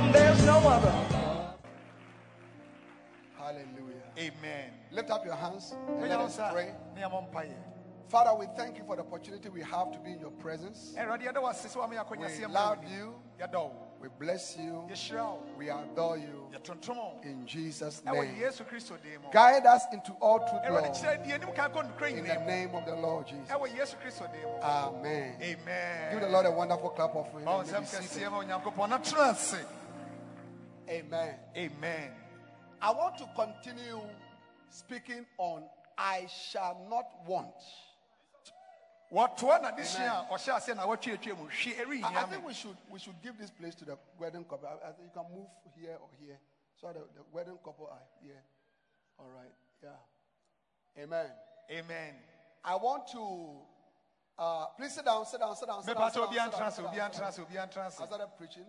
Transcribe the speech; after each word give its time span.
Above 0.00 0.06
him, 0.06 0.12
there's 0.12 0.46
no 0.46 0.58
other. 0.58 0.94
Hallelujah. 3.38 3.96
Amen. 4.18 4.70
Lift 4.92 5.10
up 5.10 5.24
your 5.24 5.34
hands 5.34 5.74
and 5.88 6.08
let 6.08 6.20
us 6.20 6.38
pray. 6.52 6.72
Ní 6.96 7.02
àmọ́ 7.02 7.30
mpa 7.30 7.44
yẹ. 7.44 7.56
Father, 8.08 8.34
we 8.34 8.46
thank 8.56 8.76
you 8.76 8.84
for 8.84 8.96
the 8.96 9.02
opportunity 9.02 9.48
we 9.48 9.62
have 9.62 9.92
to 9.92 9.98
be 10.00 10.10
in 10.12 10.20
your 10.20 10.32
presence. 10.32 10.94
Ẹ̀rọ̀dì 10.96 11.24
yẹ́dọ̀ 11.26 11.42
wá 11.42 11.52
sísè 11.52 11.76
wá 11.76 11.88
mi 11.88 11.96
àkọ́nyà 11.96 12.28
sí 12.30 12.40
We 12.40 12.46
love 12.46 12.84
you. 12.84 13.14
Yẹ́dọ̀. 13.38 13.70
We 14.00 14.08
bless 14.18 14.56
you. 14.56 14.88
We 15.58 15.68
adore 15.68 16.16
you. 16.16 16.48
In 17.22 17.46
Jesus' 17.46 18.02
name. 18.02 18.34
Yéésù 18.40 18.64
Kristo 18.66 18.96
dé. 18.96 19.18
Guide 19.30 19.66
us 19.66 19.82
into 19.92 20.12
all 20.22 20.38
truth, 20.38 20.62
Lord. 20.70 20.84
kyerẹ́ 20.84 21.22
di 21.22 21.30
ẹnim 21.32 21.54
kan 21.54 21.70
kọ́ 21.70 21.82
nukura 21.84 22.08
In 22.10 22.24
the 22.24 22.34
name 22.46 22.74
of 22.74 22.86
the 22.86 22.96
Lord 22.96 23.26
Jesus. 23.26 23.48
Ẹ̀wọ̀ 23.48 23.68
Yéésù 23.68 23.96
Kristo 24.00 24.24
dé 24.32 24.42
mu. 24.42 24.58
Amen. 24.62 25.36
Amen. 25.42 26.10
Give 26.12 26.20
the 26.20 26.28
Lord 26.28 26.46
a 26.46 26.50
wonderful 26.50 26.90
clap 26.90 27.14
of 27.14 27.26
hands. 27.32 27.70
Amen. 30.90 31.34
Amen. 31.56 32.10
I 32.82 32.90
want 32.90 33.16
to 33.18 33.28
continue 33.36 34.00
speaking 34.70 35.24
on 35.38 35.62
I 35.96 36.26
shall 36.50 36.86
not 36.90 37.06
want. 37.26 37.54
Wɔtoa 39.12 39.62
na 39.62 39.70
de 39.72 39.84
sua 39.84 40.26
a 40.30 40.34
ɔhyɛ 40.34 40.56
ase 40.56 40.74
na 40.74 40.86
wɔtwe 40.86 41.12
etwa 41.14 41.36
mu. 41.36 41.48
I, 42.02 42.22
I 42.22 42.22
think 42.24 42.46
we 42.46 42.54
should 42.54 42.76
we 42.90 42.98
should 42.98 43.20
give 43.22 43.36
this 43.38 43.50
place 43.50 43.74
to 43.76 43.84
the 43.84 43.98
wedding 44.18 44.44
couple. 44.44 44.68
I, 44.68 44.88
I 44.88 44.92
think 44.92 45.10
you 45.14 45.20
can 45.22 45.30
move 45.34 45.48
here 45.76 45.96
or 46.00 46.08
here. 46.18 46.38
So 46.80 46.88
the, 46.88 47.00
the 47.00 47.24
wedding 47.32 47.58
couple 47.64 47.86
are 47.90 47.98
here. 48.22 48.42
All 49.18 49.28
right. 49.36 49.52
Yeah. 49.82 51.02
Amen. 51.02 51.26
Amen. 51.70 52.14
I 52.64 52.76
want 52.76 53.06
to 53.08 53.58
uh, 54.38 54.66
please 54.78 54.94
sit 54.94 55.04
down, 55.04 55.26
sit 55.26 55.40
down, 55.40 55.54
sit 55.56 55.66
down, 55.66 55.82
sit 55.82 55.96
down. 55.96 56.10
sit 56.10 56.20
down, 56.20 56.30
sit 56.32 56.36
down, 56.36 56.72
sit 56.72 56.82
down, 56.96 57.12
sit 57.12 57.22
ase, 57.22 57.38
obi 57.38 57.54
down. 57.54 57.68
I 57.76 57.90
started 57.90 58.28
preaching. 58.38 58.64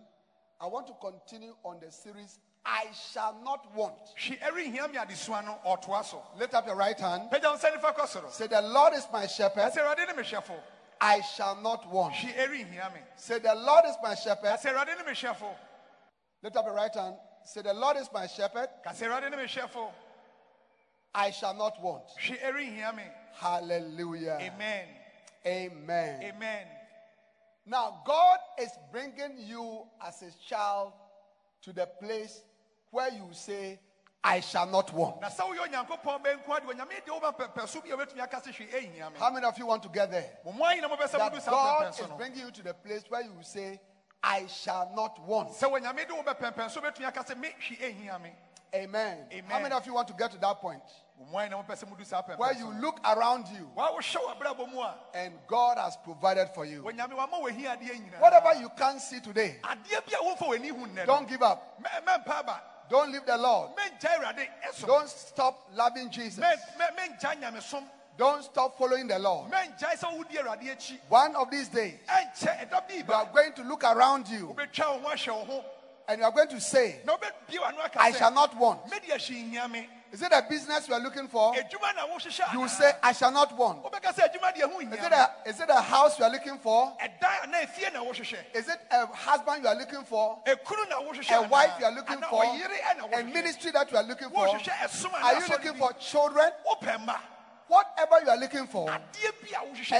I 0.62 0.66
want 0.66 0.86
to 0.86 0.92
continue 1.00 1.54
on 1.64 1.80
the 1.84 1.90
series 1.90 2.38
I 2.64 2.86
shall 3.12 3.36
not 3.42 3.74
want. 3.74 3.94
Hwi 4.16 4.38
eri 4.40 4.70
hia 4.70 4.86
mi 4.86 4.96
adesua 4.96 5.44
no 5.44 5.58
ɔtoa 5.66 6.04
so. 6.04 6.22
Lift 6.38 6.54
up 6.54 6.66
your 6.66 6.76
right 6.76 6.98
hand. 6.98 7.28
Pagya 7.32 7.50
wo 7.50 7.56
nsa 7.56 7.76
nifa 7.76 7.92
kɔ 7.96 8.06
soro. 8.06 8.30
Say, 8.30 8.46
The 8.46 8.62
Lord 8.62 8.94
is 8.94 9.04
my 9.12 9.26
shepherd, 9.26 9.64
Ɛsɛ 9.64 9.78
Awurade 9.78 10.06
ne 10.06 10.14
me 10.14 10.22
hwɛfo. 10.22 10.54
I 11.00 11.20
shall 11.20 11.56
not 11.56 11.90
want. 11.90 12.14
Hwi 12.14 12.32
eri 12.36 12.62
hia 12.62 12.92
mi. 12.94 13.00
Say, 13.16 13.40
The 13.40 13.52
Lord 13.56 13.84
is 13.88 13.96
my 14.00 14.14
shepherd. 14.14 14.46
Ɛsɛ 14.46 14.72
Awurade 14.72 14.96
ne 14.98 15.04
me 15.04 15.12
hwɛfo. 15.12 15.52
Lift 16.44 16.56
up 16.56 16.66
your 16.66 16.74
right 16.74 16.94
hand. 16.94 17.16
Say, 17.44 17.62
The 17.62 17.74
Lord 17.74 17.96
is 17.96 18.08
my 18.14 18.28
shepherd, 18.28 18.68
Kase 18.84 19.00
Awurade 19.02 19.32
ne 19.32 19.36
me 19.36 19.42
hwɛfo. 19.42 19.90
I 21.12 21.32
shall 21.32 21.54
not 21.54 21.82
want. 21.82 22.04
Hwi 22.24 22.38
eri 22.40 22.66
hia. 22.66 22.94
Hallelujah. 23.34 24.38
Amen. 24.40 24.86
Amen. 25.44 26.22
Amen. 26.22 26.66
Now, 27.64 28.02
God 28.04 28.38
is 28.60 28.70
bringing 28.90 29.38
you 29.38 29.84
as 30.04 30.22
a 30.22 30.30
child 30.48 30.92
to 31.62 31.72
the 31.72 31.86
place 31.86 32.42
where 32.90 33.10
you 33.10 33.28
say, 33.32 33.78
I 34.24 34.40
shall 34.40 34.66
not 34.66 34.92
want. 34.92 35.20
Na 35.20 35.28
sɛ 35.28 35.42
woyɛ 35.42 35.68
Onyankopɔn 35.68 36.22
bɛnko 36.22 36.56
ade 36.56 36.66
Onyame 36.66 37.04
de 37.04 37.10
woba 37.10 37.36
pɛpɛso 37.36 37.82
bi 37.82 37.90
a 37.90 37.96
wobɛtumi 37.96 38.22
aka 38.22 38.36
sɛ 38.36 38.54
hwee 38.54 38.70
ɛhia 38.70 39.12
me. 39.12 39.18
How 39.18 39.30
many 39.30 39.44
of 39.46 39.58
you 39.58 39.66
want 39.66 39.82
to 39.82 39.88
get 39.88 40.10
there? 40.10 40.38
Mo 40.44 40.52
mo 40.52 40.64
ayina 40.64 40.88
mobɛsɛ 40.88 41.18
That 41.18 41.44
God 41.46 41.98
is 41.98 42.06
bringing 42.16 42.38
you 42.38 42.50
to 42.52 42.62
the 42.62 42.74
place 42.74 43.02
where 43.08 43.22
you 43.22 43.36
say, 43.42 43.80
I 44.22 44.46
shall 44.46 44.92
not 44.94 45.20
want. 45.26 45.50
Sɛ 45.50 45.70
Onyame 45.70 46.06
de 46.06 46.14
wobɛpɛmpɛn 46.14 46.70
so 46.70 46.80
wobɛtumi 46.80 47.06
aka 47.06 47.24
sɛ 47.24 47.36
me 47.38 47.48
hwee 47.48 47.78
ɛhia 47.78 48.22
me. 48.22 48.30
Amen. 48.74 49.26
Amen. 49.30 49.50
How 49.50 49.60
many 49.60 49.74
of 49.74 49.84
you 49.86 49.92
want 49.92 50.08
to 50.08 50.14
get 50.14 50.30
to 50.30 50.38
that 50.38 50.58
point 50.58 50.80
Mo 51.18 51.26
mo 51.30 51.38
ayina 51.38 51.62
mopɛ 51.62 51.76
sɛ 51.76 51.84
modu 51.84 52.06
saa 52.06 52.22
where 52.36 52.54
you 52.54 52.72
look 52.80 52.98
around 53.04 53.46
you 53.48 53.70
Wa 53.74 53.90
wohwɛ 53.92 54.16
w'abrabɔ 54.16 54.72
mu 54.72 54.80
a 54.80 54.94
and 55.14 55.34
God 55.46 55.76
has 55.76 55.96
provided 55.98 56.48
for 56.54 56.64
you? 56.64 56.82
Onyame 56.82 57.12
wama 57.12 57.42
w'ahia 57.42 57.76
adeɛ 57.78 58.00
nyinaa. 58.00 58.20
Whatever 58.20 58.54
you 58.54 58.70
can't 58.70 59.00
see 59.00 59.20
today, 59.20 59.58
Adeɛ 59.62 60.06
bi 60.06 60.12
a 60.18 60.22
womfa 60.22 60.48
w'ani 60.48 60.68
hu 60.68 61.04
don't 61.04 61.28
give 61.28 61.42
up. 61.42 61.78
Don't 62.88 63.12
leave 63.12 63.24
the 63.24 63.38
Lord. 63.38 63.70
Don't 64.86 65.08
stop 65.08 65.68
loving 65.74 66.10
Jesus. 66.10 66.44
Mɛ- 68.18 68.18
mɛ- 68.18 68.18
Mɛngya 68.18 68.18
Nyamesom. 68.18 68.18
Don't 68.18 68.42
stop 68.44 68.78
following 68.78 69.06
the 69.06 69.18
Lord. 69.18 69.50
Mɛngyae 69.50 69.98
sɛ 69.98 70.16
wodi 70.18 70.36
Awurade 70.38 70.62
akyi. 70.76 70.98
One 71.08 71.36
of 71.36 71.50
these 71.50 71.68
days, 71.68 71.94
you 72.06 73.12
are 73.12 73.26
going 73.32 73.52
to 73.54 73.62
look 73.62 73.84
around 73.84 74.28
you 74.28 74.48
Wobɛtwa 74.56 75.02
wo 75.02 75.08
ho 75.08 75.14
ahyɛ 75.14 75.28
wo 75.28 75.44
ho. 75.44 75.64
and 76.08 76.18
you 76.18 76.24
are 76.24 76.32
going 76.32 76.48
to 76.48 76.60
say, 76.60 77.00
Na 77.06 77.16
wobɛbie 77.16 77.58
w'ano 77.58 77.84
aka 77.84 78.00
I 78.00 78.12
shall 78.12 78.32
not 78.32 78.56
want. 78.56 78.84
Mɛde 78.86 79.10
ahye 79.10 79.50
nhia 79.50 79.70
me. 79.70 79.88
Is 80.12 80.20
it 80.20 80.30
a 80.30 80.44
business 80.46 80.88
you 80.88 80.94
are 80.94 81.00
looking 81.00 81.26
for? 81.26 81.54
You 81.56 81.62
anaa? 81.62 82.68
say, 82.68 82.92
I 83.02 83.12
shall 83.12 83.30
not 83.32 83.56
want. 83.56 83.82
wobɛka 83.82 84.12
sɛ 84.12 84.28
adwuma 84.28 84.54
deɛ 84.54 84.70
ho 84.70 84.80
Is 84.80 84.92
it 84.92 85.12
a, 85.12 85.30
is 85.46 85.60
it 85.60 85.70
a 85.70 85.80
house 85.80 86.18
you 86.18 86.24
are 86.26 86.30
looking 86.30 86.58
for? 86.58 86.94
ɛdan 87.00 87.40
anaa 87.44 87.62
efie 87.66 87.92
na 87.94 88.04
wohyehyɛ 88.04 88.54
Is 88.54 88.68
it 88.68 88.78
a 88.90 89.06
husband 89.06 89.62
you 89.62 89.68
are 89.70 89.74
looking 89.74 90.04
for? 90.04 90.38
ekunu 90.44 90.88
na 90.90 90.96
wohyehyɛ 91.00 91.44
A 91.46 91.48
wife 91.48 91.72
you 91.78 91.86
are 91.86 91.92
looking 91.92 92.20
for? 92.20 92.44
A 92.44 93.24
ministry 93.24 93.70
that 93.70 93.90
you 93.90 93.96
are 93.96 94.02
looking 94.02 94.28
for? 94.28 94.46
Are 94.46 95.34
you 95.40 95.46
looking 95.48 95.74
for 95.74 95.92
children? 95.94 96.50
Whatever 97.68 98.24
you 98.24 98.30
are 98.30 98.36
looking 98.36 98.66
for, 98.66 98.90
a 98.90 99.00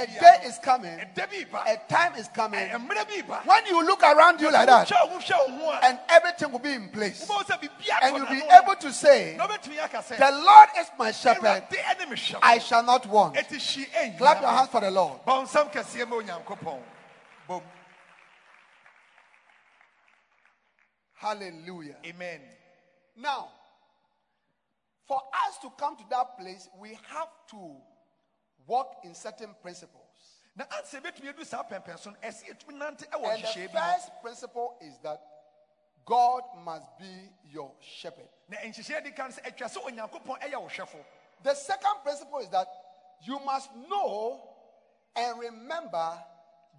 day 0.05 0.37
is 0.45 0.59
coming, 0.59 0.91
ɛda 0.91 1.29
bi 1.29 1.45
ba. 1.51 1.63
a 1.65 1.77
time 1.91 2.15
is 2.15 2.27
coming. 2.27 2.59
mmerɛ 2.69 3.07
bi 3.07 3.21
ba. 3.27 3.41
When 3.45 3.65
you 3.65 3.83
look 3.85 4.03
around 4.03 4.39
you 4.41 4.51
like 4.51 4.67
that, 4.67 4.87
wohwɛ 4.87 5.09
wo 5.09 5.19
ho 5.19 5.19
hwɛ 5.19 5.49
wo 5.49 5.57
ho 5.57 5.71
a. 5.71 5.85
and 5.85 5.99
everything 6.09 6.51
will 6.51 6.59
be 6.59 6.73
in 6.73 6.89
place, 6.89 7.25
wobɛhu 7.27 7.45
sɛ 7.45 7.59
biribiara 7.61 7.99
and 8.03 8.17
you'll 8.17 8.27
be 8.27 8.41
able 8.61 8.75
to 8.75 8.91
say, 8.93 9.35
na 9.37 9.47
wobɛtumi 9.47 9.83
aka 9.83 9.97
sɛ 9.97 10.17
The 10.17 10.31
Lord 10.31 10.69
is 10.79 10.87
my 10.97 11.11
shepherd, 11.11 11.63
I 12.41 12.57
shall 12.59 12.83
not 12.83 13.05
want. 13.07 13.35
Clap 13.35 14.41
your 14.41 14.49
hands 14.49 14.69
for 14.69 14.81
the 14.81 14.91
Lord. 14.91 15.19
bɔ 15.25 15.43
nsɛm 15.43 15.71
kɛseɛ 15.71 16.07
ma 16.07 16.15
onyankopɔn. 16.17 16.81
Bom 17.47 17.61
Hallelujah. 21.15 21.95
amen. 22.05 22.41
Now, 23.15 23.47
for 25.07 25.21
us 25.47 25.57
to 25.61 25.69
come 25.77 25.95
to 25.97 26.03
that 26.09 26.37
place, 26.37 26.69
we 26.79 26.97
have 27.09 27.27
to 27.51 27.75
walk 28.67 28.97
in 29.03 29.13
certain 29.13 29.49
principles. 29.61 30.01
na 30.55 30.65
ansa 30.65 30.99
yɛbɛtumi 31.01 31.29
adu 31.33 31.45
saa 31.45 31.63
pɛmpɛn 31.63 31.97
so 31.99 32.11
no 32.11 32.15
ɛsɛ 32.21 32.43
yɛtumi 32.49 32.73
nante 32.77 33.05
ɛwɔ 33.09 33.33
And 33.33 33.43
the 33.43 33.47
nhyehyɛe 33.47 33.73
bi 33.73 33.79
mu 33.87 33.93
first 33.93 34.09
principle 34.21 34.77
is 34.81 34.97
that 34.99 35.21
God 36.05 36.43
must 36.63 36.85
be 36.99 37.29
your 37.51 37.71
shepherd. 37.81 38.29
na 38.49 38.57
nhyehyɛe 38.57 39.03
di 39.03 39.11
kan 39.11 39.31
sɛ 39.31 39.41
atwa 39.43 39.67
sɛ 39.67 39.83
onyankopɔn 39.83 40.39
ɛyɛ 40.41 40.61
wo 40.61 40.67
hwɛfo 40.69 41.03
The 41.43 41.55
second 41.55 41.95
principle 42.03 42.39
is 42.39 42.49
that 42.49 42.67
you 43.23 43.39
must 43.39 43.69
know 43.89 44.39
and 45.15 45.39
remember 45.39 46.23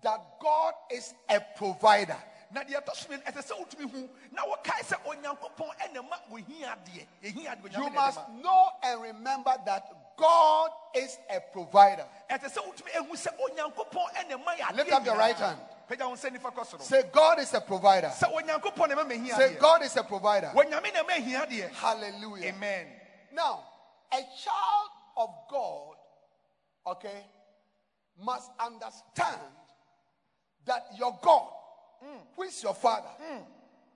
that 0.02 0.20
God 0.40 0.75
is 0.90 1.12
a 1.28 1.40
provider. 1.56 2.16
Na 2.54 2.62
deɛ 2.62 2.80
ɛtɔ 2.80 2.94
so 2.94 3.08
mmienu 3.08 3.22
ɛsɛ 3.24 3.42
sɛ 3.42 3.52
wotumi 3.58 3.90
hu 3.90 4.08
na 4.32 4.42
wokae 4.44 4.82
sɛ 4.82 4.96
onyankopɔn 5.04 5.70
ɛna 5.82 6.08
ma 6.08 6.16
wohia 6.30 6.76
adeɛ 6.76 7.06
ɛhia 7.22 7.56
adeɛ 7.60 7.72
You 7.76 7.90
must 7.90 8.20
know 8.42 8.68
and 8.82 9.02
remember 9.02 9.54
that 9.66 10.16
God 10.16 10.70
is 10.94 11.18
a 11.28 11.40
provider. 11.40 12.06
ɛsɛ 12.30 12.52
sɛ 12.54 12.58
wotumi 12.64 12.90
ehu 12.94 13.12
sɛ 13.12 13.28
onyankopɔn 13.40 14.14
ɛna 14.14 14.44
ma 14.44 14.54
yɛ 14.54 14.60
adeɛ 14.60 14.76
Lift 14.76 14.92
up 14.92 15.04
your 15.04 15.16
right 15.16 15.36
hand. 15.36 15.58
pagya 15.88 16.06
wo 16.08 16.14
nsa 16.14 16.30
nifa 16.30 16.52
kɔ 16.54 16.64
soro 16.66 16.80
Say, 16.82 17.02
God 17.12 17.40
is 17.40 17.52
a 17.54 17.60
provider. 17.60 18.08
sɛ 18.08 18.32
onyankopɔn 18.32 18.88
na 18.88 18.94
ma 18.94 19.04
mahia 19.04 19.34
Say, 19.36 19.54
God 19.56 19.82
is 19.82 19.96
a 19.96 20.04
provider. 20.04 20.52
onyame 20.54 20.92
na 20.94 21.02
ma 21.02 21.12
ahia 21.14 21.44
adeɛ 21.46 21.70
Hallelujah. 21.72 22.48
amen 22.48 22.86
Now, 23.32 23.64
a 24.12 24.16
child 24.16 24.90
of 25.16 25.30
God, 25.50 25.96
okay, 26.86 27.24
must 28.16 28.48
understand 28.60 29.40
that 30.66 30.86
your 30.96 31.18
God, 31.20 31.48
Mm. 32.04 32.18
who 32.36 32.42
is 32.42 32.62
your 32.62 32.74
father, 32.74 33.08
mm. 33.20 33.40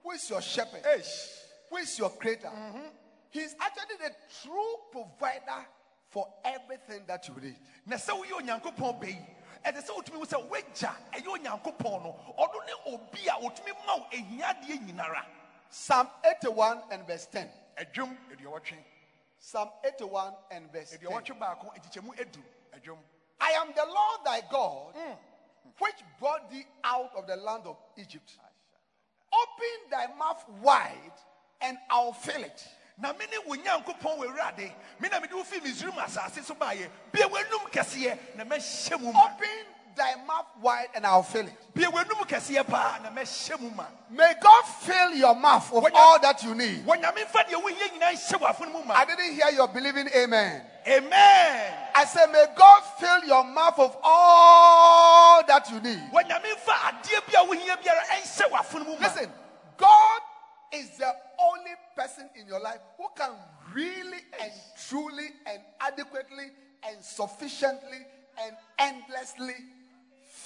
who 0.02 0.10
is 0.12 0.30
your 0.30 0.40
shepherd, 0.40 0.82
Eish. 0.82 1.28
who 1.70 1.76
is 1.76 1.98
your 1.98 2.10
creator, 2.10 2.48
mm-hmm. 2.48 2.88
He's 3.30 3.54
actually 3.60 3.96
the 4.00 4.14
true 4.42 4.74
provider 4.90 5.66
for 6.08 6.26
everything 6.44 7.02
that 7.06 7.28
you 7.28 7.34
need. 7.42 7.56
na 7.86 7.96
sɛ 7.96 8.12
woyɛ 8.18 8.40
onyankopɔn 8.40 9.00
bɛ 9.00 9.06
yi 9.08 9.26
ɛde 9.64 9.84
sɛ 9.84 9.90
wotumi 9.94 10.18
wo 10.18 10.24
sɛ 10.24 10.48
woagya 10.48 10.94
ɛyɛ 11.12 11.26
onyankopɔn 11.26 12.02
no 12.02 12.16
ɔno 12.38 12.66
ne 12.66 12.92
obi 12.92 13.26
a 13.28 13.32
wotumi 13.32 13.72
ma 13.86 13.96
wo 13.96 14.06
ahiadeɛ 14.12 14.86
nyinara. 14.86 15.24
Psalm 15.70 16.08
81 16.24 16.82
and 16.90 17.06
verse 17.06 17.26
10. 17.26 17.50
adwom 17.76 18.16
aduɔwɔtwe 18.32 18.78
Psalm 19.38 19.68
81 19.84 20.34
and 20.50 20.72
verse 20.72 20.90
10. 20.96 21.00
aduɔwɔtwe 21.00 21.38
baako 21.38 21.74
nkyekyɛmu 21.76 22.16
edu. 22.18 22.42
Adwom. 22.74 22.98
I 23.40 23.50
am 23.52 23.72
the 23.74 23.84
Lord 23.84 24.20
thy 24.24 24.40
God, 24.50 24.94
mm. 24.94 25.16
Which 25.78 25.96
brought 26.20 26.50
thee 26.50 26.66
out 26.84 27.10
of 27.16 27.26
the 27.26 27.36
land 27.36 27.64
of 27.66 27.76
Egypt. 27.96 28.32
Open 29.32 29.90
thy 29.90 30.06
mouth 30.18 30.44
wide, 30.62 31.18
and 31.60 31.76
I'll 31.90 32.12
fill 32.12 32.42
it. 32.42 32.66
na 33.00 33.12
me 33.12 33.26
ne 33.30 33.38
wo 33.46 33.54
nyankopɔn 33.54 34.18
wɔ 34.18 34.26
awurade 34.26 34.72
me 35.00 35.08
na 35.08 35.20
mede 35.20 35.32
wo 35.32 35.44
fii 35.44 35.60
misrim 35.60 35.96
asase 35.98 36.42
so 36.42 36.54
baeɛ 36.54 36.90
bie 37.12 37.22
w'anum 37.22 37.70
kɛseɛ 37.70 38.36
na 38.36 38.44
mɛhyɛ 38.44 39.00
mu 39.00 39.12
ma 39.12 39.24
Open 39.26 39.66
thy 39.98 40.14
mouth 40.26 40.46
wide, 40.62 40.86
and 40.94 41.04
I'll 41.04 41.22
fill 41.22 41.46
it. 41.46 41.52
bie 41.74 41.84
w'anum 41.84 42.24
kɛseɛ 42.26 42.66
paa 42.66 42.98
na 43.02 43.10
mɛhyɛ 43.10 43.60
mu 43.60 43.70
ma 43.70 43.84
May 44.10 44.32
God 44.40 44.62
fill 44.62 45.12
your 45.14 45.34
mouth 45.34 45.70
with 45.72 45.92
all 45.94 46.18
that 46.20 46.42
you 46.42 46.54
need. 46.54 46.86
wɔnyame 46.86 47.26
mfa 47.26 47.44
deɛ 47.44 47.60
wohia 47.62 47.88
nyinaa 47.92 48.12
nhyɛ 48.14 48.38
w'afono 48.40 48.72
mu 48.72 48.92
I 48.92 49.04
didn't 49.04 49.34
hear 49.34 49.50
your 49.50 49.68
believing 49.68 50.08
amen. 50.14 50.62
amen 50.86 51.74
I 51.94 52.04
said, 52.04 52.26
May 52.30 52.46
God 52.56 52.82
fill 52.98 53.24
your 53.24 53.44
mouth 53.44 53.76
with 53.76 53.96
all 54.02 55.42
that 55.46 55.68
you 55.70 55.80
need. 55.80 56.00
wɔnyame 56.12 56.54
mfa 56.56 56.72
adeɛ 56.72 57.26
bi 57.26 57.40
a 57.40 57.44
wohia 57.46 57.76
biara 57.82 58.02
ɛnhyɛ 58.16 58.50
w'afono 58.50 58.86
mu 58.86 58.92
ma 58.98 59.06
Listen, 59.08 59.30
God 59.76 60.20
is 60.72 60.90
the 60.98 61.12
only 61.40 61.72
person 61.96 62.28
in 62.36 62.46
your 62.46 62.60
life 62.60 62.80
who 62.96 63.06
can 63.16 63.30
really 63.72 64.18
and 64.40 64.52
truly 64.88 65.28
and 65.46 65.60
adequately 65.80 66.46
and 66.88 67.02
sufficiently 67.02 67.98
and 68.44 68.56
endlessly 68.78 69.54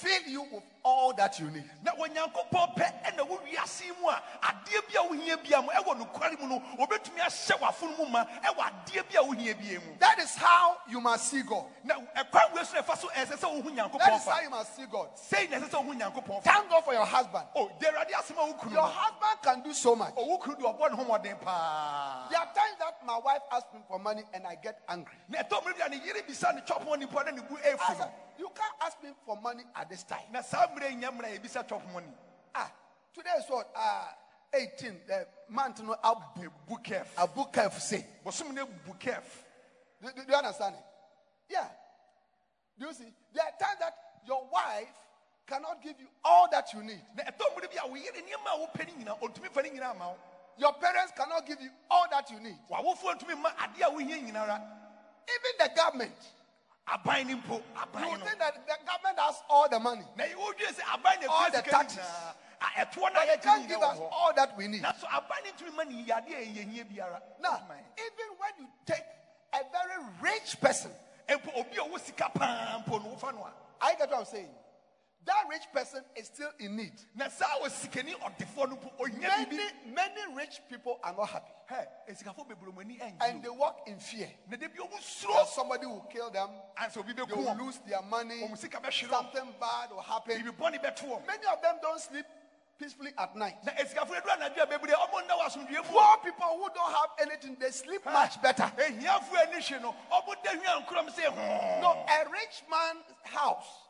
fill 0.03 0.31
you 0.31 0.41
with 0.51 0.63
all 0.83 1.13
that 1.13 1.39
you 1.39 1.49
need. 1.49 1.63
na 1.83 1.91
onyankopɔn 1.93 2.75
pɛ 2.75 2.87
ɛna 3.07 3.27
wo 3.27 3.39
wiase 3.47 3.87
mu 4.01 4.09
a 4.09 4.21
adeɛ 4.43 4.81
bi 4.87 4.99
a 4.99 5.03
wohia 5.07 5.41
bia 5.43 5.61
mu 5.61 5.69
ɛwɔ 5.69 5.95
nokware 5.99 6.39
mu 6.41 6.47
no 6.47 6.59
obɛtumi 6.77 7.19
ahyɛ 7.19 7.57
w'afono 7.59 7.97
mu 7.97 8.05
ma 8.09 8.25
ɛwɔ 8.43 8.59
adeɛ 8.59 9.03
bi 9.09 9.15
a 9.17 9.23
wohia 9.23 9.53
bia 9.57 9.79
mu 9.79 9.95
That 9.99 10.19
is 10.19 10.35
how 10.35 10.77
you 10.89 10.99
must 10.99 11.29
see 11.31 11.41
God. 11.41 11.65
na 11.85 11.95
ɛkwan 12.17 12.65
so 12.65 12.73
na 12.75 12.81
ɛfa 12.81 12.97
so 12.97 13.07
ɛsɛ 13.09 13.37
sɛ 13.39 13.63
wohu 13.63 13.75
That 13.97 14.13
is 14.13 14.25
how 14.25 14.41
you 14.41 14.49
must 14.49 14.75
see 14.75 14.85
God. 14.91 15.07
sei 15.15 15.47
na 15.47 15.57
ɛsɛ 15.59 15.69
sɛ 15.69 15.99
nyankopɔn 16.01 16.43
fa 16.43 16.51
Thank 16.51 16.69
God 16.69 16.83
for 16.83 16.93
your 16.93 17.05
husband. 17.05 17.45
Oh, 17.55 17.63
o 17.65 17.71
de 17.79 17.85
awurade 17.85 18.11
a 18.11 18.33
wo 18.33 18.71
Your 18.71 18.81
husband 18.87 19.41
can 19.41 19.61
do 19.63 19.73
so 19.73 19.95
much. 19.95 20.13
Oh, 20.17 20.33
o 20.35 20.37
kunu 20.37 20.57
de 20.57 20.63
ɔbɔ 20.63 20.91
ne 20.91 20.95
ho 20.97 21.03
mmɔden 21.05 21.39
paa 21.41 22.27
There 22.29 22.39
are 22.39 22.45
times 22.53 22.77
my 23.05 23.19
wife 23.19 23.41
asks 23.51 23.73
me 23.73 23.79
for 23.87 23.99
money 23.99 24.23
and 24.33 24.45
I 24.47 24.55
get 24.55 24.79
angry. 24.89 25.13
na 25.29 25.39
ɛtɔ 25.43 25.61
mmere 25.63 25.77
bi 25.79 25.85
a 25.85 25.89
ne 25.89 25.97
yere 26.05 26.21
bisa 26.23 26.53
ne 26.53 26.61
twɔpɔn 26.61 26.99
nipa 26.99 27.23
na 27.25 27.31
ne 27.31 27.41
I 27.41 27.93
said, 27.95 28.11
You 28.37 28.49
can't 28.55 28.75
ask 28.81 29.01
me 29.03 29.09
for 29.25 29.35
money 29.37 29.63
at 29.75 29.89
this 29.89 30.03
time. 30.03 30.25
na 30.31 30.41
saa 30.41 30.67
mmerɛ 30.67 30.99
nyɛ 31.01 31.09
mmerɛ 31.11 31.35
a 31.35 31.39
yɛbisa 31.39 31.67
twɔpɔn 31.67 32.01
ni 32.05 32.13
Ah, 32.55 32.71
today 33.13 33.31
is 33.39 33.45
what? 33.49 33.69
Uh, 33.75 34.05
18. 34.53 35.01
The 35.07 35.27
month, 35.49 35.81
no, 35.81 35.95
Abu, 36.03 36.49
bu 36.67 36.75
kɛf 36.77 37.07
Abu 37.17 37.45
Kef 37.51 37.79
say. 37.79 38.05
bosom 38.23 38.53
ne 38.53 38.63
bu 38.63 38.93
kɛf 38.93 39.23
Do, 40.01 40.09
do- 40.11 40.23
do 40.25 40.31
you 40.31 40.35
understand 40.37 40.75
it? 40.75 40.83
Yeah. 41.49 41.67
Do 42.77 42.85
you 42.87 42.93
see? 42.93 43.13
There 43.33 43.43
are 43.43 43.51
times 43.59 43.79
that 43.79 43.93
your 44.27 44.45
wife 44.51 44.89
cannot 45.47 45.81
give 45.81 45.95
you 45.99 46.07
all 46.23 46.47
that 46.51 46.71
you 46.73 46.83
need. 46.83 47.01
Na 50.57 50.69
ɛtɔ 50.69 50.79
mmere 50.83 51.03
bi 51.03 51.13
a 51.13 51.13
wo 51.13 51.13
yere 51.13 51.13
nneɛma 51.13 51.13
a 51.13 51.13
wopɛ 51.13 51.13
ne 51.13 51.13
nyinaa 51.13 51.13
ɔntumi 51.13 51.13
fa 51.13 51.13
ne 51.13 51.13
nyinaa 51.13 51.13
ama 51.13 51.13
wo 51.13 51.13
Your 51.13 51.13
parents 51.13 51.13
cannot 51.15 51.45
give 51.45 51.61
you 51.61 51.69
all 51.89 52.07
that 52.11 52.31
you 52.31 52.39
need. 52.39 52.59
w'awofoɔ 52.69 53.19
ntumi 53.19 53.41
ma 53.41 53.49
adeɛ 53.51 53.81
a 53.81 53.91
wohia 53.91 54.17
nyinara 54.23 54.61
Even 55.27 55.51
the 55.59 55.69
government. 55.75 56.17
aban 56.87 57.25
ne 57.27 57.35
mpo 57.35 57.55
You 57.55 58.17
think 58.17 58.39
that 58.39 58.67
the 58.67 58.77
government 58.85 59.19
has 59.19 59.43
all 59.49 59.69
the 59.69 59.79
money. 59.79 60.05
na 60.15 60.23
yɛwɔ 60.25 60.53
dwe 60.57 60.67
sɛ 60.67 61.27
All 61.29 61.51
the 61.51 61.61
taxes. 61.61 61.99
nyinaa 61.99 62.35
a 62.61 62.85
ɛtoɔ 62.85 63.13
But 63.13 63.27
they 63.27 63.37
can't 63.37 63.67
give 63.67 63.81
us 63.81 63.97
all 64.11 64.33
that 64.35 64.55
we 64.57 64.67
need. 64.67 64.83
nanso 64.83 65.05
aban 65.07 65.43
ne 65.43 65.51
ntumi 65.51 65.75
ma 65.75 65.83
ne 65.83 66.05
yadeɛ 66.05 66.37
a 66.37 66.45
yɛhia 66.45 66.85
biara 66.85 67.21
Now, 67.39 67.61
even 67.97 68.37
when 68.37 68.51
you 68.59 68.67
take 68.85 69.03
a 69.53 69.63
very 69.71 70.03
rich 70.21 70.59
person, 70.59 70.91
mpo 71.29 71.55
obi 71.57 71.77
a 71.77 71.81
ɔwɔ 71.81 71.99
sika 71.99 72.29
paa 72.33 72.83
mpo 72.85 73.03
no 73.03 73.15
wofa 73.15 73.33
no 73.33 73.43
a 73.45 73.53
I 73.85 73.95
get 73.95 74.09
what 74.09 74.19
I'm 74.19 74.25
saying. 74.25 74.49
That 75.25 75.45
rich 75.49 75.63
person 75.73 76.03
is 76.17 76.27
still 76.27 76.51
in 76.59 76.75
need. 76.75 76.93
na 77.15 77.29
saa 77.29 77.45
wɔ 77.61 77.69
sikani 77.69 78.13
ɔdefoɔ 78.19 78.69
no 78.69 78.75
mpo 78.75 79.19
Many, 79.21 79.57
many 79.85 80.33
rich 80.35 80.59
people 80.69 80.99
are 81.03 81.13
not 81.13 81.29
happy. 81.29 81.51
hɛ 81.69 81.87
esikafo 82.09 82.45
bebremani 82.47 82.99
And 83.21 83.41
they 83.41 83.49
walk 83.49 83.83
in 83.87 83.99
fear. 83.99 84.29
na 84.49 84.57
de 84.57 84.67
bi 84.67 84.79
ɔmo 84.83 84.99
That 85.33 85.47
somebody 85.47 85.85
will 85.85 86.05
kill 86.11 86.29
them. 86.29 86.49
ansa 86.77 86.97
obi 86.97 87.13
They 87.13 87.23
will 87.23 87.55
lose 87.55 87.79
their 87.87 88.01
money. 88.01 88.41
ɔmo 88.41 88.57
sika 88.57 88.79
bɛhwere 88.81 89.07
wɔn 89.07 89.09
Something 89.09 89.55
bad 89.59 89.91
will 89.91 90.01
happen. 90.01 90.41
biribi 90.41 90.51
bɔne 90.57 90.83
bɛto 90.83 91.03
wɔn 91.07 91.25
Many 91.27 91.45
of 91.47 91.61
them 91.61 91.75
don't 91.81 92.01
sleep 92.01 92.25
peacefully 92.77 93.13
at 93.17 93.33
night. 93.37 93.63
na 93.63 93.71
esikafo 93.73 94.09
edu 94.19 94.27
anadwo 94.29 94.61
a 94.63 94.67
bebree 94.67 94.91
ɔmo 94.93 95.23
nna 95.23 95.37
wɔ 95.39 95.45
asomdue 95.45 95.77
mu 95.77 95.83
Poor 95.83 96.17
people 96.17 96.47
who 96.57 96.69
don't 96.75 96.91
have 96.91 97.11
anything, 97.21 97.55
they 97.61 97.71
sleep 97.71 98.03
much 98.05 98.41
better. 98.41 98.63
ehiafo 98.77 99.37
ani 99.47 99.61
hwe 99.61 99.81
no 99.81 99.95
ɔmo 100.11 100.43
da 100.43 100.51
hwia 100.51 100.85
nkoram 100.85 101.07
No, 101.81 102.05
a 102.09 102.29
rich 102.29 102.61
man's 102.69 103.05
house, 103.23 103.67
wɔ 103.67 103.67
sikani 103.69 103.71
fie 103.71 103.82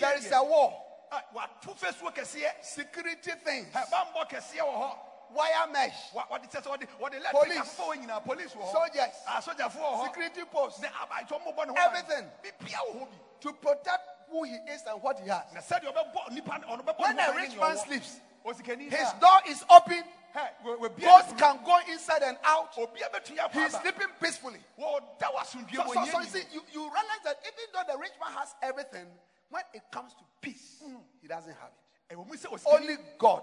there 0.00 0.16
is 0.18 0.30
a 0.32 0.42
wall, 0.42 1.08
a, 1.12 1.16
wato 1.36 1.74
fesuo 1.78 2.14
kɛseɛ 2.14 2.62
security 2.62 3.32
things, 3.44 3.68
ɛ, 3.74 3.90
bambɔ 3.90 4.28
kɛseɛ 4.30 4.60
wɔ 4.60 4.74
hɔ 4.74 4.96
wire 5.30 5.66
mesh, 5.72 6.12
Wa- 6.14 6.24
wɔde 6.30 6.50
kyɛ 6.50 6.62
sɛ 6.62 6.66
wɔde 6.76 6.86
wɔde 7.00 7.30
Police. 7.30 7.56
electric 7.56 7.58
afɔ 7.58 8.06
wɔ 8.08 8.24
police 8.24 8.52
Soldiers. 8.52 9.14
a 9.26 9.42
sogyafoɔ 9.42 9.72
wɔ 9.80 10.04
security 10.06 10.44
posts 10.44 10.80
ne 10.80 10.88
abayitɔ 10.88 11.44
mo 11.44 11.52
bɔ 11.52 11.66
ne 11.66 11.72
ho. 11.80 11.86
Everything. 11.86 12.30
bibia 12.42 12.78
wɔ 12.88 12.94
hɔ 12.94 13.10
bi. 13.10 13.16
To 13.40 13.52
protect 13.52 14.02
who 14.30 14.42
he 14.44 14.54
is 14.68 14.82
and 14.86 15.00
what 15.02 15.18
he 15.20 15.28
has. 15.28 15.44
na 15.52 15.60
sɛdeɛ 15.60 15.92
ɔbɛbɔ 15.94 16.30
nipa 16.32 16.50
ɔno 16.68 16.82
bɛbɔ 16.84 16.98
When 16.98 17.18
a 17.20 17.32
rich 17.34 17.56
man 17.56 17.76
sleeps, 17.78 18.20
his 18.44 19.12
door 19.20 19.40
is 19.46 19.64
open, 19.70 20.02
hɛ 20.34 20.48
wɔ- 20.64 20.78
wɔ 20.78 21.00
ghosts 21.00 21.32
can 21.38 21.62
go 21.64 21.78
inside 21.88 22.22
and 22.22 22.38
out. 22.44 22.72
kunu. 22.74 22.86
obi 22.88 23.00
a 23.02 23.08
bɛtumi 23.08 23.38
akɔ 23.38 23.52
He's 23.52 23.72
sleeping 23.80 24.08
peacefully. 24.20 24.60
wɔda 24.78 25.20
wɔ 25.20 25.36
asomdue 25.40 25.76
So, 25.76 25.92
so, 25.92 26.04
so 26.06 26.18
you 26.20 26.26
see, 26.26 26.42
you, 26.52 26.62
you 26.72 26.82
realize 26.82 27.22
that 27.24 27.40
even 27.42 27.64
though 27.72 27.92
the 27.92 27.98
rich 27.98 28.12
man 28.20 28.32
has 28.32 28.54
everything, 28.62 29.06
when 29.50 29.62
it 29.72 29.82
comes 29.90 30.12
to 30.14 30.20
peace, 30.40 30.82
he 31.22 31.28
doesn't 31.28 31.54
have 31.54 31.70
it. 32.10 32.16
sɛ 32.18 32.62
Only 32.66 32.96
God 33.18 33.42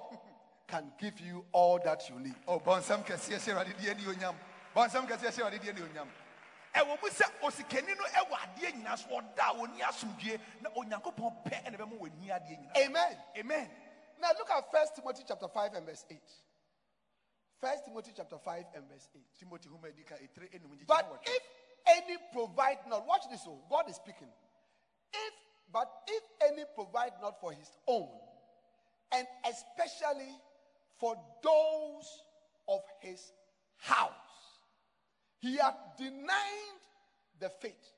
can 0.68 0.92
give 1.00 1.20
you 1.20 1.46
all 1.52 1.80
that 1.84 2.10
you 2.10 2.20
need. 2.20 2.36
Oh, 2.48 2.60
bɔnsɛm 2.60 3.06
kɛseɛ 3.06 3.40
hyɛ 3.40 3.54
awurade 3.54 3.78
deɛ 3.78 3.98
ne 3.98 4.04
onyam 4.14 4.36
bɔnsɛm 4.76 5.08
kɛseɛ 5.08 5.32
hyɛ 5.32 5.42
awurade 5.44 5.60
deɛ 5.62 5.75
ne 5.75 5.82
onyam 5.82 6.08
ɛwɔ 6.74 7.01
mu 7.01 7.10
sɛ 7.10 7.24
osikani 7.42 7.96
no 7.98 8.04
ɛwɔ 8.04 8.32
adeɛ 8.32 8.74
nyinaa 8.74 8.98
so 8.98 9.08
ɔda 9.10 9.39
a 9.39 9.54
ɔni 9.56 9.80
asomdue 9.82 10.39
na 10.62 10.70
onyankopɔn 10.72 11.44
pɛ 11.46 11.63
ɛna 11.65 11.77
bɛma 11.77 12.00
wɔni 12.00 12.27
adeɛ 12.30 12.60
nyinaa 12.60 12.77
Amen. 12.86 13.18
amen 13.38 13.70
Now 14.20 14.32
look 14.38 14.50
at 14.50 14.72
First 14.72 14.96
Timothy 14.96 15.24
chapter 15.27 15.48
5 15.48 15.74
and 15.75 15.86
verse 15.86 16.06
8. 16.10 16.20
First 17.65 17.86
Timothy 17.86 18.12
chapter 18.15 18.38
5 18.38 18.63
and 18.75 18.84
verse 18.88 19.10
8. 19.15 19.22
timothy 19.39 19.69
homa 19.74 19.88
edi 19.88 20.03
ka 20.05 20.13
etire 20.22 20.45
enum 20.53 20.77
nkyɛn 20.77 20.86
But 20.86 21.10
if 21.25 21.43
any 21.98 22.17
provide 22.31 22.77
not, 22.88 23.07
watch 23.07 23.24
this, 23.31 23.41
oh, 23.48 23.57
God 23.67 23.89
is 23.89 23.95
speaking. 23.95 24.29
If 25.12 25.34
but 25.74 25.89
if 26.07 26.24
any 26.48 26.63
provide 26.75 27.13
not 27.24 27.41
for 27.41 27.51
his 27.51 27.72
own, 27.88 28.07
and 29.12 29.25
especially 29.50 30.29
for 31.00 31.17
those 31.41 32.07
of 32.69 32.81
his 33.01 33.34
house, 33.77 34.13
he 35.39 35.57
hath 35.57 35.98
denied 35.98 36.81
the 37.39 37.50
faith 37.50 37.89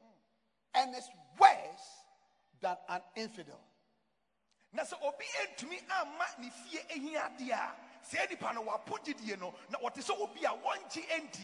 and 0.75 0.95
is 0.95 1.09
worse 1.37 1.87
than 2.61 2.77
an 2.87 3.01
infidel. 3.17 3.59
na 4.71 4.83
sɛ 4.83 4.95
obi 5.03 5.25
ntumi 5.43 5.79
amma 5.89 6.25
ne 6.39 6.49
fie 6.49 6.79
ehia 6.95 7.35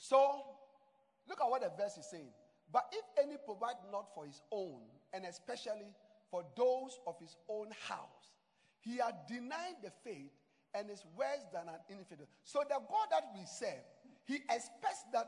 So, 0.02 0.42
look 1.28 1.40
at 1.42 1.50
what 1.50 1.62
the 1.62 1.72
verse 1.78 1.98
is 1.98 2.10
saying. 2.10 2.32
But 2.72 2.86
if 2.92 3.06
any 3.24 3.38
provide 3.46 3.76
not 3.92 4.08
for 4.16 4.26
his 4.26 4.42
own, 4.52 4.82
and 5.14 5.26
especially 5.26 5.94
for 6.32 6.44
those 6.56 7.00
of 7.06 7.20
his 7.20 7.36
own 7.50 7.68
house, 7.88 8.32
he 8.80 8.98
had 8.98 9.16
denied 9.28 9.78
the 9.84 9.92
faith 10.04 10.32
and 10.74 10.90
is 10.90 11.04
worse 11.16 11.46
than 11.54 11.68
an 11.68 11.80
infidel. 11.90 12.28
So, 12.44 12.64
the 12.68 12.76
God 12.76 13.08
that 13.12 13.26
we 13.36 13.46
serve, 13.46 13.84
he 14.26 14.36
expects 14.36 15.04
that, 15.14 15.28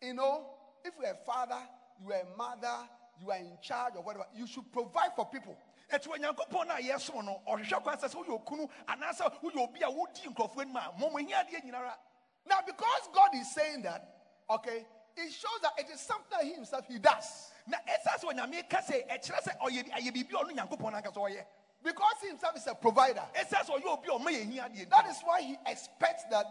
you 0.00 0.14
know, 0.14 0.46
if 0.84 0.94
you're 1.00 1.10
a 1.10 1.16
father, 1.26 1.60
you 2.02 2.12
are 2.12 2.20
a 2.20 2.36
mother, 2.36 2.88
you 3.20 3.30
are 3.30 3.38
in 3.38 3.56
charge 3.62 3.94
or 3.96 4.02
whatever, 4.02 4.26
you 4.34 4.46
should 4.46 4.70
provide 4.72 5.10
for 5.16 5.26
people. 5.26 5.56
Ɛti 5.92 6.06
onyankopɔn 6.08 6.66
no 6.68 6.74
a 6.74 6.80
yɛsom 6.80 7.24
no 7.24 7.42
ɔhwehwɛ 7.46 7.82
kwan 7.82 7.98
sɛ 7.98 8.08
sɛ 8.08 8.14
woyɛ 8.24 8.44
okunu 8.44 8.68
anaasɛ 8.88 9.40
woyɛ 9.42 9.56
obi 9.62 9.82
a 9.82 9.90
wodi 9.90 10.22
nkurɔfoɔ 10.28 10.60
anim 10.62 10.76
a 10.76 10.92
mmɔmmɔ 10.98 11.26
hia 11.28 11.44
adeɛ 11.44 11.64
nyinara 11.64 11.94
Now, 12.46 12.58
because 12.66 13.08
God 13.14 13.30
is 13.34 13.50
saying 13.54 13.82
that, 13.82 14.06
okay, 14.50 14.84
it 15.16 15.32
shows 15.32 15.60
that 15.62 15.72
it 15.78 15.86
is 15.92 16.00
something 16.00 16.26
that 16.30 16.44
he 16.44 16.52
himself 16.52 16.84
he 16.86 16.98
does. 16.98 17.52
na 17.66 17.78
ɛsa 17.88 18.20
sɛ 18.20 18.24
onyame 18.34 18.68
ka 18.68 18.78
sɛ 18.78 19.06
ɛkyerɛ 19.08 19.42
sɛ 19.42 19.58
ɔyɛ 19.60 19.90
ayɛ 19.92 20.12
biribi 20.12 20.32
a 20.34 20.44
ɔno 20.44 20.50
nyankopɔn 20.56 20.92
no 20.92 20.98
ankasa 20.98 21.16
ɔyɛ 21.16 21.44
Because 21.82 22.14
he 22.22 22.28
himself 22.28 22.56
is 22.56 22.66
a 22.66 22.74
provider. 22.74 23.22
ɛsa 23.34 23.64
sɛ 23.64 23.80
ɔyɛ 23.80 23.86
obi 23.86 24.08
a 24.08 24.12
ɔma 24.12 24.30
yɛ 24.30 24.50
hia 24.52 24.62
adeɛ 24.68 24.90
That 24.90 25.06
is 25.06 25.20
why 25.22 25.40
he 25.40 25.56
expects 25.66 26.24
that 26.30 26.46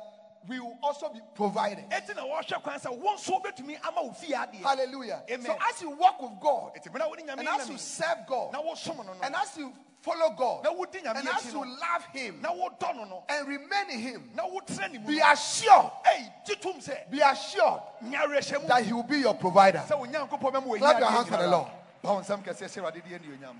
we 0.47 0.59
will 0.59 0.77
also 0.83 1.09
be 1.09 1.19
provided. 1.35 1.85
ɛti 1.89 2.15
na 2.15 2.23
wɔhwɛ 2.23 2.61
kwan 2.63 2.79
sɛ 2.79 2.89
wɔn 2.99 3.15
nso 3.17 3.41
bɛtumi 3.43 3.77
ama 3.87 4.03
wo 4.03 4.11
fie 4.11 4.33
adeɛ 4.33 4.61
Hallelujah. 4.61 5.23
Amen. 5.29 5.45
So 5.45 5.57
as 5.69 5.81
you 5.81 5.89
walk 5.91 6.21
with 6.21 6.39
God, 6.41 6.73
ɛti 6.75 6.91
bena 6.91 7.07
wode 7.07 7.19
nyame 7.19 7.39
and 7.39 7.47
as 7.47 7.69
you 7.69 7.77
serve 7.77 8.17
God, 8.27 8.51
na 8.53 8.61
wosom 8.61 8.97
no 8.97 9.03
no 9.03 9.15
and 9.21 9.35
as 9.35 9.57
you 9.57 9.73
follow 10.01 10.31
God, 10.37 10.65
and 10.67 11.27
as 11.29 11.53
you 11.53 11.59
love 11.59 12.05
Him 12.11 12.41
na 12.41 12.49
wodɔ 12.49 12.95
no 12.95 13.03
no 13.05 13.23
and 13.29 13.47
remain 13.47 13.89
in 13.91 13.99
Him, 13.99 14.29
na 14.35 14.43
wotena 14.43 14.91
ne 14.91 14.97
mu 14.99 15.07
be 15.07 15.19
assured, 15.19 15.91
ei 16.13 16.29
gye 16.45 16.55
tom 16.55 16.73
sɛ 16.79 17.09
be 17.09 17.19
assured 17.21 17.81
that 18.01 18.83
He 18.85 18.91
will 18.93 19.03
be 19.03 19.19
your 19.19 19.33
provider. 19.35 19.83
sɛ 19.87 19.97
wo 19.97 20.05
nyankopɔn 20.05 20.51
bɛma 20.51 20.63
wɔ 20.65 20.77
Clap 20.79 20.99
your 20.99 21.09
hands 21.09 21.29
for 21.29 21.37
the 21.37 21.47
Lord. 21.47 21.71
ba 22.01 22.13
wo 22.13 22.19
nsɛm 22.19 22.43
kɛseɛ 22.43 22.67
hyɛ 22.67 22.83
wade 22.83 23.01
deɛ 23.05 23.19
anuonyam 23.21 23.55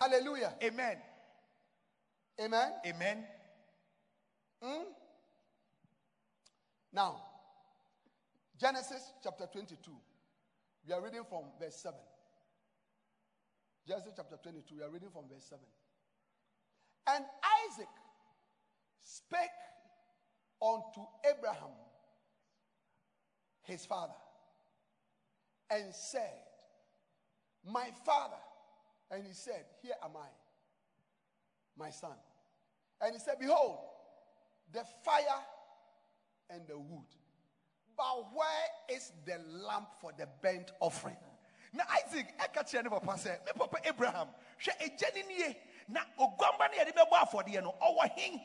Hallelujah. 0.00 0.54
amen 0.62 0.96
Amen. 2.40 2.72
amen 2.86 3.26
hmm? 4.62 4.82
Now, 6.92 7.22
Genesis 8.60 9.12
chapter 9.22 9.46
22. 9.50 9.90
We 10.86 10.92
are 10.92 11.02
reading 11.02 11.22
from 11.28 11.44
verse 11.58 11.76
7. 11.76 11.98
Genesis 13.86 14.12
chapter 14.16 14.36
22. 14.42 14.76
We 14.76 14.82
are 14.82 14.90
reading 14.90 15.08
from 15.10 15.24
verse 15.32 15.44
7. 15.48 15.60
And 17.08 17.24
Isaac 17.66 17.88
spake 19.02 19.38
unto 20.60 21.00
Abraham, 21.28 21.74
his 23.62 23.86
father, 23.86 24.12
and 25.70 25.94
said, 25.94 26.38
My 27.66 27.88
father. 28.04 28.36
And 29.10 29.24
he 29.24 29.32
said, 29.32 29.64
Here 29.82 29.94
am 30.02 30.12
I, 30.16 30.28
my 31.76 31.90
son. 31.90 32.16
And 33.00 33.14
he 33.14 33.18
said, 33.18 33.34
Behold, 33.40 33.78
the 34.72 34.84
fire 35.04 35.42
and 36.54 36.66
the 36.68 36.78
wood. 36.78 37.06
But 37.96 38.26
where 38.34 38.96
is 38.96 39.12
the 39.24 39.38
lamp 39.66 39.88
for 40.00 40.12
the 40.16 40.26
burnt 40.42 40.72
offering? 40.80 41.16
Now 41.72 41.84
isaac 41.88 42.34
ɛka 42.38 42.64
kyerɛ 42.68 42.84
ne 42.84 42.90
papa 42.90 43.12
sɛ 43.12 43.44
me 43.46 43.52
papa 43.56 43.78
abraham 43.84 44.28
hwɛ 44.60 44.72
agya 44.78 45.14
ne 45.14 45.22
nie 45.22 45.56
na 45.88 46.00
oguamba 46.18 46.68
no 46.70 46.76
yɛde 46.76 46.92
for 46.92 47.18
afɔdeɛ 47.18 47.62
no 47.62 47.72
ɔwɔ 47.80 48.18
hen 48.18 48.40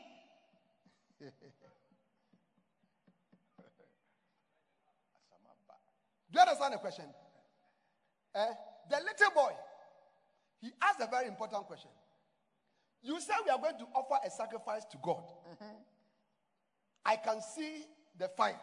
Do 6.30 6.38
you 6.38 6.40
understand 6.40 6.74
the 6.74 6.78
question? 6.78 7.06
Eh? 8.34 8.46
The 8.90 8.96
little 8.96 9.30
boy, 9.34 9.52
he 10.60 10.70
asked 10.82 11.00
a 11.00 11.06
very 11.06 11.26
important 11.26 11.66
question. 11.66 11.90
You 13.02 13.18
said 13.20 13.36
we 13.44 13.50
are 13.50 13.58
going 13.58 13.78
to 13.78 13.86
offer 13.94 14.18
a 14.24 14.30
sacrifice 14.30 14.84
to 14.92 14.98
God. 15.02 15.24
I 17.04 17.16
can 17.16 17.40
see 17.40 17.86
the 18.18 18.28
fire, 18.28 18.58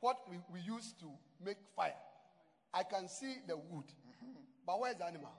what 0.00 0.18
we, 0.30 0.36
we 0.52 0.60
use 0.60 0.92
to 1.00 1.06
make 1.44 1.56
fire. 1.74 1.94
I 2.72 2.82
can 2.84 3.08
see 3.08 3.36
the 3.46 3.56
wood. 3.56 3.84
But 4.66 4.80
where's 4.80 4.96
the 4.96 5.06
animal? 5.06 5.32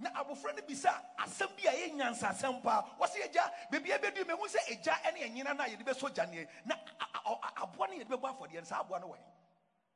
na 0.00 0.10
abofra 0.18 0.50
no 0.56 0.62
bisa 0.66 0.90
asɛm 1.20 1.48
bi 1.56 1.68
a 1.68 1.72
ɛyɛ 1.72 1.94
nyansasɛm 1.94 2.60
paa 2.62 2.82
wɔsɛ 2.98 3.22
agya 3.22 3.44
baabi 3.70 3.92
a 3.94 3.98
bɛdu 4.00 4.26
mahu 4.26 4.48
sɛ 4.48 4.58
agya 4.72 4.94
ne 5.14 5.20
anyina 5.22 5.54
no 5.56 5.62
a 5.62 5.68
yɛde 5.68 5.84
bɛsɔ 5.86 6.10
gyaneɛ 6.12 6.48
na 6.66 6.74
a- 6.74 7.28
a- 7.30 7.38
a- 7.40 7.62
aboa 7.62 7.86
no 7.86 7.94
yɛde 7.94 8.08
bɛbɔ 8.08 8.36
afɔdeɛ 8.36 8.54
no 8.54 8.64
saa 8.64 8.80
aboa 8.80 8.98
no 9.00 9.08
wɔ 9.10 9.16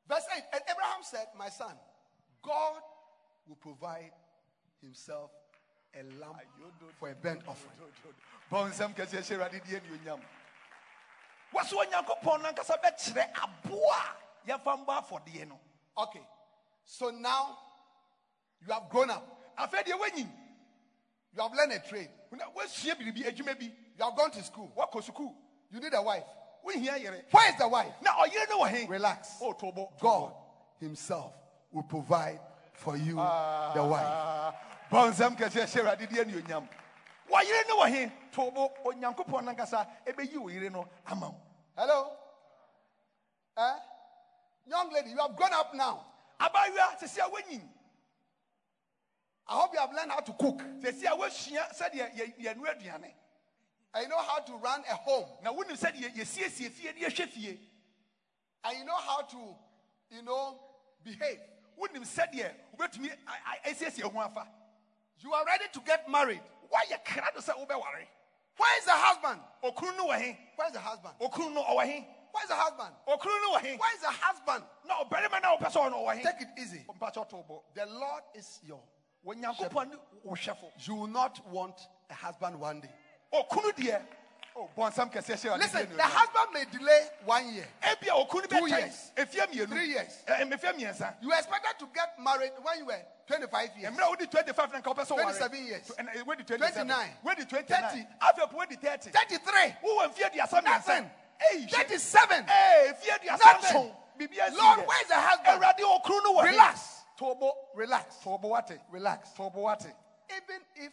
Verse 0.06 0.24
8 0.36 0.44
And 0.52 0.62
Abraham 0.70 1.02
said, 1.02 1.26
My 1.36 1.48
son, 1.48 1.74
God 2.40 2.80
will 3.48 3.56
provide 3.56 4.12
himself 4.80 5.32
a 5.92 6.04
lamb 6.04 6.38
for 7.00 7.08
a 7.10 7.14
burnt 7.16 7.42
offering. 7.48 7.76
bɔ 8.52 8.70
nsɛm 8.70 8.94
kɛseɛ 8.94 9.22
hyɛ 9.26 9.36
awurade 9.38 9.60
deɛ 9.64 9.80
anuonyam 9.80 10.20
wɔsɛ 11.52 11.74
onyankopɔn 11.74 12.42
no 12.42 12.48
ankasa 12.52 12.76
bɛkyerɛ 12.82 13.28
aboa 13.42 13.96
a 14.46 14.50
yɛmfa 14.50 14.84
mbɔ 14.86 15.02
afɔdeɛ 15.08 15.48
no 15.48 15.58
Okay. 15.98 16.20
So 16.84 17.10
now 17.10 17.58
you 18.66 18.72
have 18.72 18.88
grown 18.90 19.10
up. 19.10 19.24
afei 19.58 19.82
deɛ 19.84 19.98
woanyim 19.98 20.28
You 21.34 21.42
have 21.42 21.52
learned 21.54 21.72
a 21.72 21.78
trade. 21.80 22.10
na 22.32 22.44
woasua 22.54 22.94
biribi 22.96 23.24
adwuma 23.24 23.58
bi 23.58 23.72
You 23.98 24.04
have 24.04 24.16
gone 24.16 24.30
to 24.32 24.42
school. 24.42 24.70
woakɔ 24.76 25.02
sukuu 25.04 25.32
You 25.70 25.80
need 25.80 25.94
a 25.94 26.02
wife. 26.02 26.24
wohia 26.66 27.00
yere 27.02 27.24
Where 27.30 27.48
is 27.50 27.56
the 27.58 27.66
wife? 27.68 27.92
na 28.02 28.10
ɔyere 28.12 28.48
no 28.50 28.60
wɔ 28.60 28.68
he 28.74 28.86
Relax. 28.86 29.38
Oh, 29.40 29.52
tobo. 29.54 29.88
God 30.00 30.32
Himself 30.80 31.32
will 31.72 31.82
provide 31.84 32.40
for 32.74 32.96
you 32.96 33.16
ah. 33.18 33.72
the 33.74 33.82
wife. 33.84 34.54
bɔ 34.90 35.12
nsɛm 35.12 35.36
kɛseɛ 35.38 35.64
hyɛ 35.66 35.80
awurade 35.82 36.08
deɛ 36.08 36.68
wɔyere 37.28 37.68
no 37.68 37.78
wɔ 37.80 37.88
he 37.90 38.12
tobo 38.32 38.68
onyankopɔn 38.84 39.44
no 39.44 39.52
ankasa 39.54 39.86
ɛbɛyi 40.06 40.36
wo 40.38 40.48
yere 40.48 40.70
no 40.70 40.86
ama 41.06 41.28
wo 41.30 41.40
Hello? 41.76 42.10
Eh? 43.58 43.74
Young 44.66 44.90
lady, 44.92 45.10
you 45.10 45.16
have 45.18 45.36
grown 45.36 45.52
up 45.52 45.74
now. 45.74 46.04
abaayewa 46.40 46.98
sɛsi 47.00 47.18
a 47.18 47.30
woanyim 47.30 47.68
I 49.48 49.54
hope 49.60 49.72
you 49.74 49.78
have 49.78 49.92
learned 49.92 50.10
how 50.10 50.20
to 50.20 50.32
cook 50.32 50.58
sɛsi 50.80 51.04
a 51.04 51.16
woasua 51.16 51.74
sɛdeɛ 51.76 52.14
yɛ- 52.16 52.36
yɛnoa 52.44 52.76
aduane 52.78 53.12
and 53.94 54.02
you 54.02 54.08
know 54.08 54.18
how 54.22 54.40
to 54.40 54.52
run 54.56 54.82
a 54.90 54.94
home 54.94 55.28
na 55.42 55.52
wonim 55.52 55.76
sɛdeɛ 55.78 56.14
yɛsiesie 56.16 56.70
fie 56.70 56.92
ne 56.92 57.06
yɛhwɛ 57.06 57.28
fie 57.28 57.60
and 58.64 58.78
you 58.78 58.84
know 58.84 58.96
how 58.96 59.22
to, 59.22 59.56
you 60.10 60.22
know, 60.22 60.58
behave. 61.04 61.40
wonim 61.80 62.02
sɛdeɛ 62.04 62.52
wobɛtumi 62.76 63.10
asiesie 63.64 64.02
ho 64.02 64.18
afa 64.20 64.46
You 65.20 65.32
are 65.32 65.46
ready 65.46 65.64
to 65.72 65.80
get 65.80 66.10
married. 66.10 66.42
Woayɛ 66.70 67.04
kra 67.04 67.34
no 67.34 67.40
sɛ 67.40 67.52
wobɛware 67.66 68.06
Where 68.56 68.78
is 68.78 68.84
the 68.86 68.92
husband? 68.92 69.40
okunu 69.62 69.96
no 69.96 70.06
wɔ 70.08 70.20
he 70.20 70.38
Where 70.56 70.66
is 70.68 70.72
the 70.72 70.80
husband? 70.80 71.14
okunu 71.20 71.54
no 71.54 71.62
Where 71.62 72.42
is 72.42 72.48
the 72.48 72.54
husband? 72.54 72.94
okunu 73.08 73.42
no 73.42 73.52
Where 73.52 73.94
is 73.94 74.00
the 74.00 74.10
husband? 74.10 74.64
no 74.86 74.94
a 75.00 75.04
wopɛ 75.04 75.70
sɛ 75.70 75.90
ɔno 75.90 75.94
ɔwɔ 76.06 76.16
he 76.16 76.22
Take 76.22 76.40
it 76.42 76.48
easy. 76.58 76.86
The 77.74 77.86
Lord 77.86 78.22
is 78.34 78.60
your. 78.62 78.80
onyankopɔn 79.26 79.90
ne 79.90 79.96
wo 80.22 80.34
hwɛfo 80.34 80.70
You 80.86 80.94
will 80.94 81.06
not 81.08 81.46
want 81.48 81.80
a 82.10 82.14
husband 82.14 82.58
one 82.60 82.80
day. 82.80 82.90
okunu 83.32 83.72
deɛ 83.72 84.02
oh, 84.56 84.68
bɔnsɛm 84.76 85.12
kɛseɛ 85.12 85.36
hyɛ 85.36 85.50
Awurade 85.52 85.58
Listen, 85.58 85.96
the 85.96 86.02
husband 86.02 86.48
may 86.52 86.64
delay 86.64 87.06
one 87.24 87.54
year. 87.54 87.66
okunu 88.10 88.48
Two 88.48 88.66
years. 88.66 89.12
Three 89.68 89.88
years. 89.88 90.22
You 91.20 91.32
expected 91.32 91.78
to 91.78 91.86
get 91.94 92.18
married 92.22 92.52
when 92.62 92.78
you 92.78 92.86
were 92.86 93.00
25 93.26 93.70
years. 93.78 93.92
mmerɛ 93.94 94.02
a 94.02 94.16
wodi 94.16 94.30
25 94.30 94.72
na 94.72 94.80
nka 94.80 94.94
wopɛ 94.94 95.06
sɛ 95.06 95.16
woware. 95.16 95.22
27 95.22 95.66
years. 95.66 95.92
Eh, 95.98 96.22
wodi 96.24 96.46
27 96.46 96.86
29. 96.86 97.10
30. 97.24 97.44
29 97.46 98.06
afei 98.20 98.80
30 98.80 99.10
33. 99.10 99.76
wowɔ 99.82 100.08
mfie 100.12 100.30
aduasa 100.30 100.62
mmiɛnsa 100.62 100.64
Nothing. 100.64 101.10
37. 101.68 102.46
Ee, 102.48 102.92
fie 102.94 103.10
aduasa 103.12 103.44
Nothing. 103.44 103.70
nson 103.70 103.96
biribi 104.18 104.40
asi 104.40 104.56
Lord, 104.56 104.86
where's 104.86 105.08
the 105.08 105.14
husband? 105.14 105.62
Awurade 105.62 105.80
okunu 105.80 106.34
no? 106.34 106.42
Relax. 106.42 107.02
tobo 107.18 107.52
Relax. 107.74 108.16
tobo 108.24 108.56
Relax. 108.90 109.30
tobo 109.36 109.76
Even 110.30 110.60
if 110.76 110.92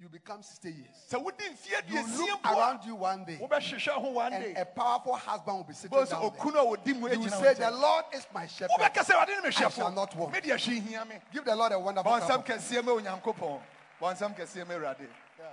you 0.00 0.08
become 0.08 0.42
60 0.42 0.68
years, 0.72 0.96
sɛ 1.10 1.22
wodi 1.22 1.44
mfie 1.52 1.88
you 1.90 2.26
look 2.26 2.46
around 2.46 2.82
you 2.86 2.94
one 2.94 3.22
day 3.24 3.36
wobɛhwehwɛ 3.40 3.88
ho 3.92 4.10
one 4.10 4.32
and 4.32 4.56
a 4.56 4.64
powerful 4.64 5.14
husband 5.14 5.56
will 5.58 5.64
be 5.64 5.74
sitting 5.74 5.90
down 5.96 6.06
there. 6.06 6.18
okunu 6.18 6.56
a 6.56 6.76
wɔdi 6.78 6.98
mu 6.98 7.08
You 7.08 7.28
say, 7.28 7.52
The. 7.54 7.70
Lord 7.70 8.04
is 8.14 8.26
my 8.32 8.46
shepherd. 8.46 8.70
wobɛka 8.80 9.04
sɛ 9.04 9.10
awurade 9.14 9.28
ne 9.36 9.40
me 9.42 9.46
I 9.48 9.50
shall 9.50 9.92
not 9.92 10.10
hwɛfo 10.12 10.16
want. 10.16 10.32
mede 10.32 10.44
ahwe 10.44 10.80
hia 10.80 11.04
me 11.04 11.16
Give 11.32 11.44
the 11.44 11.54
Lord 11.54 11.72
a 11.72 11.78
wonderful 11.78 12.10
bɔnsɛm 12.12 12.44
clap. 12.44 12.46
kɛseɛ 12.46 12.82
ma 12.84 12.92
onyankopɔn 12.92 13.60
bɔnsɛm 14.00 14.36
kɛseɛ 14.36 14.66
ma 14.66 14.74
awurade 14.74 15.06
Yeah. 15.38 15.44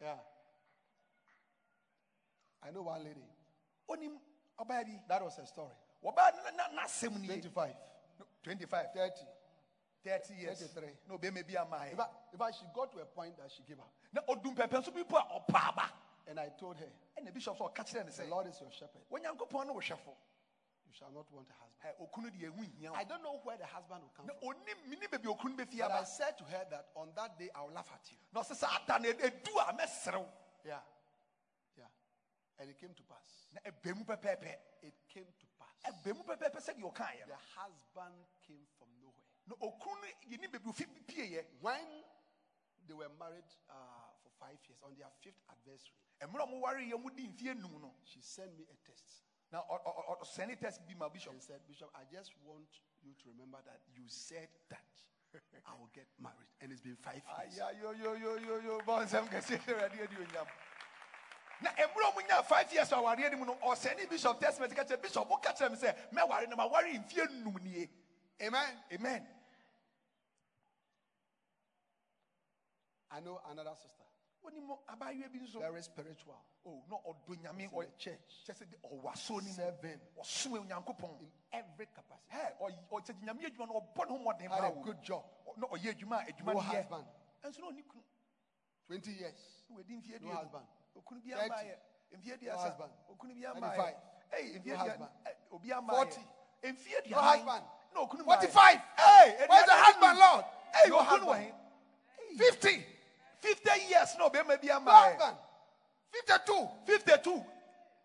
Yeah. 0.00 0.14
I 2.62 2.70
know 2.72 2.82
one 2.82 3.04
lady. 3.04 3.24
onim 3.88 4.18
ɔbaa 4.58 4.84
bi 4.84 5.00
That 5.08 5.22
was 5.22 5.36
her 5.36 5.46
story. 5.46 5.74
wɔbaa 6.04 6.32
na- 6.44 6.50
na- 6.72 6.82
n'asɛm 6.82 7.20
nie 7.20 7.26
25, 7.28 7.74
25 8.42 8.86
30. 8.94 9.26
30 10.04 10.34
years 10.34 10.58
33. 10.60 10.96
na 11.08 11.14
obɛma 11.16 11.46
bi 11.46 11.56
ama 11.56 11.76
In 11.86 11.94
ɛ 11.94 11.96
fact, 11.96 12.14
in 12.32 12.38
fact, 12.38 12.54
she 12.58 12.64
got 12.74 12.90
to 12.92 12.98
a 13.00 13.04
point 13.06 13.36
that 13.38 13.50
she 13.50 13.62
gave 13.62 13.78
up. 13.78 13.92
na 14.12 14.20
so 14.82 14.90
bi 14.90 15.02
po 15.02 15.16
a 15.16 15.40
ɔpa 15.40 15.68
aba 15.68 15.90
And 16.26 16.38
I 16.38 16.48
told 16.58 16.76
her, 16.78 16.86
ɛna 17.18 17.32
bishop 17.34 17.56
sɛ 17.58 17.72
ɔka 17.74 17.84
kyerɛ 17.84 18.04
ne 18.06 18.10
The 18.10 18.22
sɛ 18.22 18.28
Lord 18.28 18.46
is 18.46 18.60
your 18.60 18.70
shepherd. 18.70 19.02
onyankopɔn 19.10 19.66
ne 19.66 19.72
wo 19.72 19.80
hwɛfo 19.80 20.14
You 20.86 20.92
shall 20.92 21.10
not 21.12 21.30
want 21.32 21.48
a 21.50 21.52
husband. 21.54 21.76
Ɛ, 21.84 22.02
okunu 22.02 22.30
deɛ 22.30 22.50
ɛho 22.50 22.64
hia 22.78 22.90
wo 22.92 22.96
I 22.96 23.04
don't 23.04 23.22
know 23.22 23.38
where 23.44 23.56
the 23.56 23.66
husband 23.66 24.02
will 24.02 24.10
come 24.16 24.26
from. 24.26 24.36
ɔnim 24.42 24.88
mene 24.88 25.06
baabi 25.10 25.26
okunu 25.26 25.56
bɛfi 25.56 25.78
But 25.78 25.90
I 25.92 26.04
said 26.04 26.38
to 26.38 26.44
her 26.44 26.64
that 26.70 26.88
on 26.96 27.12
that 27.14 27.38
day 27.38 27.50
I 27.54 27.60
will 27.62 27.72
laugh 27.72 27.90
at 27.92 28.10
you. 28.10 28.16
na 28.32 28.40
ɔsɛ 28.42 28.56
sɛ 28.56 28.66
ada 28.84 28.98
no 28.98 29.12
mɛserew 29.76 30.26
Yeah. 30.64 30.80
Yeah. 31.76 31.84
And 32.58 32.70
it 32.70 32.78
came 32.78 32.94
to 32.94 33.02
pass. 33.02 33.46
na 33.52 33.60
ɛbɛ 33.70 33.96
mu 33.96 34.04
pɛpɛɛpɛ 34.04 34.56
It 34.82 34.94
came 35.08 35.26
to 35.38 35.46
pass. 35.58 35.92
ɛbɛ 36.04 36.16
mu 36.16 36.22
pɛpɛɛpɛ 36.24 36.56
sɛdeɛ 36.60 36.92
ɔkaeɛ 36.92 37.20
The 37.26 37.26
no 37.28 37.36
husband 37.56 38.14
came 38.46 38.66
When 41.60 41.86
they 42.86 42.94
were 42.94 43.08
married 43.18 43.50
uh, 43.68 43.74
for 44.22 44.30
five 44.38 44.58
years, 44.68 44.78
on 44.82 44.94
their 44.96 45.10
fifth 45.20 45.40
anniversary, 45.50 45.94
ɛmmerɛ 46.20 46.42
a 46.42 46.46
ɔmoware 46.46 46.82
yɛ 46.90 46.96
mudi 47.02 47.26
mfeɛ 47.28 47.56
num 47.60 47.80
no 47.80 47.94
she 48.04 48.20
sent 48.20 48.56
me 48.56 48.64
a 48.70 48.76
text 48.88 49.22
na 49.52 49.58
ɔ- 49.62 49.82
ɔ- 49.84 50.06
ɔ- 50.10 50.20
ɔsɛne 50.22 50.58
test 50.58 50.86
bi 50.86 50.94
ma 50.94 51.08
bishop 51.08 51.32
and 51.32 51.42
said, 51.42 51.60
Bishop, 51.66 51.90
I 51.94 52.04
just 52.12 52.32
want 52.44 52.68
you 53.02 53.12
to 53.14 53.28
remember 53.30 53.58
that 53.66 53.80
you 53.94 54.02
said 54.06 54.48
that 54.68 54.84
I 55.66 55.72
will 55.78 55.90
get 55.94 56.06
married. 56.18 56.46
And 56.60 56.72
it's 56.72 56.80
been 56.80 56.96
five 56.96 57.22
years. 57.22 57.60
Aya, 57.60 57.74
yo, 57.80 57.90
yo, 57.92 58.14
yo, 58.14 58.36
yo, 58.36 58.60
yo, 58.60 58.78
bɔnsɛm 58.80 59.28
kɛseɛ 59.28 59.58
sɛ 59.58 59.74
awurade 59.74 60.02
adi 60.02 60.16
onyam 60.16 60.46
na 61.62 61.70
mmerɛ 61.72 62.14
mu 62.14 62.22
nya 62.22 62.42
five 62.44 62.72
years 62.72 62.88
awareɛ 62.90 63.30
no 63.32 63.38
mu 63.38 63.44
no 63.46 63.54
ɔsɛne 63.56 64.08
bishop 64.08 64.40
testament 64.40 64.74
ka 64.74 64.84
kyerɛ 64.84 65.02
bishop 65.02 65.28
woka 65.28 65.52
kyerɛ 65.56 65.70
me 65.70 65.76
sɛ 65.76 66.10
mɛware 66.12 66.48
no 66.48 66.56
maware 66.56 66.92
mfie 67.04 67.26
nnum 67.28 67.62
nie 67.62 67.88
Amen. 68.42 68.82
amen 68.92 69.26
I 73.12 73.20
know 73.20 73.40
another 73.50 73.74
sister, 73.74 74.04
wonim 74.44 74.70
abayewa 74.88 75.28
bi 75.32 75.38
nso 75.40 75.58
very 75.60 75.82
spiritual. 75.82 76.36
Oh, 76.64 76.70
o 76.70 76.84
na 76.88 76.96
ɔdɔ 76.96 77.42
nyame 77.42 77.62
in 77.64 77.70
the 77.70 77.86
church. 77.98 78.44
kyɛ 78.46 78.54
sɛ 78.54 78.70
de 78.70 78.76
ɔwɔ 78.88 79.12
aso 79.12 79.34
no 79.34 79.40
mu 79.40 79.52
Seven 79.52 80.00
in 81.20 81.30
every 81.52 81.86
capacity. 81.86 82.30
Hɛ, 82.32 82.58
ɔy- 82.60 82.88
ɔkyɛ 82.92 83.22
nyame 83.24 83.44
adwuma 83.46 83.66
no 83.68 83.80
ɔbɔ 83.80 84.08
ne 84.08 84.12
ho 84.12 84.18
mmɔden 84.18 84.50
Had 84.50 84.64
a 84.64 84.70
good 84.82 85.02
job. 85.02 85.24
na 85.56 85.66
ɔyɛ 85.66 85.94
adwuma 85.94 86.16
a 86.20 86.32
adwuma 86.32 86.46
No 86.46 86.52
no 86.52 86.60
husband. 86.60 87.06
na 87.42 87.50
ɔni 87.50 87.82
kunu 87.88 88.02
20 88.86 89.10
years. 89.12 89.64
na 89.68 89.76
wadi 89.76 89.94
mfie 89.96 90.20
No 90.20 90.34
husband. 90.34 90.66
okunu 90.96 91.20
bi 91.24 91.30
30. 91.30 91.48
amaayɛ 91.50 91.76
mfie 92.12 92.42
No 92.46 92.56
husband. 92.58 92.92
okunu 93.10 93.34
bi 93.34 93.40
amaayɛ 93.40 93.76
35. 93.76 93.96
ɛy 94.32 94.60
mfie 94.60 94.66
No 94.66 94.76
husband. 94.76 95.10
Eh, 95.26 95.34
ɛ, 95.52 95.86
40. 95.90 96.24
mfie 96.62 97.10
No 97.10 97.16
husband. 97.20 97.64
okunu 97.96 98.24
45. 98.24 98.78
Hey, 98.96 99.46
Where's 99.48 99.66
the 99.66 99.72
husband, 99.74 100.18
Lord? 100.18 100.44
Hey, 100.74 100.88
No 100.90 100.98
okunu 101.00 101.26
husband. 101.26 101.54
50. 102.38 102.86
50 103.40 103.70
years 103.88 104.16
no 104.18 104.28
bi 104.30 104.38
No 104.42 104.80
amaayɛ 104.80 105.16
husband. 105.16 105.38
52. 106.12 106.68
52 106.86 107.44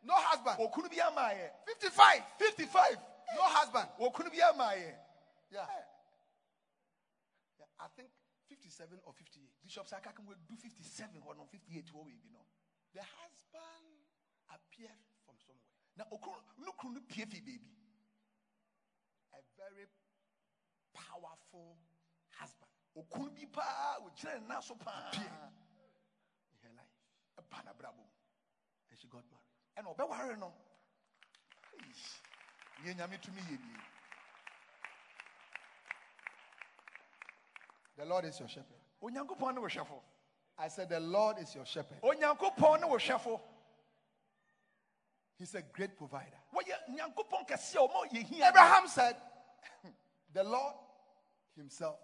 No 0.04 0.14
husband. 0.16 0.58
okunu 0.60 0.90
bi 0.90 0.98
amaayɛ 0.98 1.50
55. 1.66 2.24
55 2.40 2.98
No 3.36 3.42
husband. 3.44 3.90
okunu 4.00 4.30
bi 4.32 4.38
amaayɛ 4.40 4.96
Yeah. 5.52 5.68
yeah. 7.60 7.66
I 7.80 7.88
think 7.96 8.10
57 8.50 9.00
or 9.06 9.14
58. 9.14 9.50
bishop 9.64 9.88
saka 9.88 10.12
kan 10.14 10.26
do 10.48 10.56
57 10.56 11.22
hɔ 11.22 11.38
no 11.38 11.46
58 11.46 11.92
wɔ 11.94 12.06
wei 12.06 12.18
bi 12.24 12.30
no 12.32 12.46
The 12.94 13.02
husband 13.04 13.88
appeared 14.50 15.02
from 15.26 15.36
somewhere. 15.46 15.76
Now 15.98 16.06
okunu 16.12 16.40
no 16.66 16.72
kunu 16.80 16.94
no 16.96 17.02
pie 17.10 17.26
fi 17.26 17.42
baabi 17.42 17.60
A 19.34 19.40
very 19.58 19.88
powerful 20.94 21.76
husband 22.40 22.72
okunu 22.96 23.30
bi 23.36 23.46
paa 23.46 23.98
ogyina 24.00 24.40
ne 24.40 24.48
nan 24.48 24.62
so 24.62 24.76
paa 24.76 25.12
in 25.14 25.22
her 26.64 26.72
life. 26.76 26.96
ɛba 27.40 27.64
n'abrabɔ 27.66 27.96
mu 27.98 28.04
And 28.90 29.00
she 29.00 29.08
got 29.08 29.24
married. 29.30 29.78
ɛna 29.78 29.96
ɔbɛware 29.96 30.38
no 30.40 30.54
neɛ 32.84 32.96
nyame 32.96 33.18
tumi 33.22 33.42
yɛ 33.42 33.60
nie 33.60 33.80
The 37.98 38.06
Lord 38.06 38.26
is 38.26 38.40
your 38.40 38.50
shepherd. 38.50 38.80
onyankopɔn 39.02 39.56
ne 39.56 39.60
wo 39.62 39.68
hwɛfo 39.68 40.02
I 40.58 40.70
said, 40.70 40.88
The 40.90 41.00
Lord 41.02 41.38
is 41.40 41.54
your 41.56 41.66
shepherd. 41.66 42.02
onyankopɔn 42.02 42.82
ne 42.82 42.88
wo 42.88 42.98
hwɛfo 42.98 43.42
He's 45.38 45.54
a 45.56 45.62
great 45.62 45.98
provider. 45.98 46.38
wɔyɛ 46.54 46.90
nyankopɔn 46.96 47.48
kɛseɛ 47.48 47.78
ɔma 47.90 48.10
yɛ 48.12 48.24
hia 48.24 48.48
Abraham 48.50 48.88
said, 48.88 49.18
The 50.34 50.44
Lord 50.44 50.76
himself 51.56 52.00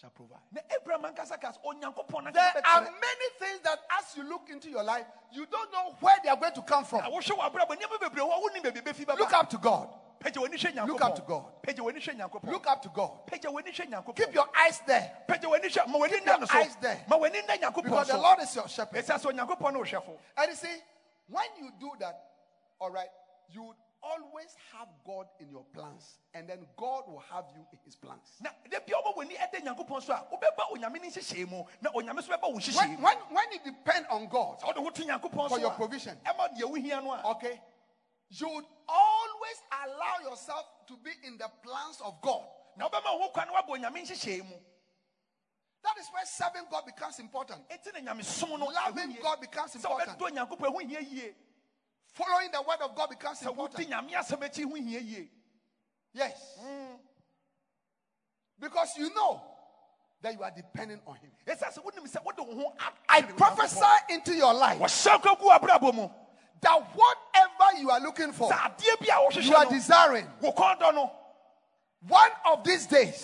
shall 0.00 0.10
provide. 0.10 0.40
na 0.52 0.60
abraham 0.74 1.04
ankasa 1.04 1.40
ka 1.40 1.52
sɛ 1.52 1.58
onyankopɔn 1.64 2.32
There 2.32 2.52
are 2.66 2.80
many 2.82 3.28
things 3.38 3.60
that 3.62 3.78
as 3.98 4.16
you 4.16 4.24
look 4.24 4.48
into 4.50 4.68
your 4.68 4.82
life, 4.82 5.06
you 5.32 5.46
don't 5.46 5.70
know 5.72 5.94
where 6.00 6.16
they 6.22 6.28
are 6.30 6.36
going 6.36 6.52
to 6.54 6.62
come 6.62 6.84
from. 6.84 7.00
wohwɛ 7.02 7.22
wɔ 7.22 7.50
abrabɔ 7.52 7.76
nneɛma 7.78 8.00
bebree 8.00 8.22
hɔ 8.22 8.32
a 8.32 8.40
wonim 8.40 8.62
baabi 8.64 8.82
bɛfi 8.82 9.04
bɛba 9.06 9.18
Look 9.18 9.32
up 9.32 9.50
to 9.50 9.58
God. 9.58 9.88
pagya 10.20 10.40
w'ani 10.42 10.54
hwɛ 10.58 10.86
Look 10.86 11.02
up 11.02 11.14
to 11.16 11.22
God. 11.22 11.44
pagya 11.62 11.84
w'ani 11.84 11.98
hwɛ 12.00 12.16
nyankopɔn 12.18 12.50
Look 12.50 12.66
up 12.66 12.82
to 12.82 12.88
God. 12.88 13.26
pagya 13.26 13.50
w'ani 13.52 13.70
hwɛ 13.72 13.90
nyankopɔn 13.90 14.16
Keep 14.16 14.34
your 14.34 14.48
eyes 14.58 14.80
there 14.86 15.12
pagya 15.28 15.48
w'ani 15.48 15.68
hwɛ 15.70 15.86
ma 15.88 15.98
w'ani 15.98 16.08
Keep 16.10 16.26
your 16.26 16.46
eyes 16.56 16.76
there. 16.80 17.04
ma 17.08 17.16
w'ani 17.16 17.42
nna 17.46 17.56
nyankopɔn 17.60 17.82
because 17.84 18.08
the 18.08 18.18
Lord 18.18 18.38
is 18.40 18.54
your 18.56 18.68
shepherd. 18.68 19.04
ɛsiane 19.04 19.20
sɛ 19.20 19.32
onyankopɔn 19.32 19.72
ne 19.72 19.78
wo 19.78 19.84
hwɛfo 19.84 20.18
And 20.38 20.48
you 20.50 20.56
see, 20.56 20.76
when 21.28 21.46
you 21.60 21.70
do 21.78 21.92
that, 22.00 22.20
all 22.80 22.90
right, 22.90 23.08
you 23.48 23.74
always 24.04 24.54
have 24.72 24.88
God 25.06 25.26
in 25.40 25.50
your 25.50 25.64
plans, 25.72 26.18
and 26.34 26.48
then 26.48 26.66
God 26.76 27.04
will 27.08 27.22
have 27.32 27.44
you 27.54 27.64
in 27.72 27.78
his 27.84 27.96
plans. 27.96 28.36
na 28.40 28.50
da 28.70 28.78
bia 28.86 28.96
wobɛ 28.96 29.16
w'ani 29.16 29.36
ɛda 29.36 29.62
nyankopɔn 29.64 30.02
so 30.02 30.12
a 30.12 30.26
wobɛba 30.30 30.70
onyame 30.72 31.00
ne 31.00 31.08
nhyehyɛe 31.10 31.48
mu 31.48 31.64
na 31.80 31.90
onyame 31.90 32.22
so 32.22 32.32
bɛba 32.32 32.52
wo 32.52 32.60
When, 32.76 33.02
when, 33.02 33.16
when 33.30 33.44
you 33.52 33.58
depend 33.64 34.06
on 34.10 34.28
God, 34.28 34.60
sɛ 34.60 34.66
wode 34.66 34.76
ho 34.76 34.90
to 34.90 35.02
nyankopɔn 35.02 35.48
For 35.48 35.58
your 35.58 35.70
provision. 35.72 36.16
ɛma 36.26 36.56
deɛ 36.58 36.62
wohia 36.70 37.02
no 37.02 37.12
a 37.12 37.22
okay, 37.30 37.60
you 38.30 38.48
would 38.48 38.66
always 38.88 39.58
allow 39.84 40.30
yourself 40.30 40.64
to 40.88 40.96
be 40.98 41.10
in 41.26 41.38
the 41.38 41.48
plans 41.62 42.00
of 42.04 42.20
God. 42.20 42.44
na 42.76 42.88
wobɛma 42.88 43.18
wo 43.18 43.22
ho 43.22 43.28
kwan 43.30 43.48
na 43.48 43.54
woabɔ 43.62 43.78
onyame 43.78 44.02
nhyehyɛe 44.02 44.44
mu 44.48 44.56
That 45.84 45.98
is 46.00 46.08
where 46.14 46.24
serving 46.24 46.64
God 46.70 46.86
becomes 46.86 47.18
important. 47.18 47.60
ɛnti 47.68 47.92
na 48.02 48.12
nyamesom 48.12 48.58
no 48.58 48.66
Loving. 48.66 49.18
God 49.22 49.40
becomes 49.40 49.74
important. 49.74 50.18
Following 52.14 52.48
the 52.52 52.62
word 52.62 52.78
of 52.82 52.94
God 52.94 53.10
becomes 53.10 53.42
important. 53.42 53.88
nyame 53.90 54.12
asɛm 54.14 54.40
akyi 54.42 54.64
ho 54.64 54.74
hia 54.74 55.00
yie 55.00 55.28
Yes. 56.12 56.58
Mm. 56.64 56.96
Because 58.60 58.96
you 58.96 59.12
know 59.12 59.42
that 60.22 60.32
you 60.32 60.42
are 60.42 60.52
depending 60.54 61.00
on 61.06 61.16
Him. 61.16 61.30
ɛsiane 61.46 61.74
sɛ 61.76 61.84
wonim 61.84 62.06
sɛ 62.08 62.24
wode 62.24 62.38
wo 62.38 62.54
ho 62.54 62.72
I 63.08 63.22
prophesy 63.22 63.84
into 64.10 64.32
your 64.34 64.54
life 64.54 64.78
wɔhyɛ 64.78 65.20
kwagu 65.22 65.58
abrabɔ 65.58 65.94
mu 65.94 66.08
that 66.60 66.80
whatever 66.94 67.80
you 67.80 67.90
are 67.90 68.00
looking 68.00 68.32
for, 68.32 68.48
sɛ 68.50 68.76
adeɛ 68.76 69.00
bi 69.00 69.38
a 69.38 69.40
you 69.42 69.54
are 69.54 69.66
desiring, 69.66 70.26
wo 70.40 70.52
kɔndɔ 70.52 70.94
no 70.94 71.10
one 72.06 72.30
of 72.52 72.62
these 72.64 72.86
days, 72.86 73.22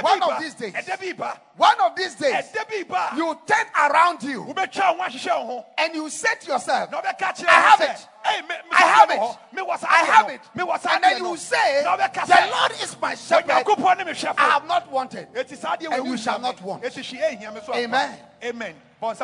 One 0.00 0.22
of 0.22 0.40
these 0.40 0.54
days. 0.54 0.72
ɛda 0.74 0.98
bi 1.00 1.12
ba 1.12 1.40
one 1.56 1.80
of 1.80 1.94
these 1.94 2.14
days, 2.16 2.34
ɛda 2.50 2.68
bi 2.68 2.82
ba 2.82 3.10
you 3.16 3.38
turn 3.46 3.66
around 3.78 4.22
you 4.22 4.44
wobɛtwa 4.44 4.96
wo 4.98 5.02
ho 5.04 5.08
ahyehyɛ 5.08 5.38
wo 5.38 5.46
ho 5.46 5.66
and 5.78 5.94
you 5.94 6.10
say 6.10 6.34
to 6.40 6.46
yourself, 6.48 6.90
na 6.90 7.00
wobɛka 7.00 7.36
kyerɛ 7.36 7.48
I 7.48 7.60
have 7.60 7.80
it. 7.80 8.06
"Ei, 8.26 8.40
me- 8.42 8.48
me 8.48 8.54
I 8.72 8.82
have 8.82 9.10
it. 9.10 9.18
wɔ 9.18 9.36
hɔ. 9.36 9.38
Mewɔ 9.54 9.78
saa 9.78 9.86
I 9.90 10.04
have 10.04 10.28
it. 10.28 10.40
And 10.54 11.04
then 11.04 11.24
you 11.24 11.36
say, 11.36 11.82
The 11.84 12.48
Lord 12.50 12.72
is 12.82 13.00
my 13.00 13.14
shepherd. 13.14 13.46
onyankopɔn 13.48 13.98
ne 13.98 14.04
me 14.04 14.10
I 14.38 14.50
have 14.50 14.66
not 14.66 14.90
wanted. 14.90 15.32
ɛti 15.32 15.56
saa 15.56 15.76
adeɛ 15.76 15.92
And 15.98 16.06
you 16.06 16.16
shall 16.16 16.38
not 16.40 16.60
want. 16.62 16.82
ɛti 16.82 17.02
hye 17.02 17.36
ɛhia 17.36 17.54
me 17.54 17.60
so 17.64 17.72
ampa. 17.72 17.84
Amen. 17.84 18.18
amen 18.42 18.82
bɔ 19.00 19.14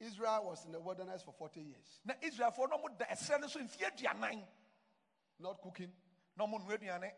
Israel 0.00 0.44
was 0.44 0.64
in 0.64 0.72
the 0.72 0.80
wilderness 0.80 1.22
for 1.22 1.32
40 1.32 1.60
years, 1.60 2.00
na 2.04 2.14
israelfoɔ 2.22 2.70
no 2.70 2.78
ɔmo 2.78 2.98
da 2.98 3.06
ɛserɛ 3.06 3.40
no 3.40 3.46
so 3.48 3.60
mfie 3.60 3.90
aduanan. 3.90 4.42
Not 5.38 5.60
cooking, 5.62 5.92
na 6.36 6.46
ɔmo 6.46 6.60
nnua 6.60 7.12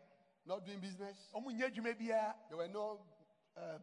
not 0.45 0.65
doing 0.65 0.79
business. 0.79 1.29
ɔmo 1.35 1.47
nyɛ 1.51 1.71
adwuma 1.71 1.93
biara. 1.97 2.35
There 2.47 2.57
were 2.57 2.67
no 2.67 3.01
uh, 3.57 3.79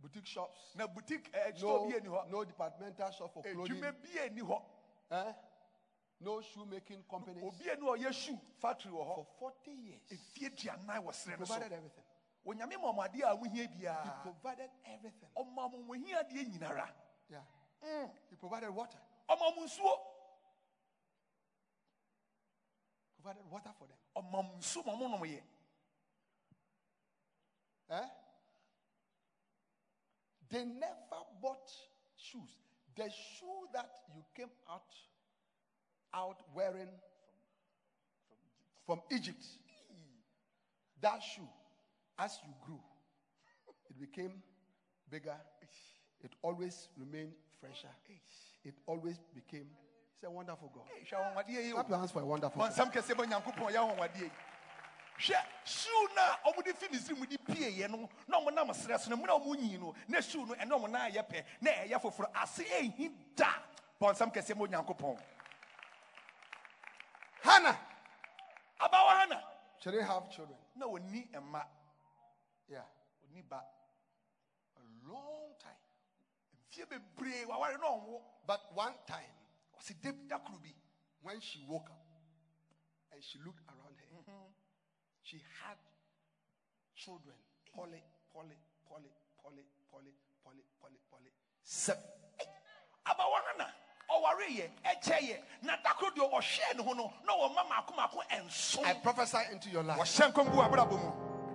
boutique 0.00 0.26
shops, 0.26 0.58
na 0.76 0.86
boutique 0.86 1.30
no, 1.32 1.56
store 1.56 1.88
bi 1.88 1.96
ani 1.96 2.08
hɔ. 2.08 2.30
no 2.30 2.44
departmental 2.44 3.10
shop 3.10 3.32
for 3.32 3.42
clothing, 3.42 3.76
adwuma 3.76 3.92
bi 3.92 4.20
ani 4.22 4.42
hɔ. 4.42 4.62
Eh? 5.10 5.32
no 6.20 6.40
shoemaking 6.40 7.04
companies. 7.10 7.42
obi 7.42 7.70
ani 7.70 7.80
ɔyɛ 7.80 8.12
shoe 8.12 8.38
factory 8.60 8.92
wɔ 8.92 9.14
For 9.14 9.26
40 9.64 9.70
years, 9.70 10.02
mfie 10.10 10.50
aduanan 10.50 11.04
wɔ 11.04 11.12
serɛ 11.12 11.38
no 11.38 11.44
so. 11.46 11.54
Provided 11.54 11.72
everything. 11.72 12.04
onyame 12.46 12.74
adeɛ 12.76 13.22
a 13.22 13.36
ɔmo 13.36 13.46
hia 13.50 14.02
He 14.04 14.10
provided 14.22 14.70
everything. 14.84 15.28
ɔmo 15.34 15.56
ɔmo 15.56 15.86
mo 15.86 15.94
hia 15.94 16.22
adeɛ 16.24 16.52
nyinara. 16.52 16.88
Yeah. 17.30 17.40
He 17.82 18.36
provided 18.36 18.70
water. 18.70 18.98
ɔmo 19.28 19.68
Provided 23.16 23.50
water 23.50 23.70
for 23.78 23.86
them. 23.86 23.96
ɔmo 24.16 24.42
ɔmo 24.42 24.58
nsuo 24.58 24.86
ma 24.86 24.92
ɔmo 24.92 25.10
nom 25.10 25.22
yɛ 25.22 25.42
Eh? 27.90 28.08
They 30.50 30.64
never 30.64 31.24
bought 31.40 31.70
shoes. 32.16 32.50
The 32.96 33.08
shoe 33.10 33.68
that 33.72 33.90
you 34.14 34.24
came 34.34 34.50
out 34.70 34.94
out 36.14 36.42
wearing 36.54 36.88
from 38.86 39.00
Egypt, 39.10 39.44
that 41.00 41.22
shoe, 41.22 41.48
as 42.18 42.38
you 42.44 42.52
grew, 42.64 42.80
it 43.90 44.00
became 44.00 44.42
bigger. 45.10 45.36
It 46.20 46.32
always 46.42 46.88
remained 46.96 47.34
fresher. 47.60 47.88
It 48.64 48.74
always 48.86 49.18
became. 49.34 49.68
It's 50.14 50.24
a 50.24 50.30
wonderful 50.30 50.70
God. 50.74 50.84
hwɛ 51.04 51.34
ɔnwadeɛ 51.34 51.64
yi 51.64 51.72
o 51.72 51.74
Clap 51.74 51.88
your 51.88 51.98
hands 51.98 52.10
for 52.10 52.22
a 52.22 52.26
wonderful 52.26 52.60
God. 52.62 52.72
bɔnsɛm 52.72 52.92
kɛseɛ 52.92 53.14
bɔ 53.14 53.26
nyankopɔn 53.26 53.72
yɛ 53.72 53.96
ɔnwadeɛ 53.96 54.20
yi 54.22 54.30
hwɛ 55.18 55.44
shoe 55.64 56.08
no 56.16 56.22
a 56.22 56.38
ɔmode 56.52 56.74
fi 56.76 56.86
misiri 56.88 57.18
mu 57.18 57.26
de 57.26 57.36
pieeɛ 57.38 57.88
no 57.90 58.08
na 58.26 58.38
ɔmo 58.40 58.52
nam 58.54 58.68
serɛ 58.68 58.98
so 59.00 59.10
no 59.10 59.16
muna 59.16 59.38
ɔmo 59.40 59.54
nyi 59.56 59.78
no 59.78 59.94
na 60.08 60.18
no 60.18 60.54
ɛne 60.54 60.70
ɔmo 60.70 60.90
nan 60.90 61.10
ayɛ 61.12 61.28
pɛ 61.28 61.44
na 61.60 61.70
ɛyɛ 61.70 62.00
foforɔ 62.00 62.30
ase 62.42 62.64
ɛnhi 62.64 63.12
da 63.36 63.54
bɔnsɛm 64.00 64.32
kɛseɛ 64.34 64.54
bɔ 64.54 64.68
nyankopɔn 64.68 65.18
Hannah, 67.42 67.78
abawa 68.80 69.10
hana 69.20 69.42
she 69.78 69.90
didn't 69.90 70.06
have 70.06 70.28
children. 70.30 70.58
na 70.76 70.86
ɔni 70.86 71.28
mma 71.40 71.64
Yeah. 72.68 72.82
ɔni 73.24 73.48
ba 73.48 73.62
A 74.76 74.80
long 75.08 75.54
time. 75.58 75.72
mfie 75.72 75.78
bebree 75.78 75.96
waware 76.08 76.56
na 76.56 76.64
ɔnwo 76.64 76.67
But 78.46 78.60
one 78.74 78.94
time, 79.06 79.34
da 80.28 80.38
koro 80.38 80.58
bi 80.62 80.72
when 81.22 81.40
she 81.40 81.64
woke 81.68 81.90
up 81.90 82.02
and 83.12 83.22
she 83.22 83.38
looked 83.44 83.60
around 83.68 83.96
her, 83.98 84.32
she 85.22 85.36
had 85.62 85.76
children. 86.96 87.34
Poly, 87.74 88.02
poly, 88.32 88.56
poly, 88.88 89.10
poly, 89.42 89.64
poly, 89.90 90.14
poly, 90.44 90.62
poly, 90.80 90.98
poly. 91.10 91.30
Seven. 91.62 92.02
abawa 93.06 93.40
no 93.46 93.64
na 93.64 93.66
ɔware 94.10 94.48
yɛ 94.48 95.42
na 95.62 95.76
dakoro 95.82 96.10
deɛ 96.14 96.30
ɔhwɛɛ 96.30 96.76
ne 96.76 96.82
no 96.94 97.12
na 97.24 97.32
wɔma 97.32 97.68
maako 97.68 97.94
maako 97.96 98.22
I 98.84 98.94
prophesy 98.94 99.38
into 99.52 99.70
your 99.70 99.82
life 99.82 99.98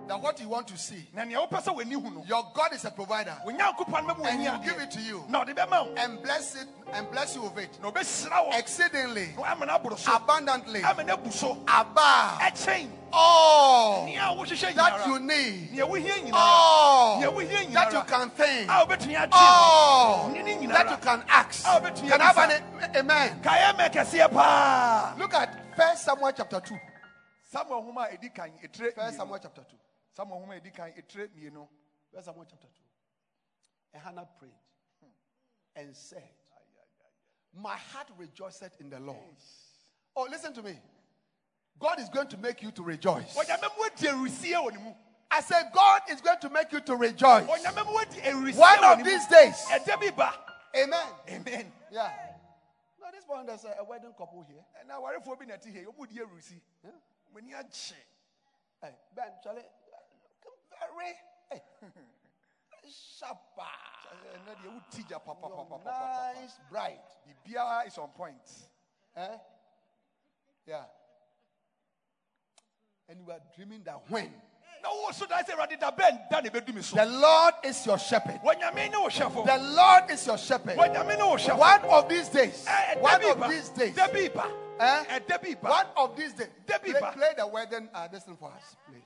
wɔhyɛ 0.04 0.08
nkɔm 0.08 0.08
gu 0.08 0.08
abrabɔ 0.08 0.08
mu 0.08 0.08
that 0.08 0.20
what 0.22 0.40
you 0.40 0.48
want 0.48 0.68
to 0.68 0.78
see, 0.78 1.06
na 1.14 1.24
nea 1.24 1.38
wopɛ 1.38 1.62
sɛ 1.62 1.74
w'ani 1.76 1.92
hu 1.92 2.10
no 2.10 2.24
your 2.26 2.46
God 2.54 2.72
is 2.74 2.84
a 2.84 2.90
provider, 2.90 3.36
and 3.46 4.40
He'll 4.40 4.58
give 4.58 4.78
it 4.80 4.90
to 4.92 5.00
you. 5.00 5.24
Na 5.28 5.44
ɔde 5.44 5.54
bɛma 5.54 5.86
wo. 5.86 5.94
And 5.96 6.22
bless 6.22 6.56
it 6.60 6.68
and 6.92 7.10
bless 7.10 7.34
you 7.34 7.42
with 7.42 7.58
it. 7.58 7.78
Na 7.82 7.90
ɔbɛhyira 7.90 8.50
wɔ 8.50 8.58
exceedingly, 8.58 9.34
na 9.36 9.44
ama 9.52 9.66
no 9.66 9.78
aboro 9.78 9.98
so. 9.98 10.14
Abundantly, 10.14 10.82
ama 10.82 11.04
no 11.04 11.12
abu 11.14 11.30
so. 11.30 11.52
Above 11.68 12.40
all 13.12 14.06
that 14.06 15.02
you 15.06 15.18
need, 15.20 15.72
nea 15.72 15.86
wohia 15.86 16.14
nyinara. 16.14 16.32
All 16.34 17.20
that 17.20 17.92
you 17.92 18.02
can 18.02 18.30
think, 18.30 18.68
a 18.68 18.72
wobɛtumi 18.72 19.14
agye 19.14 19.28
all 19.32 20.28
that 20.32 20.90
you 20.90 20.96
can 20.98 21.22
ask. 21.28 21.64
Can 21.64 22.20
I 22.20 22.24
have 22.24 22.38
an 22.50 22.96
amen? 22.96 23.40
kaeɛ 23.42 23.76
mɛ 23.76 23.92
kɛseɛ 23.92 24.32
paa 24.32 25.14
Look 25.18 25.34
at 25.34 25.76
First 25.76 26.04
Samuel 26.04 26.32
chapter 26.32 26.60
2. 26.60 26.78
samuel 27.50 27.82
homa 27.82 28.08
a 28.10 28.16
ɛdi 28.16 28.34
kan 28.34 28.50
ɛtire 28.62 28.94
First. 28.94 29.16
Samuel 29.16 29.38
chapter 29.38 29.62
2. 30.14 30.22
samuel 30.22 30.40
homa 30.40 30.54
a 30.54 30.60
ɛdi 30.60 30.74
kan 30.74 30.92
ɛtire 30.92 31.28
mmienu 31.28 31.68
First 32.14 32.26
Samuel 32.26 32.46
chapter 32.48 32.68
2. 32.68 32.72
And 33.94 34.02
Hannah 34.02 34.28
prayed 34.38 34.52
and 35.74 35.94
said, 35.96 36.22
My 37.60 37.76
heart 37.76 38.08
rejoiceth 38.16 38.80
in 38.80 38.88
the 38.88 39.00
Lord. 39.00 39.18
Oh, 40.16 40.28
listen 40.30 40.52
to 40.54 40.62
me. 40.62 40.78
God 41.80 41.98
is 41.98 42.08
going 42.08 42.28
to 42.28 42.36
make 42.36 42.62
you 42.62 42.70
to 42.72 42.82
rejoice. 42.84 43.36
onyame 43.36 43.66
mu 43.76 43.84
adi 43.84 44.06
awurisie 44.06 44.54
wɔ 44.54 44.72
ne 44.72 44.78
mu 44.78 44.92
I 45.30 45.40
said, 45.40 45.70
God 45.74 46.02
is 46.08 46.20
going 46.20 46.38
to 46.38 46.48
make 46.50 46.70
you 46.70 46.80
to 46.82 46.94
rejoice. 46.94 47.44
One 47.48 48.84
of 48.84 49.04
these 49.04 49.26
days. 49.26 49.66
ɛda 49.72 50.00
bi 50.00 50.10
ba 50.10 50.32
Amen. 50.76 51.06
amen 51.28 51.72
Yeah. 51.90 52.10
No, 53.00 53.06
this 53.12 53.26
morning 53.26 53.46
there's 53.46 53.64
a, 53.64 53.74
a 53.80 53.84
wedding 53.84 54.12
couple 54.16 54.44
here. 54.46 54.62
And 54.80 54.88
bi 54.88 55.44
na 55.46 55.54
ɛte 55.56 55.74
ha 55.74 55.90
ɔmu 55.90 56.08
di 56.08 56.20
awurisi 56.20 56.60
m'ani 57.34 57.52
agye 57.54 57.94
Hey, 58.80 58.90
eh, 58.90 58.96
Ben, 59.16 59.32
Charlie, 59.42 59.64
very 60.80 61.14
hey, 61.50 61.62
sharp. 63.18 63.38
ɛnɛ 63.58 64.54
deɛ 64.62 64.68
woti 64.74 65.02
gya 65.08 65.18
papapapapapa 65.18 66.34
Nice 66.34 66.58
bride. 66.70 67.00
biribiara 67.26 67.86
is 67.86 67.98
on 67.98 68.08
point 68.10 68.40
Eh? 69.16 69.36
Yeah. 70.66 70.82
And 73.08 73.20
you 73.20 73.30
are 73.30 73.38
dreaming 73.54 73.82
that 73.84 74.00
when 74.08 74.32
na 74.82 74.90
wo 74.90 75.10
so 75.12 75.24
da 75.26 75.42
sɛ 75.42 75.54
awurade 75.56 75.78
da 75.80 75.90
bɛn 75.90 76.28
da 76.30 76.40
na 76.40 76.48
ɛbɛdu 76.50 76.74
me 76.74 76.82
so 76.82 76.96
the 76.96 77.06
Lord 77.06 77.54
is 77.64 77.86
your 77.86 77.98
shepherd, 77.98 78.40
wɔnyame 78.44 78.90
ne 78.90 78.96
wo 78.98 79.08
hyɛfo 79.08 79.46
the 79.46 79.58
Lord 79.58 80.10
is 80.10 80.26
your 80.26 80.38
shepherd. 80.38 80.76
wɔnyame 80.76 81.16
ne 81.16 81.24
wo 81.24 81.36
hyɛfo 81.36 81.58
One 81.58 81.80
of 81.84 82.08
these 82.08 82.28
days, 82.28 82.64
Eh, 82.68 82.98
one 82.98 83.24
of 83.24 83.48
these 83.50 83.68
days, 83.70 83.94
da 83.94 84.08
bi 84.08 84.28
ba 84.28 84.50
eh? 84.80 85.18
bi 85.42 85.54
ba 85.54 85.68
one 85.70 85.86
of 85.96 86.16
these 86.16 86.32
days, 86.34 86.48
Da 86.66 86.78
play, 86.78 86.92
play 86.92 87.32
the 87.36 87.46
wedding. 87.46 87.88
Uh, 87.94 88.08
listen 88.12 88.36
for 88.36 88.50
us, 88.50 88.76
please. 88.86 89.02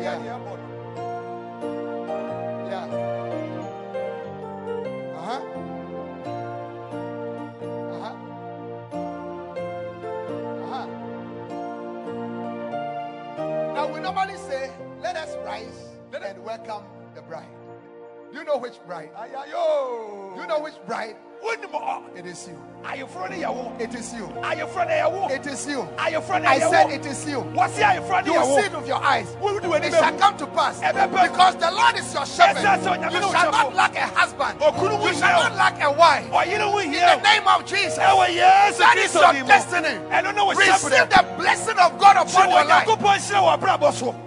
Yeah. 0.00 0.14
adeɛ 0.16 0.30
abɔ 0.36 0.52
no 0.60 0.66
Yeah. 2.70 2.86
Uh 5.16 5.22
huh. 5.28 5.40
Uh 7.94 8.00
huh. 8.02 8.14
Uh 10.62 10.68
huh. 10.72 10.86
Now 13.74 13.86
we 13.92 13.98
normally 14.00 14.36
say, 14.48 14.70
"Let 15.00 15.16
us 15.16 15.36
rise 15.44 15.80
and 16.12 16.44
welcome 16.44 16.84
the 17.14 17.22
bride." 17.22 17.54
Do 18.32 18.38
you 18.38 18.44
know 18.44 18.58
which 18.58 18.78
bride? 18.86 19.10
Do 19.14 20.40
you 20.40 20.46
know 20.46 20.60
which 20.60 20.78
bride? 20.86 21.16
Wonim 21.46 21.72
you. 22.48 22.58
Are 22.84 22.90
ah, 22.90 22.94
you. 22.94 23.04
ne 23.04 23.42
yɛwo 23.42 23.80
It 23.80 23.94
is 23.94 24.14
you. 24.14 24.26
ayeforo 24.42 24.86
ne 24.86 24.94
yɛwo 24.98 25.30
It 25.30 25.46
is 25.46 25.66
you. 25.66 25.80
Are 25.98 26.10
you 26.10 26.18
ayeforo 26.20 26.42
ne 26.42 26.46
I 26.46 26.58
said 26.58 26.90
it 26.90 27.06
is 27.06 27.28
you. 27.28 27.38
wɔse 27.38 27.82
ayeforo 27.82 28.24
ne 28.24 28.32
You 28.32 28.40
will 28.40 28.58
see 28.58 28.66
it 28.66 28.76
with 28.76 28.88
your 28.88 29.02
eyes. 29.02 29.36
Wo 29.40 29.58
de 29.58 29.68
w'ani 29.68 29.86
It 29.86 29.92
shall 29.92 30.18
come 30.18 30.36
to 30.38 30.46
pass 30.46 30.80
because 30.80 31.56
the 31.56 31.70
Lord 31.70 31.96
is 31.96 32.12
your 32.14 32.26
shepherd. 32.26 32.64
Ɛsɛ 32.64 32.82
sɛ 32.82 32.98
onyame 32.98 33.12
You 33.12 33.32
shall 33.32 33.50
not 33.50 33.74
lack 33.74 33.96
a 33.96 34.06
husband. 34.06 34.60
Wo 34.60 35.06
You 35.06 35.14
shall 35.14 35.42
not 35.42 35.56
lack 35.56 35.82
a 35.82 35.92
wife. 35.92 36.24
In 36.24 36.58
the 36.58 37.16
name 37.22 37.48
of 37.48 37.64
Jesus. 37.66 37.96
That 37.96 38.96
is 38.98 39.14
your 39.14 39.32
destiny. 39.46 39.98
ɛno 40.10 40.34
ne 40.34 40.42
wo 40.42 40.52
Receive 40.52 40.90
the 40.90 41.26
blessing 41.38 41.78
of 41.78 41.98
God 41.98 42.16
upon 42.16 42.50
your 42.50 42.64
life. 42.64 44.25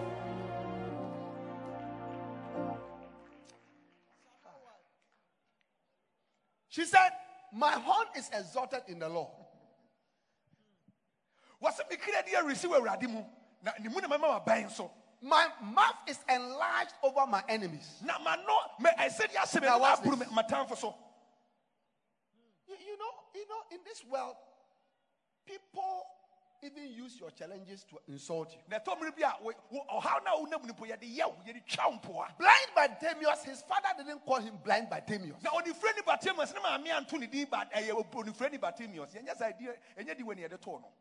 She 6.69 6.85
said, 6.85 7.09
My 7.51 7.71
horn 7.71 8.07
is 8.15 8.29
exalted 8.33 8.81
in 8.87 8.99
the 8.99 9.09
Lord. 9.09 9.29
wɔsɛ 11.61 11.89
mekra 11.91 12.23
de 12.25 12.31
aresi 12.37 12.65
wɔ 12.69 12.79
awurade 12.79 13.09
mu 13.09 13.25
na 13.61 13.71
ne 13.79 13.89
mu 13.89 13.99
na 13.99 14.07
mɛma 14.07 14.45
mabɛn 14.45 14.71
so 14.71 14.89
My 15.21 15.51
mouth 15.61 15.97
is 16.07 16.17
enlarged 16.29 16.93
over 17.03 17.27
my 17.27 17.43
enemies. 17.49 17.97
na 18.01 18.17
mano 18.19 18.55
mɛ 18.79 18.95
ɛsɛ 18.97 19.27
de 19.31 19.35
ahyɛ 19.37 19.61
me 19.61 19.67
Now 19.67 19.77
na 19.77 19.79
watch 19.79 19.99
aboro 19.99 20.17
me 20.17 20.25
this. 20.25 20.29
matamfo 20.33 20.77
so 20.77 20.95
you 22.67 22.97
know, 22.97 23.11
you 23.35 23.47
know, 23.49 23.61
in 23.71 23.79
this 23.83 24.03
world, 24.05 24.35
people 25.45 26.05
even 26.61 26.91
use 26.91 27.19
your 27.19 27.31
challenges 27.31 27.83
to 27.85 27.97
insult 28.11 28.51
you. 28.53 28.59
na 28.69 28.79
ɛtɔ 28.79 28.97
mmere 28.99 29.15
bi 29.15 29.23
a 29.23 29.41
wo- 29.41 29.53
wo- 29.71 29.85
ɔhaw 30.01 30.23
no 30.25 30.31
a 30.33 30.45
wonam 30.45 30.65
no 30.65 30.73
mpo 30.73 30.85
yɛde 30.87 31.15
yɛ 31.17 31.25
wo 31.27 31.35
yɛde 31.45 31.65
twa 31.67 31.89
wo 31.89 31.97
mpoa 31.99 32.37
Blind 32.37 32.69
Bartimaeus, 32.75 33.43
his 33.43 33.61
father 33.63 33.89
didn't 33.97 34.25
call 34.25 34.39
him 34.41 34.57
blind 34.63 34.89
Bartimaeus. 34.89 35.41
na 35.41 35.51
ɔnifirɛ 35.51 35.95
ni 35.95 36.01
batemius 36.01 36.53
ne 36.53 36.59
maame 36.59 36.87
anto 36.97 37.17
ne 37.17 37.27
din 37.27 37.47
ba 37.49 37.67
ɛyɛ 37.73 37.91
onifirɛ 38.11 38.51
ni 38.51 38.57
batemius 38.57 39.13
yɛnyɛ 39.13 39.37
sa 39.37 39.45
ɛdi 39.51 39.67
ɛnyɛ 39.97 40.17
di 40.17 40.23
wɔ 40.23 40.35
ne 40.35 40.41
yɛde 40.47 40.61
too 40.61 40.79
no 40.79 40.91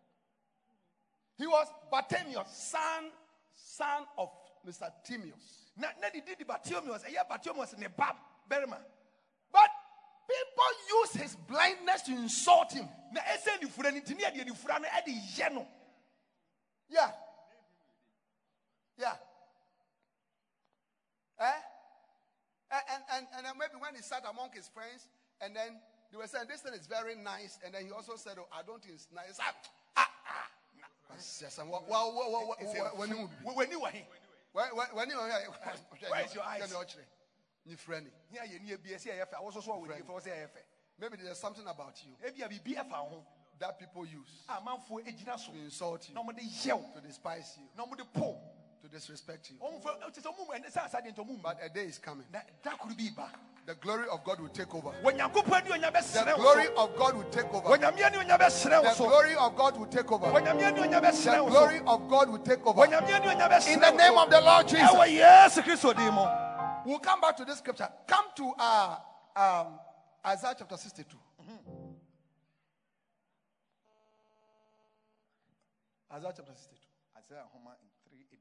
He 1.36 1.46
was 1.46 1.68
Bartimaeus, 1.90 2.50
son, 2.50 3.10
son 3.54 4.06
of 4.16 4.30
Mr. 4.66 4.92
Timaeus. 5.04 5.70
na 5.76 5.88
na 6.00 6.08
din 6.10 6.24
di 6.24 6.44
batemius 6.44 7.04
ɛyɛ 7.04 7.28
batemius 7.28 7.76
ne 7.78 7.86
ba 7.88 8.16
bɛrima 8.48 8.78
But 8.78 8.97
people 10.28 11.00
use 11.00 11.12
his 11.22 11.36
blindness 11.48 12.02
to 12.02 12.12
insult 12.12 12.72
him. 12.72 12.88
na 13.12 13.20
ɛsɛ 13.20 13.60
nifura 13.60 13.92
no 13.92 14.00
nti 14.00 14.14
ne 14.16 14.24
yɛde 14.24 14.46
nifura 14.46 14.80
no 14.80 14.88
ɛde 14.88 15.36
yɛ 15.36 15.52
no 15.52 15.66
Yeah. 16.90 17.10
Yeah. 18.98 19.14
Eh? 21.40 21.44
And, 22.70 22.82
and, 22.92 23.26
and, 23.36 23.46
and 23.46 23.58
maybe 23.58 23.74
when 23.78 23.94
he 23.94 24.02
sat 24.02 24.24
among 24.30 24.50
his 24.52 24.68
friends, 24.68 25.06
and 25.40 25.54
then 25.54 25.78
they 26.10 26.18
were 26.18 26.26
saying, 26.26 26.46
This 26.48 26.60
thing 26.62 26.74
is 26.74 26.86
very 26.86 27.14
nice. 27.14 27.58
And 27.64 27.74
then 27.74 27.84
he 27.86 27.92
also 27.92 28.16
said, 28.16 28.36
Oh, 28.38 28.48
I 28.52 28.62
don't 28.66 28.82
think 28.82 28.94
it's 28.94 29.08
nice. 29.14 29.38
Ah, 29.40 29.54
ah, 29.96 30.08
ah. 30.28 30.48
When 32.96 33.08
you 33.10 33.30
wo- 33.44 33.54
w'ani 33.54 33.76
wɔ 33.80 33.90
he 33.92 34.04
when 34.52 34.66
when 34.74 34.86
when 34.94 35.10
you 35.10 35.16
Where 35.16 36.24
is 36.24 36.34
your 36.34 36.44
eyes? 36.44 36.72
You 37.68 37.76
friendly. 37.76 38.10
ne 38.32 38.38
ayɛ 38.38 38.62
ne 38.64 38.72
abi 38.74 38.90
ɛsɛ 38.90 39.12
ɛyɛ 39.12 39.26
fɛ 39.28 39.34
awo 39.40 39.52
soso 39.52 39.72
a 39.72 39.76
wɔdi 39.76 40.02
fɛ 40.02 40.08
wɔsɛ 40.08 40.30
ɛyɛ 40.32 40.48
fɛ 40.48 40.62
Maybe 40.98 41.16
there's 41.22 41.38
something 41.38 41.66
about 41.66 41.94
you 42.04 42.16
a 42.26 42.30
biribi 42.48 42.74
ɛfa 42.76 42.92
ho 42.92 43.22
that 43.58 43.78
people 43.78 44.06
use 44.06 44.42
a 44.48 44.52
amanfoɔ 44.60 45.04
egyina 45.06 45.38
so 45.38 45.52
to 45.52 45.58
insult 45.58 46.08
you, 46.08 46.14
yɛ 46.14 46.72
wo 46.74 46.84
to 46.94 47.00
despise 47.06 47.58
you, 47.58 47.68
wɔde 47.84 48.06
po 48.14 48.38
to 48.82 48.88
disrespect 48.88 49.50
you. 49.50 49.56
wɔn 49.58 49.82
fɛ 49.82 50.00
ɛte 50.02 50.22
sɛ 50.22 50.34
wɔn 50.34 50.46
mu 50.46 50.54
ɛne 50.54 50.72
sɛ 50.72 50.86
asade 50.88 51.12
ntɔ 51.14 51.18
wɔn 51.18 51.26
mu 51.28 51.38
But 51.42 51.58
a 51.62 51.68
day 51.68 51.84
is 51.84 51.98
coming. 51.98 52.26
na 52.32 52.40
da 52.62 52.70
koro 52.76 52.94
bi 52.94 53.10
ba 53.14 53.30
The 53.66 53.74
glory 53.74 54.08
of 54.08 54.24
God 54.24 54.40
will 54.40 54.48
take 54.48 54.74
over. 54.74 54.90
wɔnyankopɔn 55.04 55.64
ni 55.64 55.70
onya 55.72 55.90
The 55.92 56.34
glory 56.36 56.68
of 56.74 56.96
God 56.96 57.16
will 57.16 57.28
take 57.30 57.52
over. 57.52 57.68
wɔnyamea 57.68 58.10
ni 58.12 58.16
onya 58.18 58.38
bɛsrɛ 58.38 58.82
wo 58.82 58.88
The 58.94 59.04
glory 59.04 59.34
of 59.36 59.56
God 59.58 59.76
will 59.76 59.86
take 59.88 60.10
over. 60.10 60.26
wɔnyamea 60.26 60.72
ni 60.74 60.80
onya 60.80 61.00
The 61.02 61.06
bɛsrɛ 61.08 61.44
wo 61.44 61.50
so 61.50 61.52
glory 61.52 61.78
of 61.86 62.08
God 62.08 62.30
will 62.30 62.38
take 62.38 62.66
over. 62.66 62.80
wɔnyamea 62.80 63.20
ni 63.20 63.28
onya 63.28 63.48
bɛsrɛ 63.50 63.72
In 63.74 63.80
the 63.80 63.90
name 63.90 64.16
of 64.16 64.30
the 64.30 64.40
Lord 64.40 64.68
Jesus. 64.68 64.88
Ɛwɔ 66.88 66.94
yesu 66.94 66.94
kristo 66.94 66.94
din 66.94 66.94
mu 66.94 66.94
We'll 66.94 66.98
come 67.00 67.20
back 67.20 67.36
to 67.36 67.44
this 67.44 67.58
scripture. 67.58 67.88
Come 68.06 68.24
to 68.36 68.52
uh, 68.58 68.96
um, 69.36 69.66
Isaiah 70.26 70.54
chapter 70.58 70.76
62. 70.76 71.16
Isaiah 76.14 76.32
chapter 76.34 76.52
62. 76.54 76.88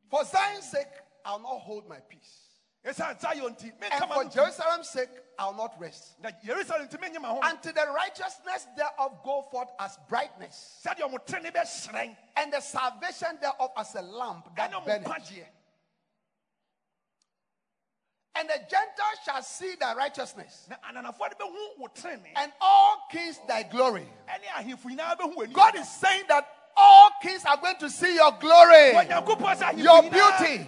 For 0.10 0.24
Zion's 0.24 0.66
sake, 0.66 0.88
I'll 1.26 1.40
not 1.40 1.60
hold 1.60 1.90
my 1.90 1.98
peace. 2.08 2.44
ɛsiane 2.86 3.20
zion 3.20 3.54
nti 3.56 3.72
And 3.92 4.12
for 4.12 4.24
Jerusalem's 4.26 4.90
sake, 4.90 5.10
I'll 5.38 5.54
not 5.54 5.76
rest. 5.80 6.14
na 6.22 6.30
yerusalem 6.42 6.88
nti 6.88 6.98
menye 6.98 7.20
ma 7.22 7.30
ho 7.30 7.40
Until 7.44 7.74
the 7.74 7.86
righteousness 7.94 8.68
thereof 8.78 9.24
go 9.26 9.42
forth 9.52 9.70
as 9.80 9.98
brightness, 10.08 10.80
sɛdeɛ 10.86 11.02
ɔmo 11.02 11.26
tene 11.26 11.52
bɛhyerɛn 11.52 12.16
and 12.38 12.54
the 12.54 12.62
salvation 12.62 13.38
thereof 13.42 13.72
as 13.76 13.96
a 13.96 14.02
lamp 14.02 14.56
that 14.56 14.72
burneth. 14.72 15.46
And 18.40 18.48
the 18.50 18.60
Gentiles 18.70 19.20
shall 19.26 19.42
see 19.42 19.76
thy 19.80 19.96
righteousness, 19.96 20.68
na 20.70 20.76
ananafoɔ 20.88 21.40
no 21.40 21.46
bɛhu 21.48 21.80
wo 21.80 21.88
tene 21.88 22.22
and 22.36 22.52
all 22.62 23.08
kings 23.10 23.40
thy 23.48 23.64
glory. 23.64 24.08
ɛne 24.30 24.46
ahemfo 24.58 24.86
nyinaa 24.86 25.18
bɛhu 25.18 25.36
w'ani. 25.36 25.54
God 25.54 25.76
is 25.76 25.90
saying 25.90 26.24
that 26.28 26.48
all 26.78 27.10
kings 27.22 27.44
are 27.46 27.58
going 27.58 27.76
to 27.78 27.90
see 27.90 28.16
your 28.16 28.32
glory. 28.40 28.94
onyankopɔn 28.94 29.58
sɛ 29.58 29.74
ahemfo 29.74 29.84
Your 29.84 30.02
beauty. 30.04 30.66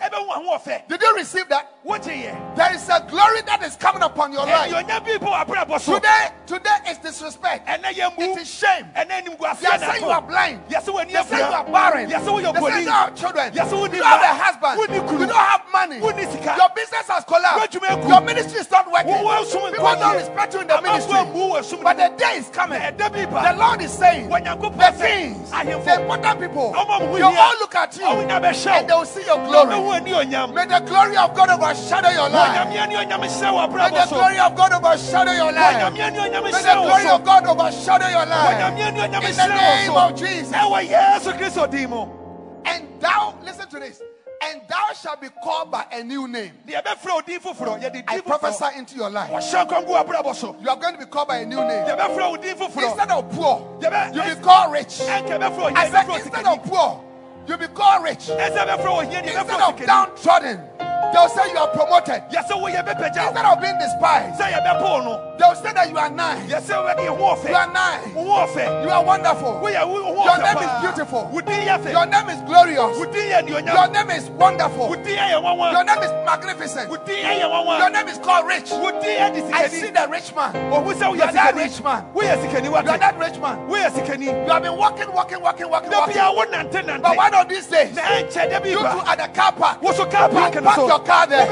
Did 0.87 1.01
you 1.01 1.15
receive 1.15 1.47
that? 1.49 1.69
There 1.85 2.73
is 2.73 2.89
a 2.89 3.05
glory 3.09 3.41
that 3.43 3.63
is 3.63 3.75
coming 3.75 4.01
upon 4.03 4.33
your 4.33 4.45
life. 4.45 4.71
ɛnuonyam 4.71 5.05
bi 5.05 5.17
bɔ 5.17 5.45
abrabɔ 5.45 5.79
so 5.79 5.95
Today, 5.95 6.27
today 6.45 6.77
is 6.89 6.97
disrespect. 6.97 7.67
ɛnɛ 7.67 7.93
yɛ 7.93 8.17
mu 8.17 8.33
It 8.33 8.39
is 8.41 8.49
shame. 8.53 8.87
They 8.93 9.05
saying 9.07 10.01
you 10.01 10.09
are 10.09 10.21
blind. 10.21 10.61
They 10.69 10.79
say 10.79 10.91
you 10.91 10.97
are 11.33 11.63
barren. 11.65 12.09
They 12.09 12.15
say 12.19 12.83
you 12.83 12.89
have 12.89 13.15
children. 13.15 13.53
You 13.53 13.59
don't 13.59 14.03
have 14.03 14.21
a 14.21 14.43
husband. 14.43 14.93
You 14.93 15.25
don't 15.27 15.35
have 15.35 15.61
money. 15.71 15.97
Your 15.99 16.69
business 16.75 17.07
has 17.07 17.23
collapsed. 17.25 17.73
Your 17.73 18.21
ministry 18.21 18.59
is 18.59 18.71
not 18.71 18.91
working. 18.91 19.11
Wo- 19.11 19.23
wo 19.23 19.43
sum 19.45 19.71
People 19.71 19.85
don't 19.95 20.15
respect 20.15 20.53
you 20.53 20.61
in 20.61 20.67
the 20.67 20.81
ministry. 20.81 21.13
ammu 21.13 21.51
wɔ 21.53 21.63
sum 21.63 21.83
But 21.83 21.97
the 21.97 22.09
day 22.17 22.37
is 22.37 22.49
coming. 22.49 22.79
ɛda 22.79 23.11
bi 23.11 23.25
ba 23.25 23.53
The 23.53 23.59
Lord 23.59 23.81
is 23.81 23.91
saying, 23.91 24.29
the 24.29 24.35
ahemfo, 24.35 25.85
the 25.85 25.98
important 26.01 26.39
people, 26.39 26.73
ɔma 26.73 26.99
mo 26.99 27.07
ho 27.07 27.15
they 27.17 27.21
all 27.23 27.57
look 27.59 27.75
at 27.75 27.95
you 27.97 28.03
ɔmo 28.05 28.27
nya 28.27 28.39
bɛhyɛ 28.41 28.67
and 28.79 28.89
they 28.89 28.93
will 28.93 29.05
see 29.05 29.23
your 29.25 29.37
glory. 29.45 29.75
May 30.53 30.65
the 30.65 30.79
glory 30.85 31.17
of 31.17 31.35
God 31.35 31.49
overshadow 31.49 32.09
your 32.09 32.29
life. 32.29 32.57
onyame 32.57 32.77
ani 32.77 32.95
onyam 32.95 33.21
hyɛ 33.21 33.49
wɔ 33.51 33.73
May 33.73 33.89
the 33.89 34.05
glory 34.09 34.39
of 34.39 34.55
God 34.55 34.73
overshadow 34.73 35.31
your 35.31 35.51
life. 35.51 35.75
onyame 35.75 35.99
ani 35.99 36.17
onyam 36.19 36.43
May 36.43 36.51
the 36.51 36.73
glory 36.73 37.07
of 37.09 37.23
God 37.23 37.45
overshadow 37.47 38.07
your 38.07 38.25
life. 38.25 38.57
onyame 38.57 38.79
ani 38.81 38.99
onyam 38.99 39.23
In 39.29 39.35
the 39.35 39.47
name 39.47 39.91
of 39.91 40.15
Jesus. 40.15 40.51
ɛwɔ 40.55 40.89
yesu 40.89 41.33
kristo 41.37 41.69
din 41.69 41.89
And 42.65 42.87
thou, 42.99 43.33
listen 43.43 43.67
to 43.69 43.79
this, 43.79 44.01
and 44.41 44.61
thou 44.67 44.93
shalt 44.93 45.19
be 45.21 45.27
called 45.43 45.69
by 45.71 45.85
a 45.91 46.03
new 46.03 46.27
name. 46.27 46.51
deɛ 46.67 46.81
ɛbɛfrɛ 46.83 47.13
wo 47.13 47.21
din 47.21 47.39
foforɔ 47.39 47.81
yɛde 47.81 48.03
I 48.07 48.21
prophesy 48.21 48.65
into 48.77 48.95
your 48.95 49.09
life. 49.09 49.29
wɔhyɛ 49.31 49.67
nkɔngu 49.67 50.05
abrabɔ 50.05 50.35
so 50.35 50.55
You 50.61 50.69
are 50.69 50.77
going 50.77 50.93
to 50.93 50.99
be 50.99 51.05
called 51.05 51.27
by 51.27 51.37
a 51.37 51.45
new 51.45 51.57
name. 51.57 51.85
yɛbɛfrɛ 51.87 52.29
wo 52.31 52.37
din 52.37 52.55
foforɔ 52.55 52.83
Instead 52.89 53.11
of 53.11 53.29
poor, 53.31 53.79
you'll 53.81 54.35
be 54.35 54.41
called 54.41 54.71
rich. 54.71 54.99
ɛnka 54.99 55.39
ɛbɛfrɛ 55.39 55.57
wo 55.57 55.71
I 55.75 55.89
said, 55.89 56.09
instead 56.09 56.45
of 56.45 56.63
poor, 56.63 57.03
you'll 57.47 57.57
be 57.57 57.67
called 57.67 58.03
rich. 58.03 58.27
ɛsɛ 58.27 58.57
ɛbɛfrɛ 58.65 58.85
wo 58.93 58.99
hia 59.01 59.21
deɛ 59.21 59.39
Instead 59.39 59.61
of 59.61 59.75
downtrodden, 59.85 61.13
they'll 61.13 61.29
say 61.29 61.51
you 61.51 61.57
are 61.57 61.67
promoted. 61.69 62.23
yɛsɛ 62.31 62.51
woyɛ 62.61 62.85
bɛpagya 62.87 63.27
Instead 63.27 63.45
of 63.45 63.61
being 63.61 63.77
despised, 63.77 64.39
no 65.39 65.53
they'll 65.53 65.63
say 65.63 65.73
that 65.73 65.89
you 65.89 65.97
are 65.97 66.09
nice. 66.09 66.51
yɛsɛ 66.51 66.75
wobɛde 66.75 67.07
ho 67.07 67.47
You 67.47 67.55
are 67.55 67.73
nice. 67.73 68.13
You 68.13 68.89
are 68.89 69.03
wonderful. 69.03 69.59
woyɛ 69.63 69.87
wo 69.87 70.03
ho 70.03 70.23
Your 70.25 70.37
name 70.37 70.57
is 70.57 70.81
beautiful. 70.81 71.29
wo 71.31 71.41
din 71.41 71.67
yɛ 71.67 71.79
fɛ 71.83 71.91
Your 71.91 72.05
name 72.05 72.29
is 72.29 72.41
glorious. 72.41 72.97
wo 72.97 73.05
din 73.05 73.29
yɛ 73.31 73.49
Your 73.49 73.87
name 73.87 74.09
is 74.11 74.29
wonderful. 74.31 74.89
wo 74.89 74.95
din 74.95 75.17
yɛ 75.17 75.41
nwanwa 75.41 75.71
Your 75.71 75.83
name 75.83 76.03
is 76.03 76.11
magnificent. 76.25 76.89
wo 76.89 76.97
din 76.97 77.25
yɛ 77.25 77.79
Your 77.79 77.89
name 77.89 78.07
is 78.07 78.17
called 78.19 78.47
rich. 78.47 78.71
wo 78.71 78.91
din 78.91 79.17
yɛ 79.19 79.33
de 79.33 79.55
I 79.55 79.67
see 79.67 79.89
the 79.89 80.07
rich 80.09 80.35
man. 80.35 80.53
You 80.55 81.21
are 81.23 81.31
that 81.31 81.55
rich 81.55 81.81
man. 81.83 82.05
You 82.13 82.75
are 82.75 82.83
that 82.83 83.17
rich 83.17 83.39
man. 83.39 83.69
You 83.69 84.51
have 84.53 84.63
been 84.63 84.77
walking, 84.77 85.11
walking, 85.11 85.41
walking, 85.41 85.69
walking, 85.69 85.91
walking. 85.91 86.13
bia 86.13 86.31
wo 86.31 86.43
nante 86.45 87.01
But 87.01 87.15
one 87.17 87.33
of 87.33 87.49
these 87.49 87.67
days, 87.67 87.95
na 87.95 88.01
ɛnkyɛ 88.01 88.49
da 88.49 88.59
bi 88.59 88.69
you 88.69 88.79
two 88.79 88.85
at 88.85 89.17
the 89.17 89.27
car 89.39 89.51
park, 89.53 89.81
wo 89.81 89.91
so 89.93 90.05
car 90.05 90.29
park 90.29 90.53
you 90.55 90.61
park 90.61 90.77
your 90.87 90.99
car 90.99 91.27
there. 91.27 91.45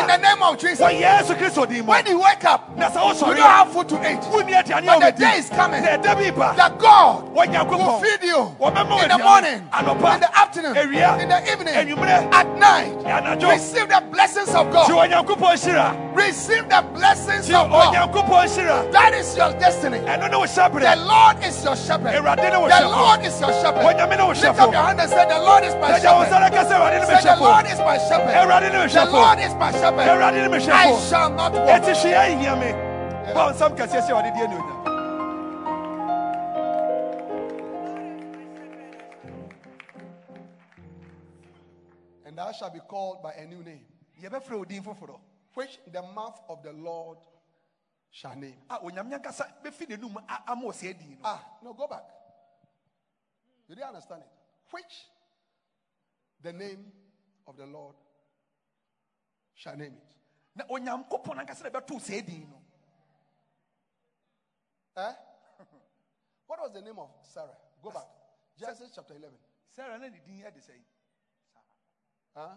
In 0.00 0.06
the 0.06 0.16
name 0.16 0.42
of 0.42 0.58
Jesus. 0.58 0.80
wɔ 0.80 1.00
yesu 1.00 1.34
kristo 1.36 1.68
din 1.68 1.84
mu 1.84 1.90
When 1.92 2.06
you 2.06 2.20
wake 2.20 2.44
up, 2.44 2.76
na 3.14 3.28
you 3.30 3.34
don't 3.36 3.50
have 3.50 3.72
food 3.72 3.88
to 3.88 3.96
eat. 4.10 4.20
wonni 4.30 4.54
aduane 4.54 4.82
a 4.88 4.98
But 5.00 5.16
the 5.16 5.20
day 5.22 5.38
is 5.38 5.48
coming 5.50 5.82
na 5.82 5.88
ɛda 5.96 6.14
bi 6.16 6.30
ba 6.30 6.54
that 6.56 6.78
God 6.78 7.28
will 7.32 8.00
feed 8.00 8.22
you 8.22 8.40
in 8.40 9.08
the 9.08 9.18
morning, 9.18 9.60
in 10.14 10.20
the 10.20 10.30
afternoon, 10.38 10.76
in 10.76 11.28
the 11.28 11.52
evening, 11.52 11.74
at 12.32 12.46
night. 12.58 12.94
Receive 13.50 13.88
the 13.88 14.02
blessings 14.10 14.54
of 14.54 14.70
God. 14.72 14.88
Receive 16.14 16.68
the 16.68 16.84
blessings 16.94 17.46
of 17.50 17.70
God. 17.70 17.94
That 18.92 19.14
is 19.14 19.36
your 19.36 19.52
destiny. 19.58 19.98
ɛno 19.98 20.30
ne 20.30 20.36
wo 20.36 20.46
The 20.46 20.96
Lord 21.06 21.44
is 21.44 21.64
your 21.64 21.76
shepherd. 21.76 22.14
awurade 22.14 22.50
ne 22.50 22.58
wo 22.58 22.68
The 22.68 22.88
Lord 22.88 23.24
is 23.24 23.40
your 23.40 23.52
shepherd. 23.52 23.84
onyame 23.84 24.16
ne 24.16 24.22
wo 24.22 24.30
Lift 24.30 24.44
up 24.44 24.72
your 24.72 24.82
hand 24.82 25.00
and 25.00 25.10
say, 25.10 25.24
The 25.28 25.38
Lord 25.38 25.64
is 25.64 25.74
my 25.76 25.98
shepherd. 25.98 26.28
nsa 26.28 26.40
na 26.40 26.48
ka 26.50 26.62
sɛ 26.64 26.74
awurade 26.78 27.00
ne 27.00 27.06
me 27.06 27.06
Say, 27.06 27.22
The 27.30 27.36
Lord 27.40 27.66
is 27.66 27.78
my 27.80 27.98
shepherd. 27.98 28.34
awurade 28.34 28.72
ne 28.72 28.78
me 28.86 28.92
The 28.92 29.04
Lord 29.10 29.38
is 29.38 29.54
my 29.54 29.72
shepherd. 29.72 30.06
awurade 30.08 30.34
ne 30.42 30.48
me 30.48 30.58
I 30.70 31.00
shall 31.08 31.30
not 31.30 31.52
walk. 31.52 31.80
Ɛti 33.26 33.32
hwea 33.32 33.34
nhia 33.34 33.34
me 33.34 33.34
bɔ 33.34 33.52
nsɛm 33.52 33.72
kɛseɛ 33.78 34.00
sɛ 34.06 34.10
awurade 34.12 34.30
deɛ 34.36 34.46
ne 34.48 34.56
onyam 34.56 34.78
And 42.26 42.36
thou 42.36 42.52
shalt 42.52 42.74
be 42.74 42.80
called 42.80 43.22
by 43.22 43.32
a 43.32 43.46
new 43.46 43.62
name, 43.62 43.84
which 45.54 45.78
the 45.92 46.02
mouth 46.02 46.38
of 46.48 46.62
the 46.62 46.72
Lord 46.72 47.18
shall 48.10 48.36
name. 48.36 48.56
a 48.68 48.78
onyame 48.78 49.12
ankasa 49.20 49.46
bɛfi 49.64 49.86
n'anum 49.88 50.16
a- 50.28 50.50
ama 50.50 50.64
wo 50.64 50.72
no 50.72 51.16
Ah, 51.24 51.44
no, 51.62 51.72
go 51.72 51.86
back. 51.86 52.04
You 53.68 53.74
didn't 53.76 53.88
understand 53.88 54.22
it. 54.22 54.28
Which 54.70 55.06
the 56.42 56.52
name 56.52 56.92
of 57.46 57.56
the 57.56 57.66
Lord 57.66 57.94
shall 59.54 59.76
name 59.76 59.94
it. 59.96 60.16
na 60.56 60.64
onyankopɔn 60.64 61.38
ankasa 61.46 61.62
na 61.64 61.70
bɛtoo 61.70 62.00
sɛ 62.00 62.26
din 62.26 62.48
no 62.50 62.56
Eh? 65.00 65.12
What 66.46 66.60
was 66.60 66.72
the 66.74 66.82
name 66.82 66.98
of 66.98 67.08
Sarah? 67.22 67.56
Go 67.82 67.90
back. 67.90 68.08
Genesis 68.58 68.92
chapter 68.94 69.14
11. 69.14 69.32
Sarah, 69.70 69.96
sara 69.96 69.98
na 69.98 70.08
ne 70.08 70.20
din 70.26 70.44
ɛde 70.44 70.60
sɛ 70.60 70.74
Huh? 72.36 72.56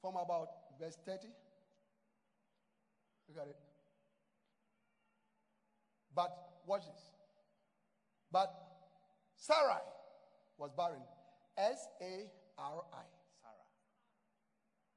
From 0.00 0.16
about 0.16 0.48
verse 0.78 0.96
30. 1.04 1.28
Look 3.28 3.38
at 3.38 3.48
it. 3.48 3.56
But 6.14 6.32
watch 6.66 6.86
this. 6.86 7.10
But 8.32 8.50
Sarai 9.36 9.82
was 10.58 10.70
barren. 10.72 11.02
S 11.56 11.88
A 12.00 12.30
R 12.58 12.84
I. 12.92 13.06
Sarah. 13.42 13.66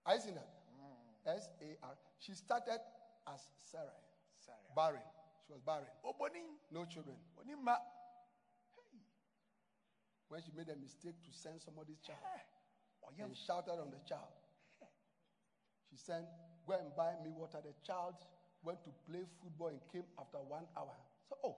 Are 0.05 0.15
you 0.15 0.21
seeing 0.21 0.36
that? 0.36 0.49
S 1.25 1.49
A 1.62 1.86
R. 1.86 1.95
She 2.19 2.34
started 2.34 2.79
as 3.27 3.47
Sarai. 3.62 4.09
Barren. 4.76 5.02
She 5.48 5.54
was 5.54 5.62
barren. 5.62 5.88
No 6.72 6.86
children. 6.86 7.16
When 10.28 10.42
she 10.44 10.52
made 10.56 10.70
a 10.70 10.76
mistake 10.76 11.16
to 11.26 11.32
send 11.34 11.62
somebody's 11.62 12.00
child 12.00 12.20
ɔyɛ 13.10 13.26
and 13.26 13.38
shouted 13.38 13.80
on 13.80 13.90
the 13.92 14.00
child. 14.06 14.34
She 15.90 15.98
said, 15.98 16.28
Go 16.68 16.74
and 16.76 16.96
buy 16.96 17.16
me 17.24 17.32
water. 17.32 17.60
The 17.64 17.74
child 17.84 18.14
went 18.62 18.84
to 18.84 18.92
play 19.10 19.26
football 19.42 19.70
and 19.70 19.80
came 19.92 20.06
after 20.20 20.38
one 20.38 20.68
hour. 20.78 20.96
So, 21.28 21.36
oh, 21.44 21.56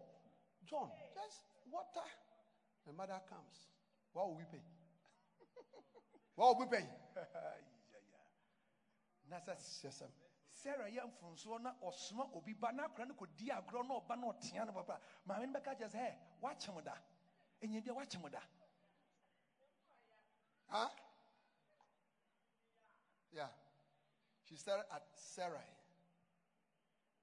John, 0.65 0.89
just 1.13 1.41
water. 1.69 2.07
The 2.85 2.93
mother 2.93 3.19
comes. 3.27 3.67
What 4.13 4.27
will 4.27 4.37
we 4.37 4.45
pay? 4.45 4.61
what 6.35 6.57
will 6.57 6.65
we 6.65 6.77
pay? 6.77 6.85
na 9.29 9.37
sɛ 9.39 9.55
Yes, 9.83 9.97
sir. 9.97 10.07
Sara 10.63 10.87
yɛ 10.89 11.01
mfonsoɔ 11.07 11.61
na 11.61 11.75
ɔsoma 11.81 12.29
obi 12.35 12.53
ba 12.53 12.71
na 12.71 12.85
akora 12.85 13.05
no 13.07 13.13
kɔdi 13.13 13.49
agorɔ 13.49 13.87
na 13.87 13.93
ɔba 13.99 14.15
na 14.19 14.27
ɔtea 14.27 14.65
no 14.65 14.71
papa 14.73 14.99
maame 15.25 15.45
no 15.47 15.59
bɛka 15.59 15.75
kyerɛ 15.77 15.89
sɛ 15.89 15.99
ɛ 15.99 16.15
woakyem 16.41 16.83
da 16.83 16.95
ɛnyɛ 17.61 17.83
bia 17.83 17.93
woakyem 17.93 18.29
da 18.31 18.41
Huh? 20.71 20.87
Yeah. 23.33 23.47
She 24.47 24.55
started 24.55 24.85
at 24.93 25.03
Sarai. 25.13 25.67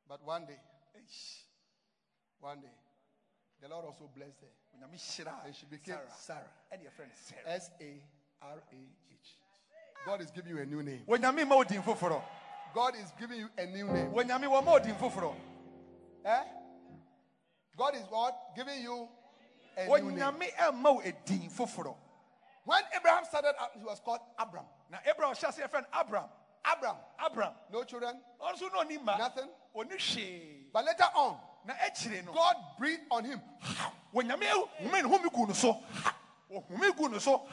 But 0.07 0.23
one 0.25 0.45
day, 0.45 0.59
one 2.41 2.61
day, 2.61 2.69
the 3.63 3.69
Lord 3.69 3.87
also 3.87 4.09
blessed 4.15 4.41
her. 4.41 4.49
And 4.75 5.55
she 5.55 5.67
became 5.67 5.97
Sarah. 6.19 6.45
ɛne 6.73 6.85
yɛfrɛ 6.85 7.09
no 7.09 7.15
sara 7.15 7.57
S 7.57 7.71
A 7.81 8.03
R 8.43 8.59
A 8.73 8.81
H. 9.13 9.37
God 10.07 10.21
is 10.21 10.31
giving 10.31 10.55
you 10.55 10.63
a 10.63 10.67
new 10.67 10.83
name. 10.83 11.03
Onyame 12.75 12.75
ma 12.75 12.89
wo 12.89 12.89
din 12.89 12.95
foforɔ 12.95 12.95
God 12.95 12.95
is 12.97 13.13
giving 13.19 13.39
you 13.39 13.49
a 13.59 13.67
new 13.67 13.87
name. 13.87 14.11
onyame 14.13 14.45
wɔma 14.45 14.67
wo 14.67 14.79
din 14.79 14.95
foforɔ 14.95 15.35
Eh? 16.25 16.45
God 17.77 17.95
is 17.95 18.03
what? 18.11 18.37
Giving 18.57 18.83
you 18.83 19.09
a 19.77 19.87
new 20.01 20.11
name. 20.11 20.19
onyame 20.19 20.53
ɛmma 20.57 20.95
wo 20.95 21.01
edin 21.01 21.49
foforɔ 21.51 21.95
When 22.65 22.83
Abraham 22.95 23.25
started 23.25 23.55
out, 23.59 23.71
he 23.79 23.85
was 23.85 24.01
called 24.01 24.21
Abram. 24.39 24.65
na 24.91 24.99
abraham 25.09 25.33
ase 25.33 25.59
yɛfrɛ 25.61 25.83
no 25.83 25.87
abram 25.93 26.25
Abram. 26.65 26.97
abram 27.19 27.53
No 27.73 27.85
children, 27.85 28.21
ɔno 28.41 28.55
nso 28.55 28.71
na 28.73 28.85
ɔni 28.85 29.03
ma 29.05 29.17
nothing. 29.17 29.49
But 30.73 30.85
later 30.85 31.05
on, 31.15 31.39
no 31.67 32.33
God 32.33 32.57
breathed 32.79 33.03
on 33.11 33.25
him. 33.25 33.41
wɔnyame 34.15 34.45
home 34.47 34.69
ne 34.93 35.01
home 35.03 35.29
gu 35.33 35.47
no 35.47 35.53
so 35.53 35.83
wɔhome 36.51 36.97
gu 36.97 37.09
no 37.09 37.19
so 37.19 37.47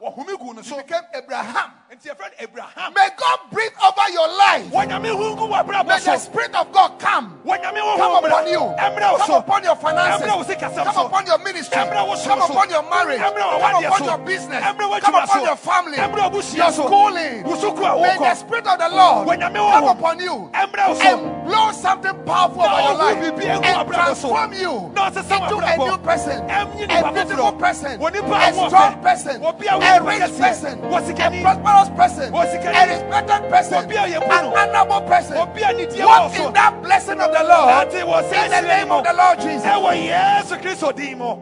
wɔhome 0.00 0.38
gu 0.38 0.54
no 0.54 0.62
He 0.62 0.76
became 0.76 1.02
Abraham. 1.14 1.72
Nti 1.90 2.08
yɛfrɛ 2.08 2.30
no 2.30 2.36
abraham 2.38 2.94
May 2.94 3.08
God 3.16 3.38
breathe 3.50 3.72
over 3.82 4.10
your 4.12 4.28
life. 4.28 4.66
wɔnyame 4.70 5.10
hu 5.10 5.34
ngu 5.34 5.48
wɔ 5.50 5.86
May 5.86 5.98
the 5.98 6.18
Spirit 6.18 6.54
of 6.54 6.70
God 6.70 6.98
come. 7.00 7.40
Come 7.44 8.24
upon 8.24 8.46
you. 8.46 8.60
Come 8.78 9.34
upon 9.34 9.64
your 9.64 9.74
finances. 9.74 10.22
Emre 10.22 10.36
wo 10.36 10.44
sikasɛm 10.44 10.84
Come 10.84 11.06
upon 11.06 11.26
your 11.26 11.38
ministry. 11.38 11.74
Come 11.74 12.42
upon 12.42 12.70
your 12.70 12.82
marriage. 12.88 13.18
Come 13.18 13.36
upon 13.84 14.04
your 14.04 14.18
business. 14.18 14.62
Come 14.62 15.14
upon 15.14 15.42
your 15.42 15.56
family. 15.56 15.96
Your 15.96 16.72
schooling. 16.72 17.42
Wo 17.42 17.56
sukuu 17.56 17.82
a 17.82 18.02
May 18.02 18.18
the 18.18 18.34
Spirit 18.36 18.66
of 18.68 18.78
the 18.78 18.88
Lord 18.88 19.40
come 19.40 19.88
upon 19.88 20.20
you 20.20 20.50
Emre 20.54 20.88
wo 20.88 20.94
so. 20.94 21.02
and 21.02 21.44
blow 21.44 21.72
something 21.72 22.14
powerful 22.24 22.62
over 22.62 22.80
your 22.80 22.94
life 22.94 23.18
and 23.50 23.90
transform 23.90 24.52
you 24.52 24.92
into 24.94 25.58
a 25.58 25.76
new 25.76 25.98
person, 25.98 26.38
a 26.50 26.66
beautiful 27.10 27.52
person, 27.52 28.00
a 28.00 28.52
strong 28.52 29.02
person, 29.02 29.42
a 29.42 30.02
rich 30.04 30.38
person, 30.38 30.78
a 30.78 31.00
sikani. 31.02 31.42
Prosperous 31.88 32.30
person, 32.30 32.66
a 32.74 32.86
respected 32.88 33.50
person, 33.50 33.84
Obi 33.84 33.96
a 33.96 34.02
yɛ 34.06 34.20
bu 34.20 34.32
an 34.32 34.44
honorable 34.56 35.08
person. 35.08 35.36
obi 35.36 35.62
a 35.62 35.72
ne 35.72 35.86
deɛ 35.86 36.00
wɔ 36.00 36.06
Walk 36.06 36.34
in 36.36 36.52
that 36.52 36.82
blessing 36.82 37.20
of 37.20 37.32
the 37.32 37.44
Lord 37.44 37.88
Ate 37.88 38.04
wɔ 38.04 38.30
sɛ 38.30 38.44
in 38.44 38.50
the 38.50 38.60
name 38.62 38.92
of 38.92 39.04
the 39.04 39.12
Lord 39.12 39.40
Jesus. 39.40 39.64
ɛwɔ 39.66 39.92
yesu 40.08 40.56
kristo 40.60 40.94
din 40.96 41.18
mu 41.18 41.36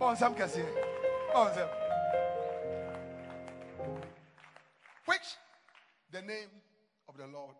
Ɔnsɛm 0.00 0.34
kɛseɛ. 0.34 0.66
Ɔnsɛm. 1.34 1.68
Which 5.04 5.36
the 6.10 6.22
name 6.22 6.48
of 7.08 7.16
the 7.18 7.26
Lord 7.26 7.54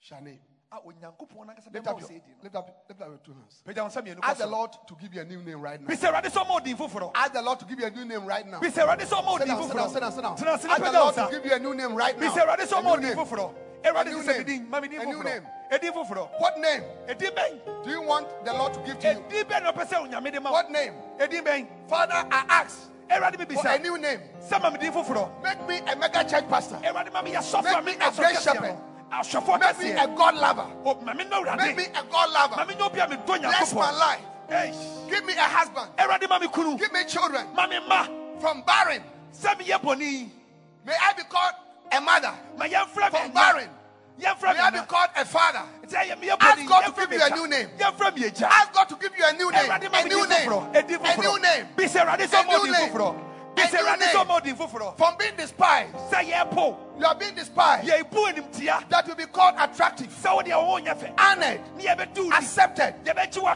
shall 0.00 0.22
name. 0.22 0.40
A 0.72 0.76
onyankopɔn 0.80 1.46
nankasa 1.46 1.72
Lift 1.72 1.86
up 1.86 2.00
your, 2.00 2.08
sɛ 2.08 2.12
din 2.12 2.22
no 2.38 2.42
lift 2.42 2.56
up, 2.56 2.84
lift 2.88 3.00
up 3.02 3.08
your 3.08 3.18
two 3.18 3.32
hands. 3.34 3.62
pagya 3.66 3.82
wo 3.82 3.88
nsa 3.88 4.02
mmienu 4.02 4.16
kɔ 4.20 4.24
Ask 4.24 4.38
the. 4.38 4.46
Lord 4.46 4.72
to 4.86 4.94
give 5.00 5.14
you 5.14 5.20
a 5.20 5.24
new 5.24 5.42
name 5.42 5.60
right 5.60 5.80
now. 5.80 5.86
bisa 5.88 6.08
awurade 6.10 6.30
sɛ 6.32 6.42
ɔma 6.44 6.48
wo 6.50 6.60
din 6.60 6.76
Ask 7.14 7.32
the 7.32 7.42
Lord 7.42 7.58
to 7.60 7.64
give 7.66 7.78
you 7.80 7.86
a 7.86 7.90
new 7.90 8.04
name 8.04 8.24
right 8.26 8.46
now. 8.46 8.60
Sit 8.60 8.74
bisa 8.74 8.86
awurade 8.86 9.00
sɛ 9.02 9.22
ɔma 9.22 9.26
wo 9.26 9.38
down, 9.38 9.68
sit 9.68 9.76
down, 9.76 9.90
sit 9.90 10.00
down, 10.00 10.12
sit 10.12 10.22
down. 10.22 10.36
tena 10.36 10.54
ase 10.54 10.64
na 10.64 10.72
Ask 10.74 10.82
the 10.84 10.92
Lord 10.92 11.14
to 11.14 11.28
give 11.30 11.44
you 11.44 11.52
a 11.54 11.58
new 11.58 11.74
name 11.74 11.94
right 11.94 12.18
now. 12.18 12.28
bisa 12.32 12.46
awurade 12.46 12.66
sɛ 12.66 12.78
A 12.78 12.82
new 12.82 12.96
name. 12.96 13.18
A 13.84 14.04
new 14.04 14.22
name. 14.22 14.38
me 14.38 14.44
din 14.44 14.70
ma 14.70 14.80
me 14.80 14.88
din 14.88 15.00
A 15.00 15.04
new 15.04 15.22
name. 15.22 15.42
foforɔ 15.92 16.40
What 16.40 16.58
name 16.58 16.82
ɛdin 17.08 17.84
do 17.84 17.90
you 17.90 18.00
want 18.02 18.26
the 18.44 18.52
Lord 18.54 18.72
to 18.74 18.80
give 18.80 18.98
to 19.00 19.08
you? 19.12 19.14
ɛdin 19.14 19.44
bɛn 19.44 19.62
na 19.64 19.72
ɔpɛ 19.72 19.86
sɛ 19.88 20.08
onyame 20.10 20.32
de 20.32 20.40
ma 20.40 20.50
wo 20.50 20.56
What 20.56 20.70
name? 20.70 20.94
Father, 21.88 22.14
I 22.30 22.44
ask 22.48 22.88
for 23.10 23.68
a 23.68 23.78
new 23.78 23.98
name. 23.98 24.20
sɛ 24.40 24.62
ma 24.62 24.70
me 24.70 24.78
Make 25.42 25.68
me 25.68 25.78
a 25.90 25.96
mega 25.96 26.24
church 26.24 26.48
pastor. 26.48 26.76
awurade 26.76 27.12
ma 27.12 27.20
me 27.20 27.32
yɛ 27.32 27.38
sɔfo 27.42 27.84
Make 27.84 27.84
me 27.84 28.04
a 28.06 28.10
great 28.12 28.40
shepherd. 28.40 28.78
Make 29.12 29.78
me 29.78 29.90
a 29.90 30.06
God 30.08 30.34
lover. 30.36 30.66
Make 31.04 31.76
me 31.76 31.84
a 31.84 32.02
God 32.10 32.30
lover. 32.32 32.66
me 32.66 32.74
nyɛ 32.74 32.86
obi 32.86 32.98
a 32.98 33.06
medɔ 33.06 33.40
Bless 33.42 33.74
my 33.74 33.90
life. 33.90 34.20
Give 35.10 35.24
me 35.24 35.34
a 35.34 35.42
husband. 35.42 35.90
awurade 35.98 36.28
ma 36.28 36.38
me 36.38 36.46
kunu 36.48 36.78
Give 36.78 36.92
me 36.92 37.04
children. 37.04 37.46
ma 37.54 37.66
me 37.66 37.76
mma 37.76 38.40
From 38.40 38.62
barren, 38.62 39.02
sɛ 39.34 39.58
meyɛ 39.58 39.80
bɔne 39.82 40.30
may 40.86 40.94
I 41.00 41.12
be 41.12 41.22
called 41.24 41.54
a 41.92 42.00
mother. 42.00 42.32
ma 42.56 42.64
yɛmfrɛ 42.64 43.12
me 43.12 43.18
From 43.18 43.32
barren, 43.32 43.68
may 44.18 44.26
I 44.26 44.70
be 44.70 44.78
called 44.80 45.10
a 45.14 45.24
father. 45.26 45.62
Nti 45.84 45.92
ɛyɛ 45.94 46.18
meyɛ 46.18 46.36
Ask 46.40 46.66
God 46.66 46.82
to 46.86 46.92
give 47.06 47.12
you 47.12 47.22
a 47.22 47.30
new 47.30 47.48
name. 47.48 47.68
yɛmfrɛ 47.78 48.16
me 48.16 48.22
agya 48.22 48.48
Ask 48.48 48.72
God 48.72 48.88
to 48.88 48.96
give 48.96 49.12
you 49.18 49.24
a 49.26 49.32
new 49.34 49.50
name. 49.50 49.70
A 49.70 49.78
new 49.78 49.90
name. 49.90 49.94
A 49.94 50.08
new 50.08 50.26
name. 50.26 50.48
A 50.74 50.82
new 50.82 50.98
name. 50.98 51.04
A 51.04 51.20
new 51.20 51.38
name. 51.38 51.66
sɛ 51.76 52.06
ɔma 54.14 54.28
wo 54.28 54.40
din 54.40 54.56
foforɔ 54.56 54.96
From 54.96 55.16
being 55.18 55.36
despised, 55.36 55.94
you 57.02 57.08
are 57.08 57.14
being 57.16 57.34
despised. 57.34 57.88
That 57.88 59.04
will 59.06 59.14
be 59.16 59.26
called 59.26 59.56
attractive, 59.58 60.06
sɛ 60.08 60.36
wode 60.36 60.46
ɛwɔ 60.46 60.66
wo 60.66 60.78
nyɛ 60.78 60.94
fɛ 60.96 61.20
honored, 61.20 61.60
ne 61.76 61.84
yɛbɛdu 61.84 62.16
wo 62.16 62.22
ni 62.22 62.36
accepted, 62.36 62.94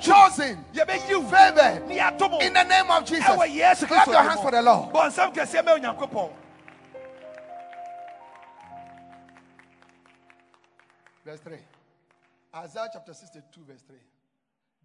chosen, 0.00 0.64
favored. 0.74 1.86
ne 1.86 1.98
yɛato 1.98 2.30
mo 2.30 2.38
In 2.40 2.52
the 2.52 2.64
name 2.64 2.90
of 2.90 3.04
Jesus. 3.04 3.24
Clap 3.24 4.06
your 4.08 4.22
hands 4.22 4.40
for 4.40 4.50
the 4.50 4.62
Lord. 4.62 4.92
bɔ 4.92 5.06
nsɛm 5.06 5.34
kɛseɛ 5.34 5.64
ma 5.64 5.76
onyankopɔn 5.76 6.32
Verse 11.24 11.40
3. 11.40 11.58
Isaiah 12.54 12.88
chapter 12.92 13.12
62, 13.12 13.64
verse 13.64 13.82
3. 13.82 13.96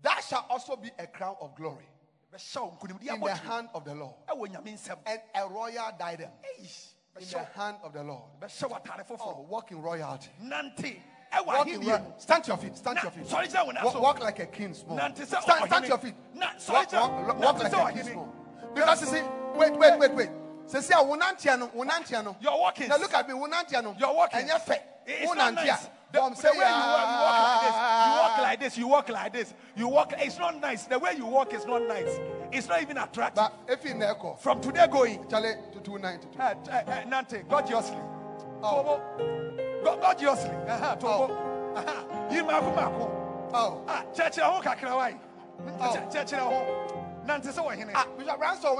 That 0.02 0.24
shall 0.28 0.46
also 0.50 0.76
be 0.76 0.90
a 0.98 1.06
crown 1.08 1.36
of 1.40 1.56
glory 1.56 1.86
bɛhyɛ 2.32 2.62
wo 2.62 2.72
nkonimdi 2.72 3.14
in 3.14 3.20
the 3.20 3.36
hand 3.36 3.70
of 3.74 3.86
the 3.86 3.94
Lord, 3.96 4.16
ɛwɔ 4.28 4.48
nyame 4.52 4.74
nsɛm 4.74 4.98
and 5.06 5.22
a 5.36 5.48
royal 5.48 5.92
diadem 6.00 6.32
in 7.20 7.28
the 7.28 7.40
hand 7.60 7.78
of 7.84 7.94
the 7.94 8.04
Lord. 8.04 8.24
bɛhyɛ 8.42 8.70
wo 8.70 8.78
atare 8.78 9.18
Oh, 9.20 9.46
walk 9.50 9.72
in 9.72 9.82
royalty. 9.82 10.30
Walk 11.46 11.68
in 11.68 11.82
ahenniɛ 11.82 12.22
Stand 12.22 12.44
to 12.44 12.48
your 12.50 12.58
feet. 12.58 12.78
Stand 12.78 12.98
to 13.00 13.04
your 13.04 13.12
feet. 13.12 13.26
sɔre 13.26 13.48
gyina 13.48 13.66
wo 13.66 13.72
nan 13.72 13.84
Walk, 13.84 14.02
walk 14.02 14.20
like 14.22 14.40
a 14.40 14.46
king 14.46 14.74
small. 14.74 14.98
Stand, 14.98 15.18
stand 15.28 15.84
to 15.84 15.88
your 15.88 15.98
feet. 15.98 16.16
Walk, 16.36 16.94
walk, 16.94 17.40
walk 17.40 17.64
like 17.64 17.74
a 17.74 17.94
king 17.94 18.04
ɔhene. 18.04 18.12
small. 18.12 18.36
Because 18.74 19.02
you 19.02 19.08
see, 19.08 19.22
wait, 19.56 19.74
wait, 19.74 20.00
wait, 20.00 20.14
wait. 20.14 20.30
Say, 20.66 20.80
see, 20.80 20.94
wunantiano, 20.94 21.74
wunantiano. 21.74 22.36
You're 22.42 22.58
walking. 22.58 22.88
Now 22.88 22.98
look 22.98 23.14
at 23.14 23.28
me, 23.28 23.34
wunantiano. 23.34 24.00
You're 24.00 24.14
walking. 24.14 24.40
And 24.40 24.48
you're 24.48 24.60
fat. 24.60 25.04
It's 25.06 25.36
not 25.36 25.54
nice. 25.56 25.88
The, 26.14 26.20
the 26.20 26.22
way 26.22 26.30
you 26.30 26.62
walk, 26.62 27.08
you 27.08 27.22
walk 27.24 27.38
like 27.38 27.62
this. 27.62 27.76
You 28.08 28.18
walk 28.18 28.40
like 28.40 28.60
this. 28.60 28.78
You 28.78 28.88
walk 28.88 29.10
like 29.10 29.34
this. 29.34 29.54
You 29.76 29.88
walk. 29.88 30.14
It's 30.18 30.38
not 30.38 30.62
nice. 30.62 30.84
The 30.86 31.00
way 31.00 31.14
you 31.18 31.26
walk 31.26 31.54
is 31.54 31.66
not 31.66 31.88
nice. 31.88 32.20
It's 32.54 32.68
not 32.68 32.82
even 32.82 32.98
attractive. 32.98 33.36
But 33.36 33.54
if 33.68 33.86
you 33.86 33.94
never 33.94 34.34
From 34.38 34.60
today 34.62 34.88
going, 34.88 35.26
Charlie 35.30 35.54
to 35.74 35.80
292. 35.80 36.40
uh, 36.40 36.44
uh, 36.44 36.74
uh, 36.76 37.04
Nante, 37.04 37.48
gorgeously. 37.48 37.98
Oh. 38.64 39.00
Tobo. 39.18 39.84
Go- 39.84 39.98
Gorgeously. 39.98 40.50
Uh-huh, 40.68 40.96
Tobo. 40.98 41.30
Uh-huh. 41.78 42.34
You 42.34 42.44
mako 42.44 42.76
mako. 42.76 43.50
Oh. 43.54 43.84
Ah, 43.88 44.04
church 44.14 44.38
na 44.38 44.52
ho 44.52 44.62
kakra 44.62 44.96
wai. 44.96 45.16
Oh. 45.80 45.94
Na 46.32 46.40
ho. 46.40 46.66
Nante 47.26 47.52
sɛ 47.52 47.64
wɔ 47.66 47.76
hene. 47.76 47.92
Ah, 47.96 48.06
Bishop 48.18 48.40
Ransom, 48.40 48.76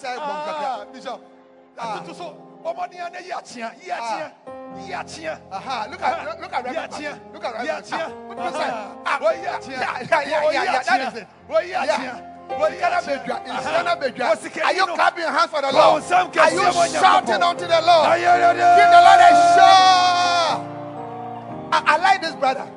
saying, 0.00 0.16
bom 0.18 0.26
Ah. 0.26 0.84
Bishop. 0.92 1.20
Ah. 1.78 2.00
Atutu 2.00 2.14
so. 2.16 2.36
Ɔmɔden 2.64 3.00
ana 3.06 3.20
yi 3.20 3.30
akyea. 3.30 3.72
Yi 3.82 3.90
akyea. 3.90 4.32
Yi 4.86 4.92
akyea. 4.92 5.40
Aha, 5.50 5.86
look 5.90 6.00
at 6.02 6.24
look, 6.26 6.40
look 6.40 6.52
at 6.52 6.64
Pastor. 6.64 7.20
Look 7.32 7.44
at 7.44 7.54
Pastor. 7.54 7.96
yeah. 7.96 8.10
Ah, 8.10 8.10
What 8.26 8.36
do 8.36 8.42
you 8.44 8.50
say? 8.50 8.70
Ah, 8.70 8.96
Ah, 11.76 12.31
sikeni 14.36 14.64
Are 14.64 14.74
you 14.74 14.86
clapping 14.86 15.24
hands 15.24 15.50
for 15.50 15.60
the 15.62 15.72
Lord? 15.72 16.02
Are 16.02 16.50
you 16.50 16.60
them 16.60 16.76
on 16.76 16.92
your 16.92 17.00
shouting 17.02 17.42
unto 17.42 17.66
the 17.66 17.80
Lord? 17.82 18.18
Give 18.18 18.90
the 18.96 19.02
Lord 19.06 19.20
a 19.20 19.30
shout. 19.56 20.72
I, 21.72 21.82
I 21.86 21.96
like 21.96 22.20
this 22.20 22.34
brother. 22.34 22.68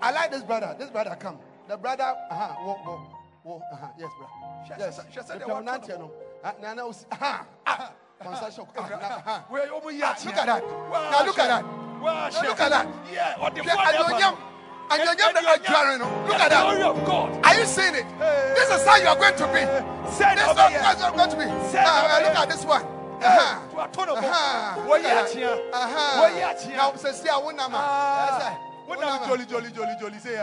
I 0.00 0.10
like 0.12 0.30
this 0.30 0.42
brother. 0.42 0.76
This 0.78 0.90
brother 0.90 1.16
come. 1.18 1.38
The 1.68 1.76
brother. 1.76 2.14
Uh-huh. 2.30 2.54
Whoa, 2.62 2.74
whoa, 2.74 3.06
whoa. 3.42 3.62
Uh-huh. 3.72 3.86
Yes, 3.98 4.10
brother. 4.18 4.78
Yes. 4.78 5.00
she 5.10 5.20
said 5.20 5.40
The 5.40 5.46
they 5.46 5.52
want 5.52 5.88
you 5.88 5.98
know. 5.98 6.12
Uh, 6.44 6.48
uh-huh. 6.48 7.44
Ah. 7.66 7.92
Uh, 8.20 8.26
uh-huh. 8.28 9.42
Yi 9.90 10.02
Ah, 10.02 10.16
look 10.24 10.36
at 10.36 10.46
that. 10.46 10.62
Now 11.10 11.24
look 11.26 11.38
at 11.38 11.48
that. 11.48 11.64
Now 11.64 12.42
look 12.42 12.60
at 12.60 12.70
that. 12.70 12.86
Yeah, 13.12 13.34
ɔde 14.88 14.98
Yeah, 14.98 15.04
fo 15.06 15.12
ade 15.12 15.20
aba 15.26 15.26
Anyonyam. 15.26 15.26
no. 15.26 15.26
Anyonyam 15.26 15.32
the 15.34 15.40
Anyonyam. 15.40 15.56
Adjuare, 15.56 15.98
no. 15.98 16.26
Look 16.28 16.40
at 16.40 16.50
that. 16.50 16.62
glory 16.62 16.82
of 16.82 17.04
God. 17.06 17.46
Are 17.46 17.54
you 17.58 17.66
seeing 17.66 17.94
it? 17.94 18.06
This 18.54 18.70
is 18.70 18.86
how 18.86 18.96
you 18.96 19.08
are 19.08 19.16
going 19.16 19.36
to 19.36 19.46
be. 19.48 19.60
Send 20.12 20.38
This 20.38 20.46
is 20.50 20.56
how 20.56 20.68
you 20.68 20.78
are 20.78 21.12
going 21.16 21.30
to 21.30 21.36
be. 21.36 21.44
Ah, 21.78 22.20
look 22.22 22.36
at 22.36 22.48
this 22.48 22.64
one. 22.64 22.82
Uh-huh. 23.16 23.68
to 23.70 23.80
ato 23.80 24.04
no 24.04 24.14
bo. 24.20 24.26
Uh-huh. 24.28 24.80
Wɔyi 24.86 25.02
Look 25.02 25.04
at 25.04 25.26
akyea. 25.26 25.40
that. 25.40 25.74
Uh-huh. 25.74 26.76
Now, 26.76 26.94
say, 26.96 27.28
I 27.30 27.38
won't 27.38 27.56
nama. 27.56 27.76
Ah, 27.80 28.26
Yes, 28.28 28.42
sir. 28.44 28.56
wonam 28.94 29.18
Wonama. 29.20 29.26
jolly 29.26 29.44
jolly 29.46 29.70
jolly 29.72 29.94
jolly 30.00 30.18
say 30.18 30.36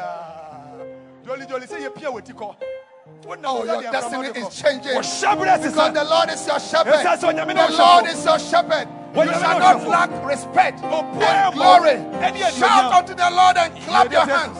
jolly 1.25 1.45
jolly 1.45 1.67
say 1.67 1.79
yɛ 1.81 1.93
pia 1.95 2.09
wɔ 2.11 2.23
ti 2.25 2.33
Wonam 3.25 3.45
Oh, 3.45 3.63
your 3.63 3.81
destiny 3.81 4.27
is 4.27 4.49
changing. 4.61 4.95
Because 4.95 5.93
the 5.93 6.03
Lord 6.03 6.29
is 6.29 6.45
your 6.47 6.59
shepherd. 6.59 6.91
Yes, 6.91 7.21
sir, 7.21 7.27
so 7.27 7.33
nyame 7.33 7.55
na 7.55 7.67
The. 7.67 7.77
Lord 7.77 8.05
is 8.07 8.25
your 8.25 8.39
shepherd. 8.39 8.87
You 9.15 9.31
shall 9.31 9.59
not 9.59 9.87
lack 9.87 10.25
respect 10.25 10.83
and 10.83 11.53
glory. 11.53 11.97
Shout 12.51 12.93
unto 12.93 13.13
the 13.13 13.29
Lord 13.31 13.57
and 13.57 13.75
clap 13.83 14.11
your 14.11 14.25
hands. 14.25 14.57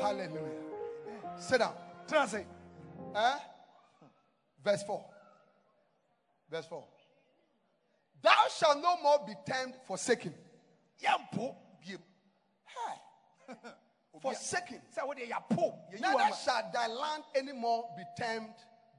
Hallelujah. 0.00 0.48
Sit 1.38 1.58
down. 1.58 1.74
Ase. 2.12 2.44
Eh? 3.14 3.38
Verse 4.64 4.82
4. 4.82 5.04
Verse 6.50 6.66
4. 6.66 6.84
Thou 8.22 8.30
shalt 8.58 8.82
no 8.82 8.96
more 9.02 9.20
be 9.26 9.34
termed 9.46 9.74
forsaken. 9.86 10.34
Hey. 11.00 11.67
Forsaken. 14.20 14.80
Sɛ 14.94 15.06
wode 15.06 15.18
yɛapo. 15.18 15.78
Yɛyi 15.92 16.00
Neither 16.00 16.34
shall 16.36 16.70
thy 16.72 16.86
land 16.88 17.24
anymore 17.34 17.88
be 17.96 18.02
termed 18.20 18.54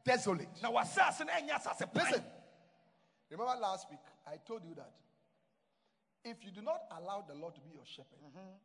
desolate. 0.06 0.48
Na 0.62 0.70
w'asase 0.72 1.26
no 1.26 1.34
ɛnyɛ 1.34 1.52
asase. 1.60 1.94
Listen. 1.94 2.24
Remember 3.30 3.56
last 3.60 3.90
week, 3.90 4.00
I 4.26 4.38
told 4.38 4.64
you 4.66 4.74
that 4.76 4.92
if 6.24 6.44
you 6.44 6.52
do 6.52 6.62
not 6.62 6.82
allow 6.92 7.22
the 7.22 7.34
Lord 7.36 7.56
to 7.56 7.62
be 7.62 7.70
your 7.74 7.86
shepherd, 7.86 8.20
mhm. 8.24 8.58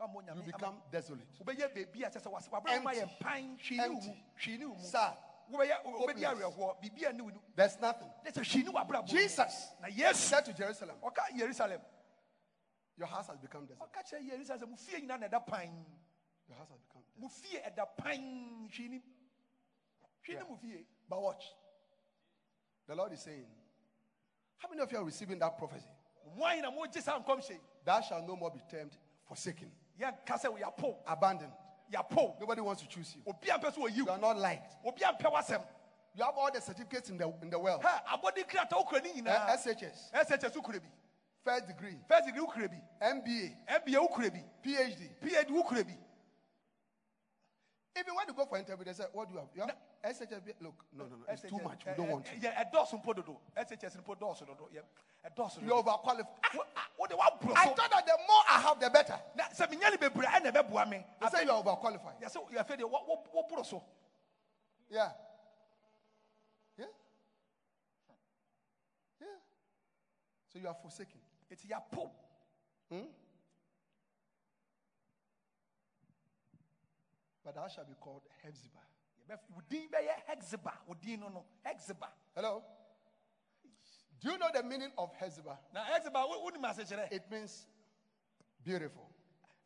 Ɔmo 0.00 0.36
you 0.36 0.42
become 0.42 0.82
desolate. 0.90 1.28
wobɛyɛ 1.44 1.72
baabi 1.74 2.04
a 2.06 2.10
kyɛ 2.10 2.20
sɛ 2.22 2.30
was- 2.30 2.48
wabrɛ 2.48 2.76
wo 2.78 2.82
ma 2.82 2.92
yɛ 2.92 3.18
pan 3.20 3.56
hwii 3.58 3.76
ne 3.76 3.88
wo 3.88 3.94
mu 3.94 3.96
Empty. 4.00 4.24
hwii 4.42 4.58
ne 4.58 4.64
wo 4.66 4.74
mu 4.74 4.84
Sad. 4.84 5.16
wobɛyɛ 5.52 5.82
Hopeless. 5.84 6.22
a 6.24 7.12
ne 7.12 7.22
wo 7.22 7.28
nu 7.30 7.40
There's 7.54 7.78
nothing. 7.80 8.10
ne 8.24 8.30
sɛ 8.30 8.40
hwii 8.42 8.64
ne 8.64 8.72
wabrabɔ 8.72 9.06
Jesus 9.06 9.72
said 10.18 10.44
to 10.46 10.52
Jerusalem, 10.52 10.96
ɔka 11.00 11.30
yerusalem 11.36 11.80
Your 12.96 13.08
house 13.08 13.26
has 13.28 13.38
become 13.38 13.66
desolate. 13.66 13.90
ɔka 13.92 14.02
kyerɛ 14.04 14.30
yerusalem 14.30 14.60
sɛ 14.60 14.68
mo 14.70 14.76
fie 14.76 15.00
nyinaa 15.00 15.30
na 15.30 15.40
pan 15.40 15.84
Your 16.48 16.56
house 16.58 16.68
has 16.70 16.78
become 16.78 17.02
desolate. 17.02 17.20
mo 17.20 17.28
fie 17.28 17.58
ɛda 17.58 17.96
pan 17.96 18.68
hwee 18.70 18.88
nim 18.90 19.02
hwee 20.26 20.34
nim 20.38 20.48
mo 20.48 20.56
fie 20.56 20.86
But 21.08 21.20
watch. 21.22 21.44
The 22.86 22.94
Lord 22.94 23.12
is 23.12 23.20
saying, 23.20 23.46
How 24.58 24.68
many 24.68 24.82
of 24.82 24.90
you 24.92 24.98
are 24.98 25.04
receiving 25.04 25.38
that 25.38 25.56
prophecy? 25.58 25.86
mwan 26.38 26.62
na 26.62 26.70
mogye 26.70 27.02
saa 27.02 27.18
nkɔmhyɛ 27.18 27.50
yi 27.50 27.60
Thou 27.84 28.00
shalt 28.00 28.26
no 28.26 28.36
more 28.36 28.50
be 28.50 28.60
termed 28.70 28.96
forsaken, 29.28 29.70
yɛnka 29.98 30.38
sɛ 30.40 30.58
yɛapo 30.60 30.96
abandoned. 31.06 31.52
yɛapo 31.92 32.38
Nobody 32.40 32.60
wants 32.60 32.82
to 32.82 32.88
choose 32.88 33.16
you. 33.16 33.22
obi 33.26 33.48
ampɛ 33.48 33.74
so 33.74 33.80
wɔyi 33.82 33.96
You 33.96 34.08
are 34.08 34.18
not 34.18 34.36
liked. 34.38 34.76
obi 34.84 35.00
ampɛ 35.02 35.32
w'asɛm 35.32 35.66
You 36.16 36.22
have 36.24 36.36
all 36.36 36.50
the 36.52 36.60
certificates 36.60 37.10
in 37.10 37.16
the 37.18 37.28
in 37.42 37.50
the 37.50 37.58
world. 37.58 37.82
krata 37.82 38.70
wokura 38.70 39.02
ne 39.02 39.10
Eh, 39.10 39.22
nyinaa 39.22 39.56
SHS, 39.58 40.10
kyɛ 40.12 40.80
bi 40.80 40.88
first 41.44 41.66
degree, 41.66 41.96
first 42.08 42.26
degree 42.26 42.40
wokura 42.42 42.68
bi 42.68 42.80
MBA, 43.00 43.56
MBA 43.68 43.98
wokura 44.00 44.30
bi 44.32 44.42
PhD. 44.62 45.10
PhD 45.22 45.50
wokura 45.50 45.84
bi 45.84 45.96
Even 47.96 48.14
when 48.16 48.26
you 48.26 48.34
go 48.34 48.44
for 48.46 48.58
interview, 48.58 48.84
they 48.84 48.92
say, 48.92 49.04
What 49.12 49.28
do 49.28 49.34
you 49.34 49.40
have? 49.40 49.48
You 49.54 49.62
have 49.62 50.16
SHS. 50.16 50.42
Look, 50.60 50.84
no, 50.92 51.04
no, 51.04 51.10
no. 51.16 51.24
It's 51.28 51.42
too 51.42 51.58
much. 51.62 51.84
We 51.86 51.92
ɛ- 51.92 51.96
don't 51.96 52.08
ɛ- 52.08 52.10
want 52.12 52.26
you. 52.34 52.40
ɛ- 52.48 52.70
ɛdɔɔso 52.72 53.00
mpo 53.02 53.14
dodo 53.14 53.40
SHS 53.56 53.96
mpo 54.02 54.16
dɔɔso 54.18 54.46
dodo 54.46 54.68
yɛ 54.74 54.82
ɛdɔɔso 55.30 55.60
You're 55.62 55.80
dodo 55.82 55.90
overqualified. 55.92 56.54
Wo- 56.54 56.64
ah, 56.76 56.88
wode 56.98 57.12
ah, 57.12 57.30
woaboro 57.30 57.52
I 57.56 57.66
thought 57.66 57.90
that 57.90 58.04
the 58.06 58.18
more 58.28 58.42
I 58.48 58.60
have, 58.60 58.80
the 58.80 58.90
better. 58.90 59.18
menya 59.70 59.90
ne 59.92 59.96
bebree 59.96 60.26
ɛna 60.26 60.50
ɛbɛboa 60.52 60.88
me 60.90 61.04
They 61.20 61.28
say 61.28 61.44
you 61.44 61.50
are 61.52 61.62
overqualified. 61.62 62.20
yɛsɛ 62.20 62.50
yɛfɛ 62.50 62.76
deɛ 62.80 62.90
wo- 62.90 63.04
what 63.04 63.32
woboro 63.48 63.64
so 63.64 63.82
Yeah. 64.90 65.12
Yeah. 66.76 66.86
Yeah. 69.20 69.26
So 70.52 70.58
you 70.58 70.66
are 70.68 70.74
forsaken. 70.74 71.20
Ɛti 71.54 71.68
yɛapo 71.70 72.10
hmm? 72.90 73.06
But 77.44 77.54
thou 77.56 77.68
shalt 77.68 77.86
be 77.88 77.94
called 78.00 78.22
Hephzibah. 78.42 78.80
Yɛbɛ- 79.28 79.50
wo 79.54 79.60
din 79.68 79.88
bɛyɛ 79.90 80.24
hexeba 80.26 80.72
wo 80.86 80.94
din 80.94 81.20
no 81.20 81.28
no 81.28 81.44
Hello? 82.34 82.64
Do 84.20 84.30
you 84.30 84.38
know 84.38 84.48
the 84.52 84.62
meaning 84.62 84.90
of 84.96 85.12
Hephzibah? 85.14 85.58
Now, 85.72 85.84
wo- 86.28 86.50
wonim 86.50 86.62
asekyerɛ 86.64 87.12
It 87.12 87.30
means 87.30 87.66
beautiful, 88.62 89.10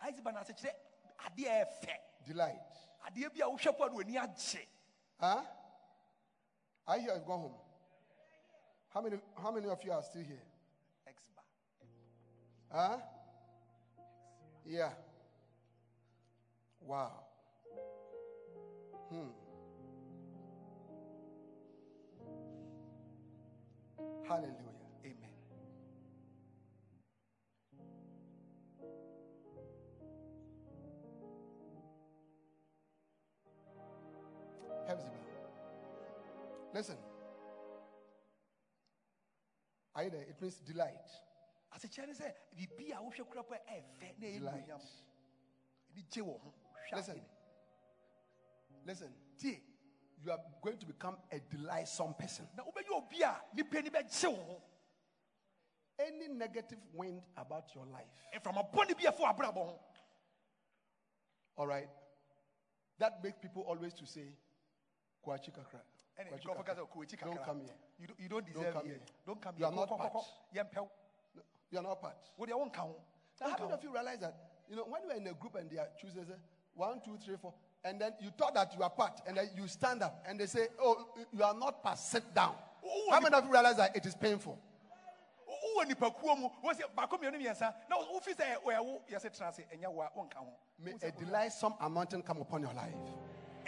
hexeba 0.03 0.33
no 0.35 0.41
asekyerɛ 0.41 0.73
adeɛ 1.19 1.47
a 1.63 1.67
ɛyɛ 1.87 2.25
delight. 2.27 2.61
adeɛ 3.07 3.33
bi 3.33 3.41
a 3.47 3.49
wohwɛ 3.49 3.77
po 3.77 3.85
a 3.85 3.91
no 3.91 3.97
w'ani 3.97 4.15
agye 4.17 4.67
Huh? 5.21 5.45
I 6.87 6.99
hear 7.01 7.15
you've 7.15 7.27
gone 7.27 7.41
home. 7.41 7.55
How 8.89 9.01
many, 9.03 9.21
how 9.37 9.51
many 9.51 9.69
of 9.69 9.83
you 9.85 9.93
are 9.93 10.03
still 10.03 10.23
here? 10.23 10.43
Huh? 12.71 12.99
Yeah. 14.67 14.91
Wow. 16.81 17.13
Hmm. 19.09 19.31
Hallelujah. 24.29 24.53
amen 25.05 25.31
Hephzibah. 34.87 35.09
Listen. 36.75 36.97
There? 39.97 40.23
It 40.23 40.41
means 40.41 40.55
delight. 40.59 40.95
Asekyerɛ 41.79 42.07
ne 42.09 42.13
sɛ 42.15 42.35
biribi 42.57 42.93
a 42.93 42.97
wohwɛ 43.01 43.25
kora 43.29 43.43
po 43.45 43.55
a 43.55 43.59
fɛ 43.59 43.83
na 44.01 44.07
ɛyɛ 44.27 44.39
Delight. 44.39 44.69
ɛni 44.69 46.09
gye 46.11 46.23
wɔ 46.23 46.41
ho 46.41 46.55
hwɛ 46.93 47.25
Listen. 48.85 49.15
tie 49.39 49.63
You 50.21 50.33
are 50.33 50.41
going 50.63 50.79
to 50.79 50.87
become 50.87 51.17
a 51.31 51.39
delightsome 51.39 52.15
person. 52.19 52.49
na 52.57 52.65
wobɛyɛ 52.65 52.91
obi 52.97 53.23
a 53.23 53.41
nipa 53.55 53.83
ni 53.83 53.91
bɛgye 53.91 54.29
wo 54.37 54.43
ho 54.45 54.63
Any 56.01 56.29
negative 56.29 56.79
wind 56.95 57.21
about 57.37 57.75
your 57.75 57.85
life, 57.87 58.07
ɛframa 58.33 58.71
bɔne 58.73 58.95
bi 58.97 59.05
ɛfo 59.11 59.21
abrabɔ 59.35 59.55
ho 59.55 59.81
all 61.57 61.67
right, 61.67 61.89
that 62.99 63.21
makes 63.23 63.37
people 63.39 63.63
always 63.63 63.93
to 63.95 64.07
say, 64.07 64.29
Kwachi 65.27 65.51
kakra. 65.53 65.81
Kwachi 66.17 67.17
kakra." 67.19 67.25
Don't 67.35 67.45
come 67.45 67.61
here. 67.63 67.75
You 67.99 68.07
don't- 68.07 68.21
you 68.21 68.29
don't 68.29 68.47
deserve 68.47 68.73
come 68.75 68.85
here 68.87 68.95
here. 68.95 69.07
don't 69.27 69.43
come 69.43 69.57
You 69.59 69.65
here 69.67 69.73
are 69.73 69.75
not 69.75 69.89
part. 69.89 70.25
Yɛmpɛ 71.73 71.75
wo 71.75 71.79
No, 71.79 71.79
you 71.79 71.79
are 71.79 71.83
not 71.83 72.01
part. 72.01 72.17
wodeɛ 72.39 72.53
wonka 72.53 72.77
ho 72.79 72.97
Now, 73.41 73.49
how 73.51 73.59
many 73.59 73.73
of 73.73 73.85
you 73.85 73.93
realize 73.93 74.19
that, 74.21 74.35
you 74.69 74.77
know, 74.77 74.85
when 74.85 75.03
you 75.05 75.11
are 75.11 75.17
in 75.17 75.27
a 75.27 75.35
group 75.35 75.55
and 75.55 75.71
they 75.71 75.79
are 75.79 75.89
choosing, 76.01 76.25
say, 76.25 76.33
eh, 76.33 76.37
one, 76.75 77.01
two, 77.05 77.17
three, 77.19 77.37
four, 77.37 77.55
and 77.85 78.01
then 78.01 78.13
you 78.21 78.31
thought 78.31 78.55
that 78.55 78.75
you 78.77 78.83
are 78.83 78.91
part, 78.91 79.21
and 79.27 79.37
then 79.37 79.49
you 79.57 79.69
stand 79.69 80.03
up, 80.03 80.25
and 80.27 80.41
they 80.41 80.47
say, 80.47 80.67
oh, 80.81 81.07
you 81.33 81.43
are 81.43 81.55
not 81.55 81.83
part, 81.83 81.99
sit 81.99 82.35
down. 82.35 82.55
Oh, 82.85 83.11
How 83.11 83.21
many 83.21 83.35
of 83.37 83.45
you 83.45 83.53
realize 83.53 83.77
that 83.77 83.95
it 83.97 84.05
is 84.07 84.15
painful? 84.17 84.59
Wo- 85.47 85.83
wowɔ 85.83 85.89
nipakuo 85.91 86.39
mu 86.39 86.49
wɔsɛ 86.65 86.83
baako 86.97 87.19
mmienu 87.19 87.39
mmiɛnsa 87.41 87.75
na 87.89 87.97
wofi 87.97 88.35
sɛ 88.35 88.61
ɛyɛ 88.63 88.85
wo 88.85 89.03
yɛsɛ 89.09 89.31
tena 89.33 89.49
ase 89.49 89.65
ɛnyɛ 89.73 89.93
wo 89.93 90.03
a 90.03 90.11
ho 90.15 90.53
May 90.79 90.93
anointing 91.81 92.23
come 92.23 92.41
upon 92.41 92.63
your 92.63 92.73
life. 92.75 92.95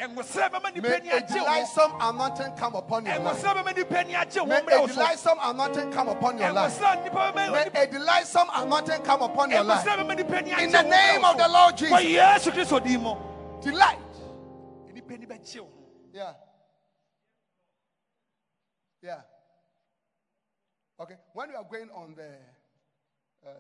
May 0.00 1.08
a 1.10 1.20
delightsome 1.20 1.92
anointing 2.00 2.52
come 2.56 2.74
upon 2.74 3.04
your 3.06 3.18
life. 3.18 3.42
ɛnwosrɛ 3.42 3.54
bɛma 3.54 3.76
nipa 3.76 4.04
ni 4.04 4.14
agye 4.14 4.40
wo 4.40 4.46
May 4.46 4.56
a 4.58 4.86
delightsome 4.86 5.38
anointing 5.42 5.92
come 5.92 6.08
upon 6.08 6.38
your 6.38 6.52
life. 6.52 6.80
May 6.80 7.82
a 7.82 7.86
delightsome 7.86 8.48
anointing 8.54 9.02
come 9.02 9.22
upon 9.22 9.50
your 9.50 9.62
life. 9.64 9.84
ɛnwosrɛ 9.86 9.96
bɛma 9.98 10.16
nipa 10.16 10.42
ni 10.42 10.50
agye 10.52 10.64
In 10.64 10.70
the 10.72 10.82
name 10.82 11.24
of 11.24 11.36
the. 11.36 11.48
Lord 11.48 11.76
Jesus. 11.76 12.00
yesu 12.02 12.50
kristo 12.52 12.82
din 12.82 13.00
mu 13.02 13.14
Delight. 13.60 13.98
nipa 14.92 15.16
ni 15.16 15.26
bɛgye 15.26 15.60
wo 15.60 15.66
ho 15.66 15.72
Yeah. 16.12 16.34
Yeah. 19.02 19.20
Okay. 20.98 21.16
When 21.32 21.48
we 21.48 21.54
are 21.54 21.64
going 21.64 21.88
on 21.90 22.14
the 22.14 23.48
uh, 23.48 23.52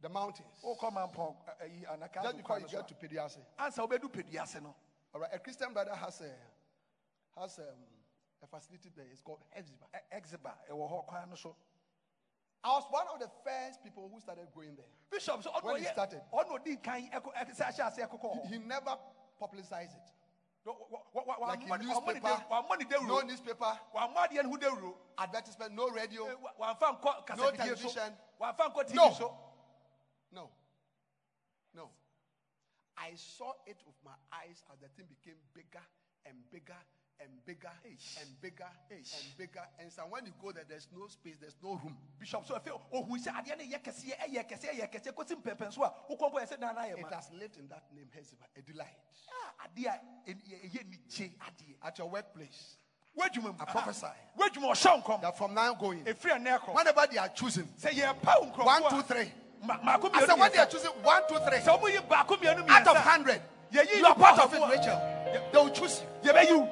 the 0.00 0.08
mountains, 0.08 0.48
wokɔ 0.64 0.92
mampɔn 0.92 1.34
ɛ- 1.46 1.62
ɛyi 1.62 1.84
anaka 1.92 2.22
just 2.22 2.36
before 2.36 2.36
you 2.36 2.42
kwan 2.42 2.62
no 2.62 2.66
so 2.68 2.76
get 2.78 2.88
to 2.88 2.94
Peduase, 2.94 3.38
a, 3.58 4.62
ansa 5.14 5.18
wobɛdu 5.18 5.18
peduase 5.18 5.18
no 5.18 5.18
all 5.18 5.20
right, 5.20 5.30
a 5.34 5.38
Christian 5.38 5.72
brother 5.72 5.94
has 5.94 6.20
a 6.20 7.40
has 7.40 7.58
um, 7.58 7.64
a 8.42 8.46
facility 8.46 8.90
there. 8.96 9.06
It's 9.10 9.20
called 9.20 9.38
Hephzibah. 9.56 9.88
ɛ- 9.94 10.18
exeba 10.20 10.52
ɛwɔ 10.70 10.90
hɔ 10.90 11.06
kwan 11.06 11.28
no 11.30 11.36
so 11.36 11.54
I 12.64 12.68
was 12.70 12.84
one 12.90 13.06
of 13.12 13.18
the 13.18 13.28
first 13.44 13.82
people 13.82 14.08
who 14.12 14.20
started 14.20 14.46
going 14.54 14.76
there. 14.76 14.86
bishop 15.10 15.42
so 15.42 15.50
When 15.62 15.78
he 15.78 15.84
started. 15.84 16.20
ɔno 16.32 16.58
ɔdi 16.60 16.82
kan 16.82 17.10
ɛkɔ 17.10 17.34
ɛk- 17.34 17.56
sɛ 17.56 17.64
ahyɛ 17.72 17.86
ase 17.88 17.98
ɛkokɔ 18.06 18.42
He, 18.46 18.48
he 18.54 18.58
never 18.58 18.96
publicized 19.38 19.92
it. 19.96 20.12
Wa- 20.64 20.76
wa- 20.90 21.02
wa- 21.12 21.38
wa- 21.40 21.46
Like 21.48 21.62
in 21.62 21.68
wammɔ 21.68 21.78
ne- 21.80 21.86
wammɔ 21.86 22.06
ne 22.06 22.12
newspaper, 22.14 22.20
da- 22.20 22.44
wammɔ 22.62 22.78
ne 22.78 23.06
no 23.08 23.20
newspaper, 23.22 23.80
advertisement, 25.18 25.72
no 25.74 25.88
radio, 25.90 26.26
Eh, 26.28 26.34
wa- 26.34 26.52
wamfa 26.74 27.00
nkɔ 27.00 27.36
no 27.36 27.50
television. 27.50 28.16
wamfa 28.40 28.72
nkɔ 28.72 28.94
No. 28.94 29.08
tv 29.10 29.16
so 29.18 29.38
No. 30.30 30.50
No. 31.74 31.90
I 33.02 33.12
saw 33.16 33.52
it 33.66 33.82
with 33.86 33.96
my 34.04 34.14
eyes 34.32 34.62
as 34.72 34.78
the 34.78 34.88
thing 34.96 35.06
became 35.10 35.34
bigger 35.54 35.82
and 36.24 36.36
bigger 36.52 36.78
and 37.20 37.30
bigger 37.44 37.70
and 38.20 38.28
bigger 38.40 38.70
and 38.90 39.24
bigger. 39.38 39.62
And 39.78 39.92
so 39.92 40.02
when 40.08 40.26
you 40.26 40.32
go 40.40 40.52
there, 40.52 40.64
there's 40.68 40.88
no 40.96 41.06
space, 41.08 41.36
there's 41.40 41.56
no 41.62 41.70
room. 41.82 41.96
bishop 42.18 42.46
so 42.46 42.54
afei 42.54 42.72
ohun 42.94 43.18
sɛ 43.18 43.34
adeɛ 43.34 43.58
no 43.58 43.64
yɛ 43.64 43.82
kɛseɛ 43.82 44.14
ɛyɛ 44.30 44.48
kɛseɛ 44.48 44.70
ɛyɛ 44.78 44.90
kɛseɛ 44.92 45.12
kɔsi 45.14 45.34
mpɛmpɛn 45.42 45.72
so 45.72 45.82
a 45.82 45.90
wokɔ 46.10 46.32
bɔ 46.32 46.42
ɛsɛ 46.46 46.58
nana 46.60 46.80
yɛ 46.82 46.98
It 47.00 47.12
has 47.12 47.30
lived 47.32 47.56
in 47.58 47.68
that 47.68 47.84
name, 47.94 48.08
Hezekiah, 48.14 48.48
a 48.56 48.62
delight. 48.62 48.96
Adeɛ 49.66 49.86
a 49.86 50.30
ɛn- 50.30 50.42
yɛ- 50.48 50.70
ɛyɛ 50.70 50.82
nigye 50.90 51.30
adeɛ 51.38 51.74
At 51.82 51.98
your 51.98 52.08
workplace, 52.08 52.76
w'adwuma 53.18 53.52
mu 53.52 53.60
I 53.60 53.64
prophesy. 53.66 54.06
w'adwuma 54.38 54.72
ɔhyɛ 54.72 55.02
nkɔm 55.04 55.20
that 55.22 55.36
from 55.38 55.54
now 55.54 55.74
going, 55.74 56.04
ɛfiri 56.04 56.38
ɛnɛ 56.44 56.58
kɔ 56.60 56.74
whenever 56.74 57.06
they 57.08 57.18
are 57.18 57.28
choosing, 57.28 57.68
say, 57.76 57.90
nkurɔfoɔ 57.90 58.64
one, 58.64 58.90
two, 58.90 59.02
three. 59.02 59.32
I 59.68 60.26
said, 60.26 60.38
when 60.38 60.52
they 60.52 60.58
are 60.58 60.66
choosing 60.66 60.90
one, 61.02 61.22
two, 61.28 61.36
three, 61.36 61.58
sɛ 61.58 61.78
ɔmo 61.78 61.88
yi 61.88 61.98
baako 62.08 62.36
mmienu 62.38 62.68
out 62.68 62.86
of 62.88 62.96
hundred, 62.96 63.40
you 63.70 63.82
you 63.96 64.06
are 64.06 64.14
part 64.14 64.38
of 64.38 64.52
it, 64.52 64.60
Rachel. 64.60 65.00
They 65.52 65.58
will 65.58 65.70
choose 65.70 66.02
you. 66.22 66.30
yɛbɛyi 66.32 66.56
wo 66.58 66.68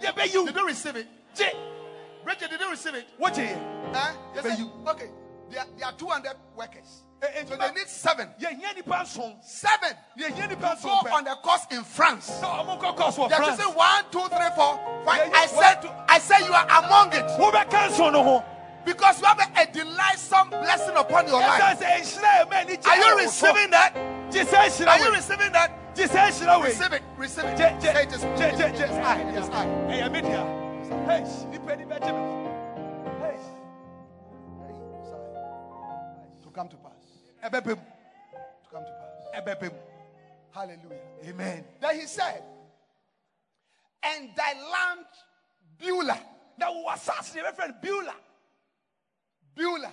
yɛbɛyi 0.00 0.46
Did 0.46 0.54
wo 0.54 0.60
you 0.62 0.66
receive 0.66 0.96
it? 0.96 1.08
Rachel, 2.24 2.48
did 2.48 2.60
you 2.60 2.70
receive 2.70 2.94
it? 2.94 3.06
wogye 3.20 3.48
yɛ 3.48 3.94
Huh? 3.94 4.12
They 4.42 4.54
you- 4.56 4.72
okay, 4.86 5.10
there, 5.50 5.60
are- 5.60 5.66
there 5.76 5.86
are 5.88 5.92
200 5.92 6.36
workers. 6.56 7.02
Eh, 7.22 7.26
eh, 7.34 7.44
So 7.48 7.56
they 7.56 7.70
need 7.72 7.88
seven. 7.88 8.28
Seven. 9.42 9.96
nipa 10.16 10.76
Go 10.82 10.88
on 10.90 11.24
the 11.24 11.34
course 11.42 11.66
in 11.70 11.82
France. 11.82 12.28
sɛ 12.30 12.44
ɔmo 12.44 12.78
nkɔ 12.78 12.96
kɔɔso 12.96 13.16
wɔ 13.24 13.28
They're 13.30 13.38
choosing 13.44 13.74
one, 13.74 14.04
two, 14.10 14.28
three, 14.28 14.50
four, 14.54 14.78
five. 15.06 15.32
I 15.34 15.46
said, 15.46 15.90
I 16.08 16.18
said 16.18 16.40
you 16.40 16.52
are 16.52 16.66
among 16.84 17.12
it 17.14 17.24
wobɛka 18.86 19.10
nson 19.10 19.20
no 19.20 19.20
ho 19.20 19.20
because 19.20 19.20
you 19.20 19.26
have 19.26 19.40
a, 19.56 19.72
delightsome 19.72 20.50
blessing 20.50 20.96
upon 20.96 21.26
your 21.26 21.40
life. 21.40 21.78
sɛ 21.78 22.00
nhyira 22.00 22.42
a 22.42 22.46
ɛma 22.46 22.54
ani 22.54 22.76
gye 22.76 22.90
Are 22.90 22.96
you 22.96 23.16
receiving 23.18 23.70
that? 23.70 23.94
gye 24.30 24.44
sɛ 24.44 24.58
nhyira 24.66 24.88
Are 24.88 24.98
you 25.04 25.10
receiving 25.12 25.52
that? 25.52 25.94
gye 25.94 26.04
sɛ 26.06 26.30
nhyira 26.30 26.60
wei 26.60 26.68
Receive 26.68 26.92
it. 26.92 27.02
Receive 27.16 27.44
it. 27.44 27.56
gye 27.58 27.76
gye 27.80 27.92
Say 27.92 28.02
it 28.02 28.12
is 28.12 28.22
gye 28.22 28.50
gye 28.56 28.68
it 28.68 28.74
is 28.74 28.90
I. 28.90 29.16
It 29.20 29.34
is 29.36 29.48
I. 29.50 29.66
ɛyɛ 29.66 30.12
me 30.12 30.20
dea 30.20 30.28
Hey, 31.06 31.22
bɛgye 31.24 32.12
me 32.14 32.20
ho 32.20 32.46
Hey, 33.22 33.36
To 36.42 36.50
come 36.50 36.68
to 36.68 36.76
pass. 36.76 36.92
To 37.42 38.70
come 38.70 38.84
to 38.84 38.90
pass. 38.90 39.70
Hallelujah. 40.52 41.00
amen 41.28 41.64
Then 41.80 42.00
he 42.00 42.06
said, 42.06 42.42
and 44.02 44.30
thy 44.34 44.54
land 44.54 45.04
Beulah, 45.78 46.18
na 46.56 46.70
wo 46.70 46.88
asase 46.88 47.34
deɛ 47.36 47.52
yɛbɛfrɛ 47.52 47.82
beulah 47.82 48.14
Beulah. 49.56 49.92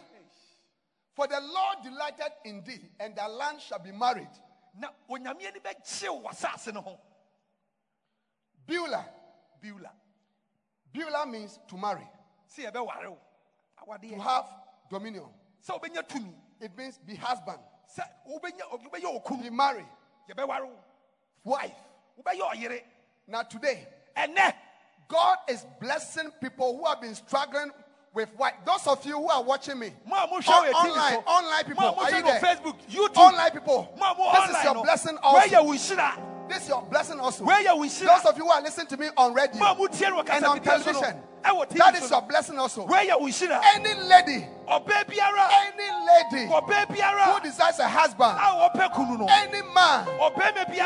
For 1.15 1.27
the 1.27 1.39
Lord 1.39 1.77
delighted 1.83 2.33
in 2.43 2.63
thee, 2.63 2.89
and 2.99 3.15
thy 3.15 3.27
land 3.27 3.61
shall 3.61 3.79
be 3.79 3.91
married. 3.91 4.29
na 4.75 4.89
onyame 5.09 5.45
ani 5.45 5.59
bɛkyew 5.59 6.23
w'asase 6.23 6.73
no 6.73 6.81
ho 6.81 6.99
Beulah. 8.65 9.05
beulah 9.61 9.91
Beulah 10.91 11.25
means 11.25 11.59
to 11.67 11.77
marry, 11.77 12.07
wo 12.75 13.97
to 14.01 14.19
have 14.19 14.45
dominion. 14.89 15.25
sɛ 15.65 15.79
wobɛnya 15.79 16.07
tumi 16.07 16.33
It 16.59 16.77
means 16.77 16.97
be 16.97 17.15
husband, 17.15 17.59
sɛ 17.95 18.03
wobɛnya 18.27 18.61
wobɛyɛ 18.71 19.13
wo 19.13 19.19
kunu 19.19 19.43
be 19.43 19.49
married, 19.49 19.85
wife. 21.43 21.75
Now 23.27 23.41
today, 23.43 23.87
God 25.07 25.37
is 25.49 25.65
blessing 25.79 26.31
people 26.41 26.77
who 26.77 26.85
have 26.85 27.01
been 27.01 27.15
struggling 27.15 27.71
with 28.13 28.29
wife. 28.37 28.53
Those 28.65 28.85
of 28.87 29.05
you 29.05 29.17
who 29.17 29.27
are 29.29 29.43
watching 29.43 29.79
me, 29.79 29.91
on- 30.11 30.17
online, 30.19 31.15
online 31.25 31.63
people, 31.65 31.95
are 31.99 32.11
you 32.11 32.23
there? 32.23 32.39
facebook 32.39 32.77
youtube 32.89 33.17
Online 33.17 33.51
people, 33.51 33.93
mo 33.97 34.11
a 34.11 34.17
mo 34.17 34.31
this 34.47 34.57
is 34.57 34.63
your 34.63 34.83
blessing 34.83 35.17
also. 35.23 35.73
This 36.49 36.63
is 36.63 36.69
your 36.69 36.81
blessing 36.83 37.19
also. 37.19 37.45
Those 37.45 38.25
of 38.25 38.37
you 38.37 38.43
who 38.43 38.49
are 38.51 38.61
listening 38.61 38.87
to 38.87 38.97
me 38.97 39.07
on 39.17 39.33
radio 39.33 39.59
mo 39.59 39.71
a 39.71 39.75
motie 39.75 40.01
no 40.01 40.21
wɔ 40.23 40.29
and 40.29 40.45
on 40.45 40.59
kasafidie 40.59 40.83
so 40.83 40.91
no 40.91 41.01
television, 41.01 41.21
that 41.43 41.69
tv 41.95 42.09
your 42.09 42.21
blessing 42.21 42.57
also. 42.57 42.87
wɔyɛ 42.87 43.19
wo 43.19 43.27
nhyira 43.27 43.61
Any 43.75 43.93
lady, 44.03 44.47
any 44.67 45.89
lady 46.07 46.45
who 46.47 47.39
desires 47.41 47.79
a 47.79 47.87
husband, 47.87 48.37
a 48.37 48.69
wɔpɛ 48.69 48.93
kunu 48.93 49.19
no. 49.19 49.27
any 49.29 49.61
man 49.73 50.05
who 50.05 50.29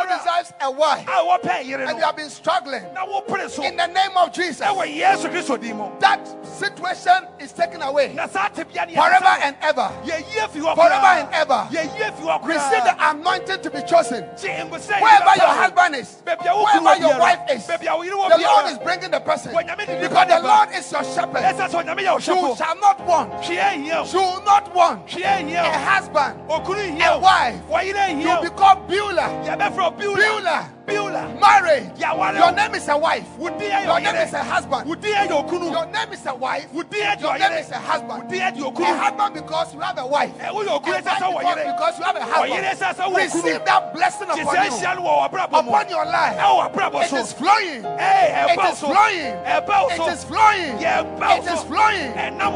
desires 0.08 0.54
a 0.62 0.72
wife, 0.72 1.08
a 1.08 1.12
wɔpɛ 1.12 1.66
yere 1.66 1.86
and 1.86 1.98
you 1.98 2.04
have 2.04 2.16
been 2.16 2.30
struggling, 2.30 2.84
na 2.94 3.06
wopere 3.06 3.50
so. 3.50 3.64
in 3.64 3.76
the 3.78 3.88
name 3.88 4.18
of 4.18 4.32
Jesus, 4.34 4.62
ɛwɔ 4.66 4.98
yesu 4.98 5.30
kristo 5.30 5.60
din 5.62 5.78
that 6.00 6.20
situation 6.46 7.28
is 7.40 7.52
taken 7.54 7.82
away 7.82 8.14
na 8.14 8.28
saa 8.28 8.50
tebea 8.50 8.86
forever 8.96 9.38
and 9.44 9.56
ever. 9.62 9.90
yɛyie 10.06 10.50
fi 10.50 10.60
hɔ 10.60 10.76
Forever 10.76 11.06
and 11.06 11.30
ever. 11.34 11.68
yɛyie 11.72 12.14
fi 12.18 12.24
hɔ 12.24 12.46
Receive 12.48 12.84
the 12.84 13.10
anointing 13.10 13.62
to 13.62 13.70
be 13.70 13.82
chosen. 13.84 14.24
Wherever 14.24 15.36
your 15.38 15.54
husband 15.54 15.96
is, 15.96 16.22
Baabi 16.26 16.46
a 16.48 16.56
wo 16.56 16.66
kunu 16.66 16.84
wherever 16.84 17.02
your 17.02 17.20
wife 17.20 17.40
is, 17.52 17.64
baabi 17.68 17.88
a 17.88 17.96
wo 17.96 18.04
yere 18.04 18.16
wɔ 18.16 18.30
the 18.38 18.42
Lord 18.44 18.72
is 18.72 18.78
bringing 18.80 19.12
the 19.12 19.20
person. 19.20 19.54
Wɔ 19.54 19.68
Nyame 19.68 19.86
de 19.86 20.02
nipa 20.02 20.10
Because 20.10 20.28
the. 20.42 20.47
Lord 20.48 20.70
is 20.74 20.92
your 20.92 21.04
shepherd. 21.04 21.44
ɛsɛ 21.44 21.68
sɛ 21.70 21.84
onyame 21.84 22.04
yɛ 22.08 22.12
wo 22.14 22.50
You 22.50 22.56
shall 22.56 22.80
not 22.80 23.00
want, 23.06 23.50
you 23.50 24.20
will 24.20 24.44
not 24.44 24.74
want 24.74 25.14
a 25.16 25.78
husband, 25.78 26.40
a 26.50 27.20
wife. 27.20 27.60
You 27.86 27.94
nhia 27.94 28.42
will 28.42 28.50
wo 28.50 28.50
be 28.50 28.50
Beulah, 28.88 29.98
Beulah. 29.98 30.77
Biwla 30.88 31.40
married. 31.40 31.92
Your 32.00 32.52
name 32.54 32.76
is 32.76 32.88
a 32.88 32.98
wife. 32.98 33.28
Your 33.40 33.52
name 34.00 34.16
is 34.16 34.34
a 34.34 34.44
husband. 34.44 34.88
wo 34.88 34.96
din 34.96 35.12
yɛ 35.14 35.28
okunu 35.28 35.72
Your 35.72 35.86
name 35.88 36.14
is 36.14 36.26
a 36.26 36.34
wife. 36.36 36.72
wo 36.74 36.84
din 36.84 37.04
yɛ 37.04 37.22
Your 37.22 37.38
name 37.38 37.52
is 37.60 37.72
a 37.72 37.78
husband. 37.78 38.24
wo 38.24 38.30
din 38.30 38.40
yɛ 38.40 38.80
A 38.80 38.98
husband 38.98 39.34
because 39.34 39.74
you 39.74 39.80
have 39.82 39.98
a 39.98 40.08
wife. 40.08 40.32
woyɛ 40.38 40.48
A 40.48 41.32
wife 41.34 41.66
because, 41.66 41.98
you 42.00 42.04
have 42.06 42.16
a 42.16 42.20
ɔyere 42.20 42.72
ɛsɛ 42.72 42.78
sɛ 42.78 42.96
husband. 42.96 43.16
Receive 43.18 43.66
that 43.66 43.94
blessing 43.94 44.30
upon 44.30 44.40
you. 44.40 44.46
ahyia 44.72 44.96
no 44.96 45.02
wɔ 45.04 45.30
w'abrabɔ 45.30 45.52
mu 45.66 45.72
Upon 45.72 45.90
your 45.90 46.06
life. 46.06 46.38
w'abrabɔ 46.38 47.04
It 47.04 47.14
is 47.14 47.34
flowing. 47.34 47.84
Ɛɛ, 47.84 48.54
It 48.54 48.60
is 48.72 48.80
flowing. 48.80 49.28
It 49.28 50.14
is 50.14 50.24
flowing. 50.24 50.78
It 50.80 51.48
is 51.52 51.64
flowing. 51.64 52.12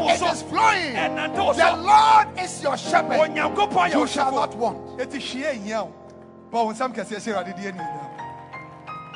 It 0.09 0.21
is 0.21 0.41
flowing. 0.43 0.93
The 0.93 1.75
Lord 1.83 2.27
is 2.39 2.63
your 2.63 2.77
shepherd. 2.77 3.19
onyankopɔn 3.19 3.89
yɛ 3.91 3.95
wo 3.95 4.01
You 4.01 4.07
shall 4.07 4.31
not 4.31 4.55
want. 4.55 4.77
ɛti 4.97 5.19
hwie 5.19 5.59
nhia 5.65 5.83
wo 5.83 5.91
bɔ 6.53 6.71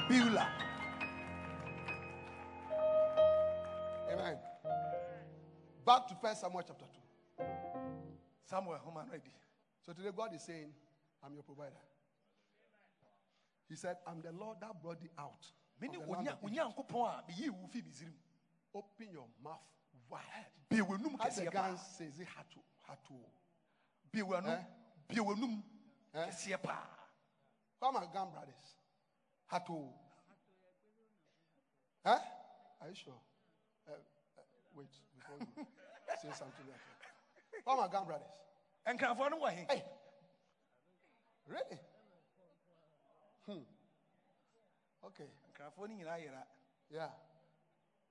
wo 0.09 0.15
nsɛm 0.15 0.25
kɛseɛ 0.25 0.29
hyɛ 0.29 0.29
awurade 0.29 0.29
deɛ 0.29 0.29
ne 0.29 0.31
biwla 0.31 0.45
Amen. 4.11 4.37
Back 5.85 6.07
to 6.07 6.15
First 6.15 6.41
Samuel 6.41 6.63
chapter 6.65 6.85
2. 7.37 7.45
samuel 8.45 8.77
home 8.77 8.97
and 8.97 9.11
ready. 9.11 9.31
So 9.85 9.93
today 9.93 10.09
God 10.15 10.33
is 10.33 10.41
saying, 10.43 10.71
I'm 11.23 11.33
your 11.33 11.43
provider. 11.43 11.75
He 13.67 13.75
said, 13.75 13.97
I'm 14.07 14.21
the 14.21 14.31
Lord 14.31 14.57
that 14.61 14.81
brought 14.81 15.01
thee 15.01 15.09
out. 15.17 15.45
mene 15.81 15.95
of 15.95 16.05
the 16.05 16.11
land 16.11 16.27
onya- 16.27 16.31
of 16.31 16.49
Egypt. 16.51 16.87
onyankopɔn 16.87 17.09
a 17.09 17.23
meyii 17.31 17.49
wo 17.49 17.67
fi 17.67 17.81
misiri 17.81 18.07
mu 18.11 18.19
Open 18.79 19.11
your 19.11 19.27
mouth 19.43 19.61
wide. 20.09 20.21
As 21.21 21.35
the 21.37 21.45
paa 21.51 21.75
says, 21.77 22.19
it 22.19 22.27
had 22.27 22.49
to, 22.51 22.59
had 22.87 22.97
to. 23.07 23.13
Eh? 23.13 24.63
bie 25.07 25.19
w'anum 25.19 25.63
Eh? 26.13 26.25
kɛseɛ 26.27 26.61
paa 26.61 26.87
are 27.81 27.91
my 27.91 28.05
gun 28.13 28.31
brothers? 28.31 28.74
Had 29.47 29.65
to. 29.67 29.87
Huh? 32.05 32.19
Are 32.81 32.89
you 32.89 32.95
sure? 32.95 33.13
Uh, 33.87 33.91
uh, 33.91 34.41
wait, 34.75 34.87
before 35.17 35.37
you 35.39 35.65
say 36.21 36.29
something 36.37 36.65
like 36.69 36.79
that. 36.79 37.61
Are 37.67 37.77
my 37.77 37.87
gun 37.87 38.05
brothers? 38.05 38.27
nkrafoɔ 38.87 39.31
no 39.31 39.37
wɔ 39.39 39.49
he 39.51 39.65
Hey. 39.69 39.83
Really? 41.47 41.79
Hmm. 43.45 43.63
Okay. 45.05 45.29
nyinaa 45.87 46.17
yera 46.17 46.43
Yeah. 46.89 47.09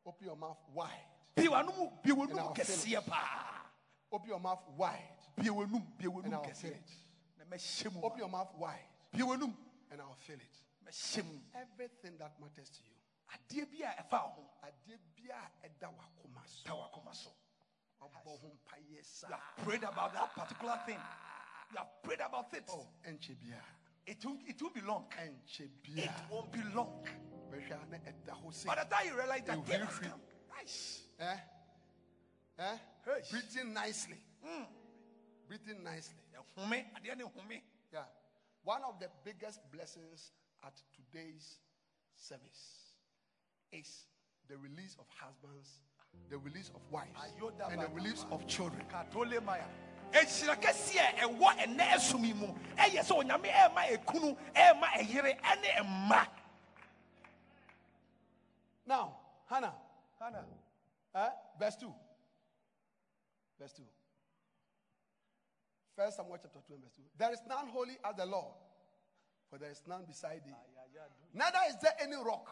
Open 0.06 0.26
your 0.26 0.36
mouth 0.36 0.58
wide. 0.72 0.90
bie 1.36 1.48
w'anum 1.48 1.90
bie 2.02 2.12
And 2.12 2.40
I'll 2.40 2.54
fill 2.54 3.02
paa 3.02 3.66
Open 4.12 4.28
your 4.28 4.40
mouth 4.40 4.62
wide. 4.76 5.08
bie 5.36 5.48
w'anum 5.50 5.82
bie 5.98 6.06
And 6.24 6.34
I'll 6.34 6.44
fill 6.54 6.70
it. 6.70 6.90
na 7.38 7.44
mɛhyɛ 7.44 7.92
mu 7.92 8.00
Open 8.02 8.18
your 8.18 8.28
mouth 8.28 8.54
wide. 8.56 8.86
And 9.90 10.00
I'll 10.00 10.14
fill 10.14 10.36
it. 10.36 10.63
Everything 10.88 12.18
that 12.18 12.32
matters 12.40 12.70
to 12.70 12.80
you. 12.84 12.94
adeɛ 13.34 13.70
bi 13.70 13.84
a 13.86 14.02
ɛfa 14.02 14.18
ho 14.34 14.50
Adeɛ 14.62 14.98
bia 15.16 15.34
a 15.62 15.66
ɛda 15.68 15.88
w'akoma 15.94 16.46
so. 16.46 16.62
ta 16.64 16.72
w'akoma 16.74 17.14
so 17.14 17.30
Ɔbɔ 18.02 18.40
ho 18.40 18.50
mpaeɛ 18.50 19.04
saa. 19.04 19.28
you 19.28 19.34
have 19.34 19.64
prayed 19.64 19.82
about 19.82 20.12
that 20.12 20.34
particular 20.34 20.78
thing 20.86 20.98
you 21.70 21.76
have 21.78 22.02
prayed 22.02 22.20
about 22.20 22.52
it 22.54 22.64
Oh, 22.68 22.86
ɛnkyɛ 23.06 23.40
bia. 23.40 23.60
it 24.06 24.24
won't 24.24 24.46
it 24.48 24.60
won't 24.62 24.74
be 24.74 24.80
long 24.82 25.08
Ɛnkyɛ 25.10 25.68
it 25.96 26.10
won't 26.30 26.52
be 26.52 26.62
long 26.74 27.06
Bɛhwɛ 27.50 27.88
na 27.90 27.98
ɛda 27.98 28.32
hɔ 28.42 28.46
sɛ. 28.52 28.66
by 28.66 28.74
the 28.76 28.84
time 28.84 29.06
you 29.06 29.16
realize 29.16 29.42
that 29.44 29.56
You 29.58 29.64
day 29.64 29.78
has 29.78 29.98
come 29.98 30.20
Aish. 30.60 31.00
Eh? 31.18 31.36
Eh? 32.58 32.78
Hey. 33.04 33.22
Breathing 33.30 33.72
nicely. 33.72 34.18
Breathing 35.48 35.82
nicely. 35.82 36.22
ɛhome 36.34 36.92
adeɛ 36.94 37.16
ne 37.16 37.24
home 37.24 37.62
Yeah. 37.92 38.04
One 38.64 38.82
of 38.84 38.98
the 38.98 39.08
biggest 39.24 39.60
blessings 39.70 40.32
at 40.66 40.72
today's 40.94 41.58
service 42.16 42.94
is 43.72 44.06
the 44.48 44.56
release 44.56 44.96
of 44.98 45.06
husbands, 45.08 45.68
the 46.30 46.38
release 46.38 46.70
of 46.74 46.80
wives, 46.90 47.10
and 47.70 47.80
the 47.80 47.88
release 47.94 48.24
of 48.30 48.46
children. 48.46 48.82
ɛhyira 50.14 50.54
kɛseɛ 50.60 51.18
ɛwɔ 51.18 51.48
ɛnɛ 51.58 51.84
ɛsom 51.96 52.24
yi 52.24 52.32
mu 52.34 52.46
ɛyɛ 52.76 53.02
sɛ 53.02 53.12
onyame 53.18 53.50
ɛma 53.50 53.82
ekunu 53.90 54.36
ɛma 54.54 54.86
ɛyere 55.00 55.40
ɛne 55.40 55.68
ɛma 55.76 56.28
Now, 58.86 59.16
Hannah, 59.48 59.72
hannah 60.20 60.44
eh? 61.14 61.30
verse 61.58 61.76
2. 61.76 61.92
Verse 63.58 63.72
2. 63.72 63.82
First 65.96 66.16
Samuel 66.16 66.38
chapter 66.42 66.58
2 66.68 66.74
and 66.74 66.82
verse 66.82 66.92
2. 66.96 67.02
There 67.16 67.32
is 67.32 67.40
none 67.48 67.66
holy 67.68 67.96
as 68.04 68.14
the 68.16 68.26
Lord, 68.26 68.52
for 69.54 69.60
there 69.60 69.70
is 69.70 69.82
none 69.86 70.02
beside 70.04 70.40
thee. 70.44 70.52
Neither 71.32 71.58
is 71.68 71.76
there 71.80 71.92
any 72.02 72.16
rock 72.16 72.48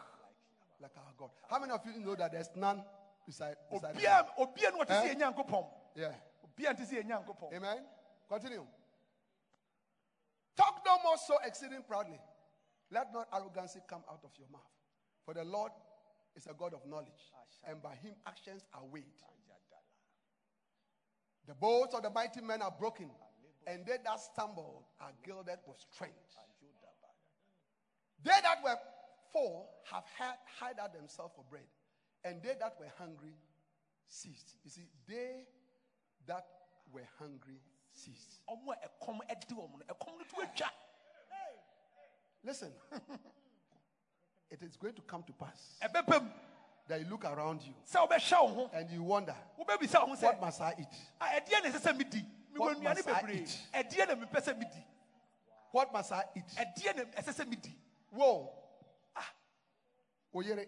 like 0.81 0.91
our 0.95 1.11
God. 1.17 1.31
How 1.49 1.59
many 1.59 1.73
of 1.73 1.81
you 1.85 1.99
know 1.99 2.15
that 2.15 2.31
there's 2.31 2.49
none 2.55 2.81
beside, 3.25 3.55
beside 3.69 4.01
God? 4.01 4.25
obia 4.39 4.71
no 4.71 4.79
ɔte 4.79 4.87
sɛ 4.87 5.11
Eh? 5.11 6.01
Yeah. 6.01 6.13
obia 6.47 6.73
nte 6.73 6.87
sɛ 6.87 7.03
yɛ 7.03 7.03
nyankopɔn 7.03 7.53
Amen. 7.55 7.83
Continue. 8.29 8.65
Talk 10.55 10.81
no 10.85 10.97
more 11.03 11.17
so 11.17 11.35
exceeding 11.43 11.83
proudly. 11.83 12.19
Let 12.89 13.11
not 13.11 13.27
arrogancy 13.33 13.79
come 13.85 14.03
out 14.09 14.21
of 14.23 14.31
your 14.37 14.47
mouth. 14.47 14.61
For 15.25 15.33
the 15.33 15.43
Lord 15.43 15.71
is 16.37 16.47
a 16.47 16.53
God 16.53 16.73
of 16.73 16.85
knowledge, 16.85 17.31
and 17.67 17.81
by 17.81 17.95
him 17.95 18.13
actions 18.25 18.63
are 18.73 18.85
weighed. 18.85 19.03
The 21.47 21.53
bows 21.55 21.93
of 21.93 22.01
the 22.01 22.09
mighty 22.09 22.39
men 22.39 22.61
are 22.61 22.71
broken, 22.71 23.09
and 23.67 23.85
they 23.85 23.97
that 24.05 24.19
stumble 24.21 24.87
are 25.01 25.11
gilded 25.25 25.59
with 25.67 25.77
strength. 25.91 26.37
They 28.23 28.31
that 28.41 28.63
were 28.63 28.77
full 29.31 29.69
have 29.91 30.03
out 30.79 30.93
themselves 30.93 31.33
for 31.35 31.43
bread, 31.49 31.67
and 32.23 32.41
they 32.41 32.55
that 32.59 32.75
were 32.79 32.91
hungry 32.97 33.35
ceased. 34.07 34.55
You 34.63 34.71
see, 34.71 34.87
they 35.07 35.43
that 36.27 36.45
were 36.93 37.07
hungry 37.19 37.59
ceased. 37.91 38.39
ɔmo 38.49 38.73
a 38.73 38.87
ɛkɔm 38.87 39.19
ɛde 39.29 39.51
wɔn 39.51 39.71
no 39.71 39.93
ɛkɔm 39.93 40.17
no 40.17 40.23
to 40.23 40.35
atwa 40.47 40.69
Listen, 42.45 42.73
it 44.51 44.61
is 44.61 44.75
going 44.75 44.93
to 44.93 45.01
come 45.01 45.23
to 45.23 45.31
pass 45.33 45.77
that 46.87 46.99
you 46.99 47.05
look 47.09 47.23
around 47.25 47.61
you 47.61 47.73
sɛ 47.89 48.07
wobɛhwɛ 48.07 48.41
wo 48.41 48.47
ho 48.47 48.69
and 48.73 48.89
you 48.89 49.03
wonder, 49.03 49.35
wobɛbisa 49.59 50.07
wo 50.07 50.15
ho 50.15 50.25
what 50.25 50.41
must 50.41 50.61
I 50.61 50.75
eat? 50.79 50.87
"Ah, 51.19 51.29
ɛdeɛ 51.33 51.63
na 51.63 51.69
ɛsɛ 51.69 51.79
sɛ 51.79 51.97
medi 51.97 52.25
mewɔ 52.53 52.59
What 52.59 52.81
must 52.81 53.07
I 53.07 53.31
eat?" 53.31 53.59
ɛdeɛ 53.73 54.07
na 54.07 54.15
mepɛ 54.25 54.83
What 55.71 55.91
must 55.91 56.11
I 56.11 56.23
eat? 56.35 56.45
Ɛdeɛ 58.13 58.19
na 58.19 58.19
ɛsɛ 58.19 58.19
sɛ 58.19 58.19
medi 58.19 58.19
Whoa. 58.19 58.53
Ah. 59.15 59.33
Oyere. 60.35 60.67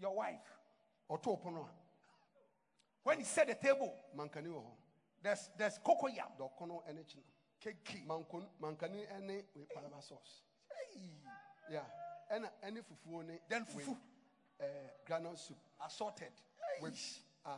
your 0.00 0.14
wife 0.14 0.58
Oto 1.10 1.36
opono 1.36 1.64
a. 1.64 1.70
when 3.04 3.18
you 3.18 3.24
set 3.24 3.46
the 3.48 3.54
table 3.54 3.94
Mankani 4.16 4.48
wo 4.52 4.64
there's 5.22 5.50
there's 5.56 5.78
cocoyam 5.78 6.30
Dɔkono 6.38 6.82
ene 6.88 7.04
china. 7.06 7.24
keke 7.60 8.06
Mankon 8.06 8.46
mankani 8.62 9.04
ene 9.16 9.44
we 9.54 9.64
palava 9.74 10.02
sauce. 10.02 10.42
Yeah. 11.70 11.80
Ena 12.30 12.50
any 12.62 12.80
fufu 12.80 13.26
ne 13.26 13.38
then 13.48 13.64
fufu 13.64 13.96
eh, 14.60 14.64
uh, 14.64 14.66
granite 15.06 15.38
soup 15.38 15.56
assorted 15.84 16.32
with 16.80 17.20
uh 17.46 17.50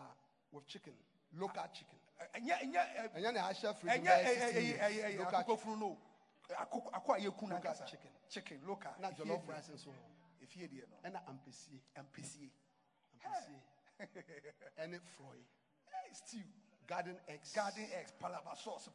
with 0.53 0.67
chicken, 0.67 0.93
local 1.39 1.63
chicken. 1.73 1.99
ɛnyɛ 2.35 2.61
ɛnyɛ 2.63 3.15
And 3.15 3.25
then 3.25 3.37
I 3.39 3.53
share 3.53 3.75
free. 3.75 3.91
ɛnyɛ 3.91 4.25
ɛyɛ 4.25 4.53
ɛyɛ 4.53 5.03
ɛyɛ 5.05 5.19
Local 5.19 5.41
akokɔ 5.41 5.97
funu 6.55 6.59
no 6.59 6.67
akoko 6.67 6.91
akɔ 6.91 7.17
a 7.17 7.21
yɛku 7.21 7.43
Local 7.43 7.49
nankasa 7.49 7.87
chicken. 7.87 8.11
chicken 8.29 8.61
local 8.67 8.93
na 8.99 9.09
efie 9.11 9.17
jollof 9.25 9.45
deɛ. 9.45 9.49
rice 9.49 9.69
nso. 9.69 9.95
efie 10.43 10.69
deɛ 10.69 10.89
no 10.89 10.97
Ena 11.05 11.23
ampesie. 11.29 11.81
ampesie 11.97 12.51
Ampesie. 13.23 13.61
Ene 14.83 14.99
froy. 15.17 15.37
Hey, 15.87 16.13
stew 16.15 16.43
Garden 16.87 17.17
eggs. 17.29 17.53
garden 17.53 17.87
eggs 17.93 18.13
palava 18.21 18.57
sauce 18.57 18.89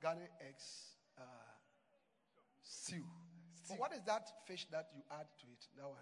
garden 0.00 0.28
eggs 0.40 0.96
uh, 1.18 1.22
stew. 2.62 3.04
So 3.64 3.74
what 3.74 3.92
is 3.92 4.02
that 4.04 4.28
fish 4.46 4.66
that 4.70 4.88
you 4.94 5.02
add 5.10 5.26
to 5.40 5.46
it? 5.52 5.66
That 5.76 5.86
one. 5.88 5.98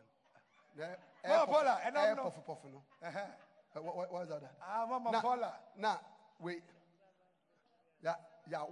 The 0.76 0.96
Mama 1.28 1.46
Paula, 1.46 1.80
and 1.84 1.98
I'm 1.98 2.08
air 2.08 2.14
not- 2.14 2.24
puffy 2.24 2.42
puffy, 2.46 2.68
no? 2.68 2.82
Uh, 3.02 3.80
what, 3.82 3.96
what, 3.96 4.12
what 4.12 4.22
is 4.22 4.28
that? 4.28 4.42
ah 4.62 4.86
mama 4.88 5.10
Now- 5.12 5.20
paula 5.20 5.52
Now, 5.76 6.00
wait. 6.40 6.62
Yeah, 8.02 8.14
yeah. 8.50 8.64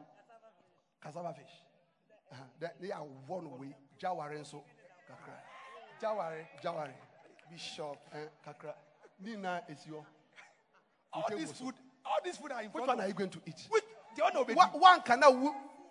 Cassava 1.02 1.32
fish. 1.34 1.62
They 2.80 2.90
are 2.90 3.04
one 3.26 3.58
way. 3.58 3.74
Jawari 4.02 4.44
so 4.46 4.62
kakra. 5.10 5.34
jaware 6.02 6.46
Jawari. 6.62 6.92
bishop 7.50 7.96
Uh, 8.12 8.18
kakra. 8.46 8.74
Nina 9.24 9.62
is 9.68 9.86
your. 9.86 10.04
all 11.12 11.24
this 11.30 11.52
food 11.52 11.74
all 12.04 12.18
this 12.24 12.36
food 12.36 12.52
are 12.52 12.62
in 12.62 12.68
Which 12.70 12.80
one 12.86 12.90
of 12.90 13.00
are 13.04 13.08
you 13.08 13.14
going 13.14 13.30
to 13.30 13.40
eat? 13.46 13.66
which 13.70 13.84
the 14.16 14.22
one 14.22 14.32
obedi 14.34 14.54
One, 14.54 14.68
one 14.80 15.02
cana. 15.02 15.30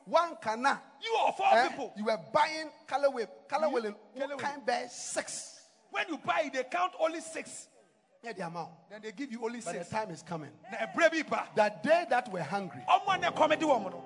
One 0.06 0.36
cana. 0.42 0.82
you 1.02 1.18
of 1.28 1.36
all 1.42 1.58
Eh, 1.58 1.68
people 1.70 1.94
You 1.98 2.06
were 2.06 2.18
buying 2.34 2.70
color 2.88 3.10
whip, 3.10 3.30
color 3.50 3.68
You- 3.68 3.74
willing, 3.74 3.96
what 4.16 4.40
kind 4.40 4.66
bear 4.66 4.88
six. 4.90 5.68
when 5.92 6.06
you 6.08 6.18
buy 6.18 6.50
they 6.54 6.64
count 6.64 6.94
only 7.00 7.20
six 7.20 7.68
Yeah, 8.24 8.32
the 8.34 8.48
amount. 8.48 8.70
then 8.90 9.02
they 9.02 9.12
give 9.12 9.32
you 9.32 9.44
only 9.44 9.60
But 9.60 9.74
the 9.80 9.84
time 9.86 10.12
is 10.12 10.24
coming. 10.24 10.52
bi 10.72 11.48
The 11.56 11.74
day 11.84 12.06
that 12.10 12.32
we're 12.32 12.42
hungry, 12.44 12.84
ɔmo 12.88 13.20
na 13.20 13.32
ɛkɔmi 13.32 13.60
di 13.60 13.66
wɔn 13.66 13.92
no 13.92 14.04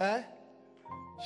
eh, 0.00 0.22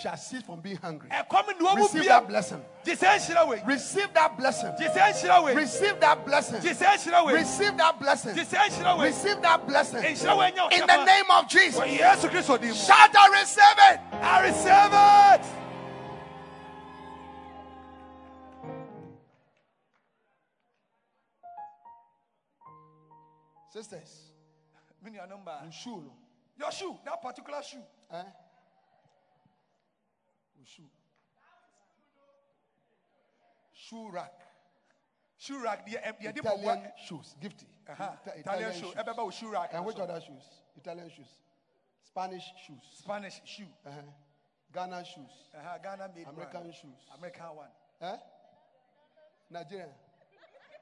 shall 0.00 0.16
cease 0.16 0.42
from 0.42 0.60
being 0.60 0.76
hungry. 0.76 1.08
ɛkɔmi 1.10 1.58
ni 1.58 1.66
wɔn 1.66 1.76
mu 1.76 1.82
Receive 1.84 2.04
that 2.06 2.28
blessing. 2.28 2.64
jisɛ 2.84 3.16
nhyira 3.16 3.48
wei 3.48 3.62
Receive 3.64 4.12
that 4.14 4.36
blessing. 4.36 4.72
jisɛ 4.72 5.12
nhyira 5.12 5.44
wei 5.44 5.54
Receive 5.54 6.00
that 6.00 6.26
blessing. 6.26 6.60
jisɛ 6.60 6.86
nhyira 6.86 7.26
wei 7.26 7.34
Receive 7.34 7.76
that 7.76 7.98
blessing. 7.98 8.34
jisɛ 8.34 8.58
nhyira 8.68 8.98
wei 8.98 9.06
Receive 9.06 9.42
that 9.42 9.66
blessing. 9.66 10.02
nhyira 10.02 10.38
wei 10.38 10.50
nya 10.52 10.72
In 10.72 10.86
the 10.86 11.04
name 11.04 11.30
of 11.30 11.48
Jesus. 11.48 11.80
wɔ 11.80 11.98
yesu 11.98 12.28
kristo 12.28 12.60
di 12.60 12.68
mu 12.68 12.74
Shout 12.74 13.14
and 13.16 13.32
receive 13.32 13.78
it. 13.90 14.00
i 14.22 14.40
receive 14.42 14.92
it. 15.40 15.46
Sisters, 23.72 24.30
mi 25.02 25.10
ni 25.10 25.18
anum 25.18 25.44
ba 25.44 25.60
you 25.64 25.70
shoe, 25.72 26.10
your 26.58 26.70
shoe 26.72 26.96
that 27.04 27.20
particular 27.20 27.62
shoe 27.62 27.82
Eh? 28.10 28.22
Shoe. 30.64 30.82
Shoe 33.72 34.10
rack. 34.10 34.32
shoe 35.38 35.62
rack 35.62 35.86
ɛ- 35.86 36.16
Italian 36.36 36.92
shoes. 37.06 37.36
Gifty. 37.40 37.66
Ita- 37.88 38.18
Italian 38.38 38.72
shoe 38.72 38.92
ɛbɛba 38.92 39.18
wo 39.18 39.30
shoe 39.30 39.50
rack 39.52 39.72
And 39.74 39.84
which 39.84 39.98
other 39.98 40.20
shoes? 40.20 40.42
Italian 40.76 41.08
shoes. 41.10 41.28
Spanish 42.04 42.44
shoes. 42.66 42.82
Spanish 42.98 43.40
shoe 43.44 43.68
Uh-huh. 43.84 44.00
Ghana 44.72 45.04
shoes. 45.04 45.30
Aha, 45.54 45.78
Ghana 45.78 46.10
made 46.14 46.26
American 46.26 46.62
one. 46.64 46.72
shoes. 46.72 46.98
American 47.14 47.56
one 47.56 47.70
Eh? 48.00 48.16
Nigerian. 49.50 49.90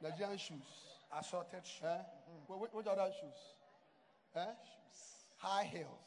Nigerian 0.00 0.38
shoes. 0.38 0.62
assorted 1.12 1.66
shoe 1.66 1.84
Eh? 1.86 2.02
Wh- 2.46 2.60
Which, 2.60 2.72
which 2.72 2.86
other 2.86 3.12
shoes? 3.12 3.54
Eh? 4.34 4.54
High 5.38 5.64
heels. 5.64 6.00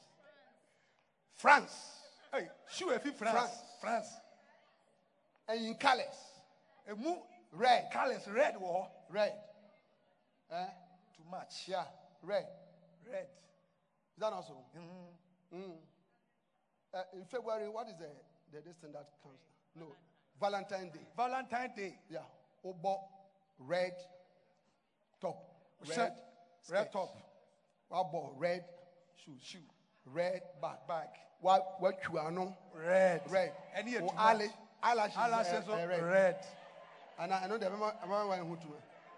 France. 1.36 1.97
Hey 2.38 2.48
shoe 2.72 2.88
efi 2.92 3.14
France 3.14 3.38
France. 3.38 3.54
France 3.82 4.08
And 5.48 5.66
in 5.66 5.76
colors. 5.76 6.18
emu 6.90 7.16
Red. 7.54 7.90
colours 7.92 8.28
red 8.28 8.56
wɔ 8.56 8.88
Red. 9.10 9.34
Eh? 10.52 10.66
too 11.16 11.24
much 11.30 11.68
Yeah. 11.68 11.86
Red. 12.22 12.46
red 13.10 13.28
Is 14.16 14.20
that 14.20 14.34
also? 14.34 14.54
Mm. 15.54 15.78
Uh, 16.94 17.04
in 17.14 17.26
February, 17.26 17.70
what 17.70 17.88
is 17.88 17.96
the, 17.98 18.10
the 18.52 18.62
this 18.62 18.76
thing 18.78 18.92
that 18.92 19.08
comes? 19.24 19.40
No. 19.76 19.86
Valentine 20.40 20.90
Day. 20.92 21.06
Valentine 21.16 21.72
Day 21.76 21.96
Yeah. 22.10 22.20
Obo, 22.66 23.00
red 23.60 23.94
top. 25.22 25.38
Red, 25.88 25.98
red 25.98 26.14
skirt. 26.64 26.92
top 26.92 27.18
Obo, 27.92 28.34
red 28.38 28.66
shoes. 29.16 29.42
shoe 29.42 29.60
Red 30.14 30.42
bag. 30.62 30.78
bag 30.88 31.08
What 31.42 31.76
what 31.80 32.00
you 32.12 32.18
are 32.18 32.32
no? 32.32 32.56
red 32.74 33.22
Red. 33.30 33.54
yɛ 33.86 34.02
Oh, 34.02 34.14
eyelash, 34.18 34.50
eyelashes. 34.82 35.18
eyelashes 35.18 35.70
uh, 35.70 35.74
uh, 35.74 35.88
red. 35.88 36.04
red 36.04 36.46
And 37.20 37.34
I, 37.34 37.44
I 37.44 37.48
know 37.48 37.58
the 37.58 37.66
remember, 37.66 37.94
remember 38.04 38.28
when 38.30 38.40
who 38.46 38.56
to 38.56 38.68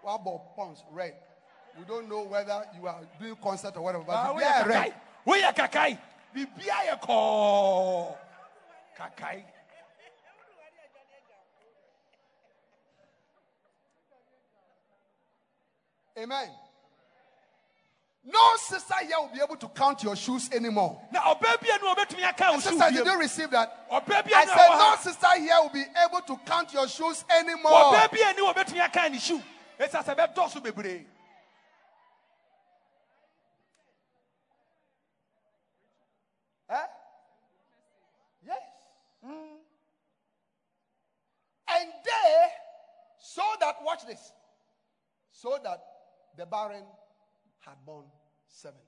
what 0.02 0.14
about 0.20 0.56
pons 0.56 0.82
red. 0.92 1.14
We 1.78 1.84
don't 1.84 2.08
know 2.08 2.24
whether 2.24 2.64
you 2.78 2.86
are 2.86 3.00
doing 3.20 3.36
concert 3.36 3.76
or 3.76 3.82
whatever, 3.82 4.04
but 4.04 4.16
ah 4.16 4.34
they 4.36 4.44
are 4.44 4.64
kakai 4.64 4.68
red. 4.68 4.94
woyɛ 5.26 5.54
kakai 5.54 5.98
bibia 6.34 6.76
yɛ 6.88 8.16
kakai 8.98 9.44
Amen. 16.18 16.50
No 18.24 18.56
sister 18.58 18.94
here 19.00 19.16
will 19.18 19.30
be 19.32 19.40
able 19.42 19.56
to 19.56 19.68
count 19.68 20.02
your 20.02 20.14
shoes 20.14 20.50
anymore. 20.52 21.00
na 21.10 21.20
ɔbaa 21.20 21.60
bia 21.60 21.78
nu 21.80 21.94
obetumi 21.94 22.22
aka 22.28 22.52
wo 22.52 22.60
shoe 22.60 22.70
Sister, 22.70 22.90
did 22.90 23.06
you 23.06 23.18
receive 23.18 23.50
that? 23.50 23.86
I 23.90 24.46
said, 24.46 24.68
no 24.68 24.96
sister 25.00 25.38
here 25.38 25.56
will 25.62 25.70
be 25.70 25.84
able 26.06 26.20
to 26.20 26.36
count 26.44 26.72
your 26.72 26.86
shoes 26.86 27.24
anymore. 27.30 27.72
ɔbaa 27.72 28.12
bia 28.12 28.32
ni 28.34 28.42
obetumi 28.42 28.80
aka 28.80 29.08
ne 29.08 29.18
shoe 29.18 29.42
esi 29.78 29.96
asɛ 29.96 30.14
bɛ 30.14 30.34
dɔɔso 30.34 30.62
bebree 30.62 31.06
Eh? 36.70 36.86
Yes. 38.46 38.58
And 41.68 41.90
they, 42.04 42.46
so 43.18 43.42
that, 43.60 43.76
watch 43.82 44.06
this, 44.06 44.32
so 45.32 45.58
that 45.64 45.82
the 46.36 46.46
barren 46.46 46.84
had 47.60 47.76
born 47.84 48.04
seven. 48.48 48.80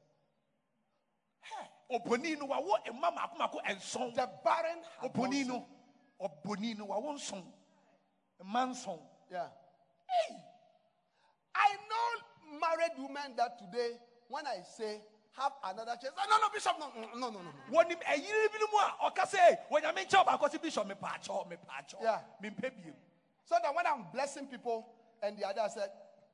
ɔbɔnii 1.91 2.39
no 2.39 2.47
wawo 2.47 2.77
mma 2.93 3.11
mako 3.15 3.37
mako 3.39 3.61
nson 3.69 4.15
The 4.15 4.29
barren 4.45 4.79
had 5.01 5.13
born 5.13 5.31
ɔbɔnii 5.31 5.45
seven. 5.45 5.49
no 5.49 5.67
ɔbɔnii 6.29 6.79
no 6.79 6.87
wawo 6.87 7.13
nson 7.15 7.53
mma 8.45 8.71
nson 8.71 8.99
Yeah. 9.31 9.49
I 11.55 11.77
know 11.89 12.59
married 12.61 12.93
women 12.99 13.35
that 13.37 13.59
today, 13.59 13.97
when 14.29 14.47
I 14.47 14.61
say 14.63 15.01
have 15.37 15.53
another 15.65 15.97
chance, 16.01 16.13
no, 16.29 16.37
no, 16.39 16.49
Bishop, 16.53 16.77
no, 16.79 16.91
no, 17.15 17.31
no, 17.31 17.31
no, 17.31 17.41
no. 17.43 17.51
wɔnim 17.71 18.01
ɛyere 18.03 18.53
bi 18.53 18.59
no 18.61 18.67
mu 18.71 18.79
a 18.79 19.11
ɔka 19.11 19.27
sɛ 19.27 19.69
wɔnyame 19.71 20.07
nkyɛw 20.07 20.25
baakɔ 20.27 20.49
sɛ 20.51 20.63
bishop 20.63 20.87
mepaakyɛw 20.87 21.49
mepaakyɛw 21.49 22.03
Yeah. 22.03 22.21
mempɛ 22.43 22.71
biem 22.77 22.95
So 23.45 23.57
that 23.63 23.75
when 23.75 23.87
I'm 23.87 24.05
blessing 24.13 24.47
people 24.47 24.87
and 25.23 25.37
the 25.39 25.45
other 25.47 25.69
said, 25.69 25.91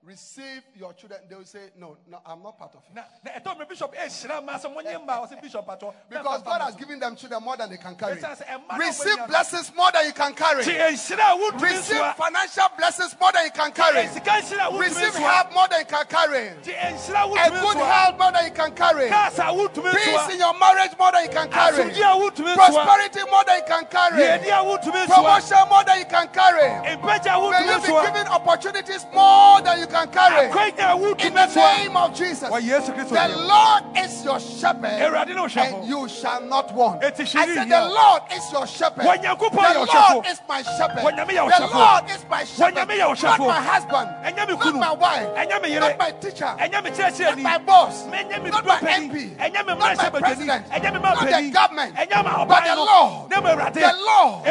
receive 0.08 0.62
your 0.74 0.94
children, 0.94 1.20
they 1.28 1.36
will 1.36 1.44
say, 1.44 1.68
no, 1.78 1.98
no, 2.10 2.18
I'm 2.24 2.42
not 2.42 2.58
part 2.58 2.72
of 2.74 2.80
it. 2.88 2.94
na 2.94 3.02
na 3.22 3.30
ɛtɔ 3.38 3.58
me 3.58 3.66
bishop 3.68 3.94
ɛhyira 3.94 4.38
eh, 4.38 4.40
ma 4.40 4.54
sɛ 4.58 4.74
monyɛ 4.74 5.04
mma 5.04 5.28
ɔsɛ 5.28 5.42
bishop 5.42 5.66
pakyɛw 5.66 5.92
Because 6.08 6.42
God 6.42 6.62
has 6.62 6.74
given 6.76 6.98
them 6.98 7.14
children 7.14 7.42
more 7.44 7.56
than 7.58 7.68
they 7.68 7.76
can 7.76 7.94
carry. 7.94 8.18
Yes, 8.20 8.38
sir. 8.38 8.44
And 8.48 8.62
man, 8.66 8.80
Receive 8.80 9.18
blessings 9.28 9.70
more 9.76 9.92
than 9.92 10.06
you 10.06 10.12
can 10.14 10.32
carry. 10.32 10.64
nti 10.64 10.74
ɛnhyira 10.80 11.26
a 11.28 11.36
wotumi 11.36 11.62
Receive 11.62 12.14
financial 12.16 12.68
blessings 12.78 13.16
more 13.20 13.32
than 13.32 13.44
you 13.44 13.50
can 13.50 13.70
carry. 13.72 14.06
sika 14.08 14.30
nhyira 14.40 14.64
a 14.64 14.70
wotumi 14.72 14.80
Receive 14.80 15.14
help 15.14 15.52
more 15.52 15.68
than 15.68 15.80
you 15.80 15.86
can 15.86 16.06
carry. 16.06 16.46
a 16.48 17.50
good 17.60 17.76
health 17.76 18.18
more 18.18 18.32
than 18.32 18.44
you 18.46 18.52
can 18.52 18.72
carry. 18.74 19.08
gas 19.10 19.38
a 19.38 19.42
wotumi 19.52 19.92
Peace 19.92 20.32
in 20.32 20.38
your 20.38 20.58
marriage 20.58 20.96
more 20.98 21.12
than 21.12 21.24
you 21.24 21.30
can 21.30 21.48
carry. 21.50 21.84
asomdwe 21.84 22.00
a 22.00 22.16
wotumi 22.16 22.56
nsoa 22.56 22.72
Prosperity 22.72 23.20
more 23.30 23.44
than 23.44 23.56
you 23.60 23.64
can 23.68 23.84
carry. 23.92 24.24
a 24.24 24.64
wotumi 24.64 25.04
nsoa 25.04 25.14
Promotion 25.20 25.68
more 25.68 25.84
than 25.84 25.98
you 25.98 26.06
can 26.06 26.28
carry. 26.32 26.96
May 26.96 27.66
you 27.68 27.80
be 27.84 27.92
given 28.08 28.26
opportunities 28.28 29.04
more 29.12 29.60
than 29.60 29.80
you 29.80 29.86
can 29.86 29.97
can 30.06 30.08
carry. 30.12 30.70
In 31.26 31.34
the 31.34 31.46
name 31.54 31.96
of 31.96 32.14
Jesus. 32.14 32.48
wɔ 32.48 32.60
yesu 32.60 32.94
kristo 32.94 33.10
The 33.10 33.36
Lord 33.36 33.82
is 33.96 34.24
your 34.24 34.40
shepherd, 34.40 35.00
Awurade 35.00 35.28
ne 35.28 35.40
wo 35.40 35.48
hwɛfo. 35.48 35.80
and 35.80 35.88
you 35.88 36.08
shall 36.08 36.40
not 36.42 36.72
want. 36.74 37.02
I 37.02 37.10
said, 37.10 37.68
The. 37.68 37.88
Lord 37.88 38.22
is 38.32 38.52
your 38.52 38.66
shepherd. 38.66 39.04
The 39.04 39.88
Lord 39.92 40.26
is 40.26 40.40
my 40.48 40.62
shepherd. 40.62 41.04
Wɔ 41.04 41.10
Nyame 41.16 41.32
yɛ 41.34 41.44
wo 41.44 41.50
The. 41.50 41.66
Lord 41.66 42.04
is 42.10 42.24
my 42.30 42.44
shepherd. 42.44 42.74
Nyame 42.74 42.98
yɛ 42.98 43.06
wo 43.08 43.28
Not 43.28 43.38
my 43.38 43.60
husband. 43.60 44.10
Not 44.58 44.74
my 44.74 44.92
wife. 44.92 45.28
Ɛnyɛ 45.36 45.62
me 45.62 45.70
yere. 45.70 45.80
Not 45.80 45.98
my 45.98 46.10
teacher. 46.12 46.54
Not 46.58 47.38
my 47.38 47.58
boss. 47.58 48.06
Not 48.06 48.66
my. 48.66 48.78
MP. 48.78 49.38
Not 49.78 49.96
my 49.96 50.10
president. 50.20 50.68
Not 50.70 51.28
the 51.28 51.50
government. 51.52 51.94
But 51.96 52.64
the. 52.64 52.76
Lord. 52.76 53.30
Ne 53.30 53.40
ma 53.40 53.48
Awurade. 53.54 53.74
The 53.74 53.94
Lord. 54.04 54.44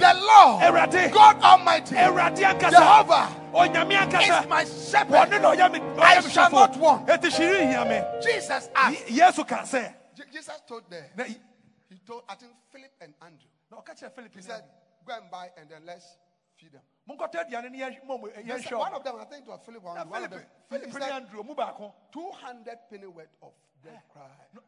The 0.00 0.14
Lord. 0.26 1.12
God 1.12 1.42
Almighty. 1.42 1.94
Jehovah. 1.94 3.43
Is 3.56 4.48
my 4.48 4.64
shepherd. 4.64 5.30
Ɔno 5.30 5.40
na 5.40 5.50
ɔyɛ 5.54 5.72
me 5.72 5.78
I 6.02 6.16
ɔyɛ 6.16 6.24
me 6.24 6.30
shall 6.30 6.50
hwɛfo. 6.50 6.52
not 6.52 6.76
want. 6.76 7.08
Eti 7.08 7.28
hyiri 7.30 7.66
hia 7.68 7.84
me. 7.84 8.22
Jesus 8.22 8.68
asked. 8.74 9.08
Ye- 9.10 9.18
Yesu 9.20 9.46
ka 9.46 9.58
sɛ. 9.62 9.94
Jesus 10.32 10.60
told 10.66 10.88
them. 10.90 11.04
He 11.88 11.98
told, 12.06 12.22
I 12.28 12.34
think, 12.34 12.52
Philip 12.72 12.90
and 13.00 13.14
Andrew. 13.22 13.48
na 13.70 13.78
ɔka 13.78 13.94
kyerɛ 13.98 14.12
Philip 14.14 14.34
He 14.34 14.42
said, 14.42 14.64
Go 15.06 15.14
and 15.14 15.30
buy 15.30 15.50
and 15.56 15.68
then 15.68 15.82
let's 15.84 16.16
feed 16.56 16.72
them. 16.72 16.80
Monkɔtɔ 17.08 17.46
aduane 17.48 17.70
ne 17.70 17.78
yɛn 17.78 18.04
mo 18.06 18.18
They 18.34 18.42
yɛn 18.42 18.62
said- 18.62 18.72
hyɛ 18.72 18.78
One 18.78 18.94
of 18.94 19.04
them, 19.04 19.16
I 19.20 19.24
think 19.24 19.46
it 19.46 19.50
was 19.50 19.60
Philip. 19.64 19.82
One, 19.82 19.94
Na 19.96 20.04
one 20.04 20.24
of 20.24 20.30
them. 20.30 20.40
Philip 20.68 20.82
Philip 20.90 20.92
Philip 20.92 21.08
ne 21.08 21.14
Andrew 21.14 21.42
ɔmo 21.44 21.56
baako. 21.56 21.92
200 22.12 22.78
penny 22.90 23.06
worth 23.06 23.28
of 23.42 23.52
bread 23.82 24.00
ah, 24.00 24.12
cry. 24.12 24.60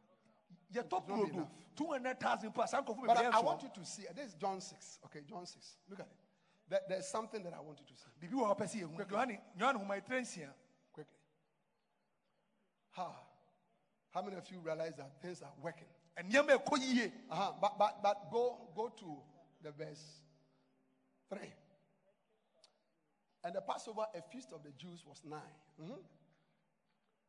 Yɛtɔ 0.75 0.91
not 0.93 1.09
burodo 1.09 1.33
enough. 1.35 1.49
two 1.75 1.87
hundred 1.87 2.21
thousand 2.21 2.53
po 2.53 2.63
asan 2.63 2.85
kɔfo 2.85 3.07
But 3.07 3.17
bɛbi 3.17 3.33
I, 3.35 3.39
I 3.39 3.41
want 3.41 3.63
you 3.63 3.71
to 3.75 3.85
see. 3.85 4.05
This 4.15 4.29
is 4.29 4.35
John 4.35 4.61
6. 4.61 4.99
Okay, 5.07 5.21
John 5.29 5.47
6. 5.47 5.77
Look 5.89 6.01
at 6.01 6.07
it. 6.07 6.13
There- 6.69 6.83
there's 6.89 7.07
something 7.09 7.43
that 7.45 7.55
I 7.55 7.61
want 7.61 7.79
you 7.81 7.87
to 7.87 7.95
see. 7.95 8.11
Bibi 8.21 8.35
wɔ 8.35 8.47
hɔ 8.55 8.59
pɛ 8.59 8.69
si 8.69 8.81
ehu. 8.81 8.97
Yohane 8.97 9.41
Yohane 9.57 9.77
Homa 9.77 9.95
etire 9.95 10.21
nsia. 10.21 10.53
Quickly. 10.93 11.19
Ha. 12.93 13.23
How 14.11 14.23
many 14.23 14.37
of 14.37 14.51
you 14.51 14.59
realize 14.61 14.97
that 14.97 15.21
things 15.21 15.43
are 15.43 15.53
working? 15.61 15.89
Ɛkɔ 16.17 16.79
yie. 16.81 17.13
Uh-huh. 17.31 17.53
But, 17.61 17.79
but, 17.79 18.03
but 18.03 18.31
go, 18.31 18.69
go 18.75 18.89
to 18.89 19.23
the 19.63 19.71
verse 19.73 20.23
3. 21.29 21.53
And 23.45 23.55
the 23.55 23.61
Passover, 23.61 24.07
a 24.15 24.23
feast 24.23 24.53
of 24.53 24.65
the 24.65 24.73
Jews, 24.73 25.05
was 25.07 25.23
nigh. 25.25 25.55
Mhm. 25.79 26.03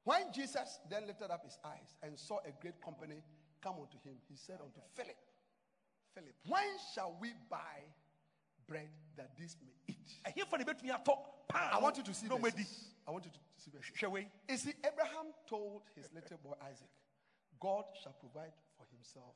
When 0.04 0.32
Jesus 0.32 0.80
then 0.90 1.06
lifted 1.06 1.30
up 1.30 1.44
his 1.44 1.60
eyes 1.64 1.96
and 2.02 2.18
saw 2.18 2.40
a 2.40 2.52
great 2.54 2.82
company 2.82 3.22
come 3.62 3.76
unto 3.82 4.00
him, 4.00 4.20
he 4.28 4.36
said 4.36 4.62
unto 4.62 4.80
Philip, 4.96 5.18
Philip, 6.16 6.34
when 6.48 6.80
shall 6.94 7.14
we 7.20 7.34
buy 7.50 7.84
bread 8.68 8.90
that 9.16 9.32
this 9.38 9.56
may 9.62 9.74
eat? 9.88 10.20
Ɛhefo 10.26 10.58
na 10.58 10.64
ebetumi 10.64 10.92
atɔ 10.92 11.16
paa. 11.48 11.70
I 11.74 11.80
want 11.80 11.98
you 11.98 12.04
to 12.04 12.14
see 12.14 12.28
this. 12.28 12.90
I 13.08 13.12
want 13.12 13.26
you 13.26 13.32
to 13.32 13.40
see 13.58 13.72
this. 13.72 13.86
Hwɛ 14.00 14.12
wei. 14.12 14.32
You 14.50 14.58
see, 14.58 14.74
Abraham 14.84 15.34
told 15.48 15.84
his 15.96 16.12
little 16.14 16.38
boy 16.38 16.54
Isaac, 16.62 16.90
God 17.60 17.86
shall 18.02 18.14
provide 18.14 18.54
for 18.78 18.86
himself 18.92 19.36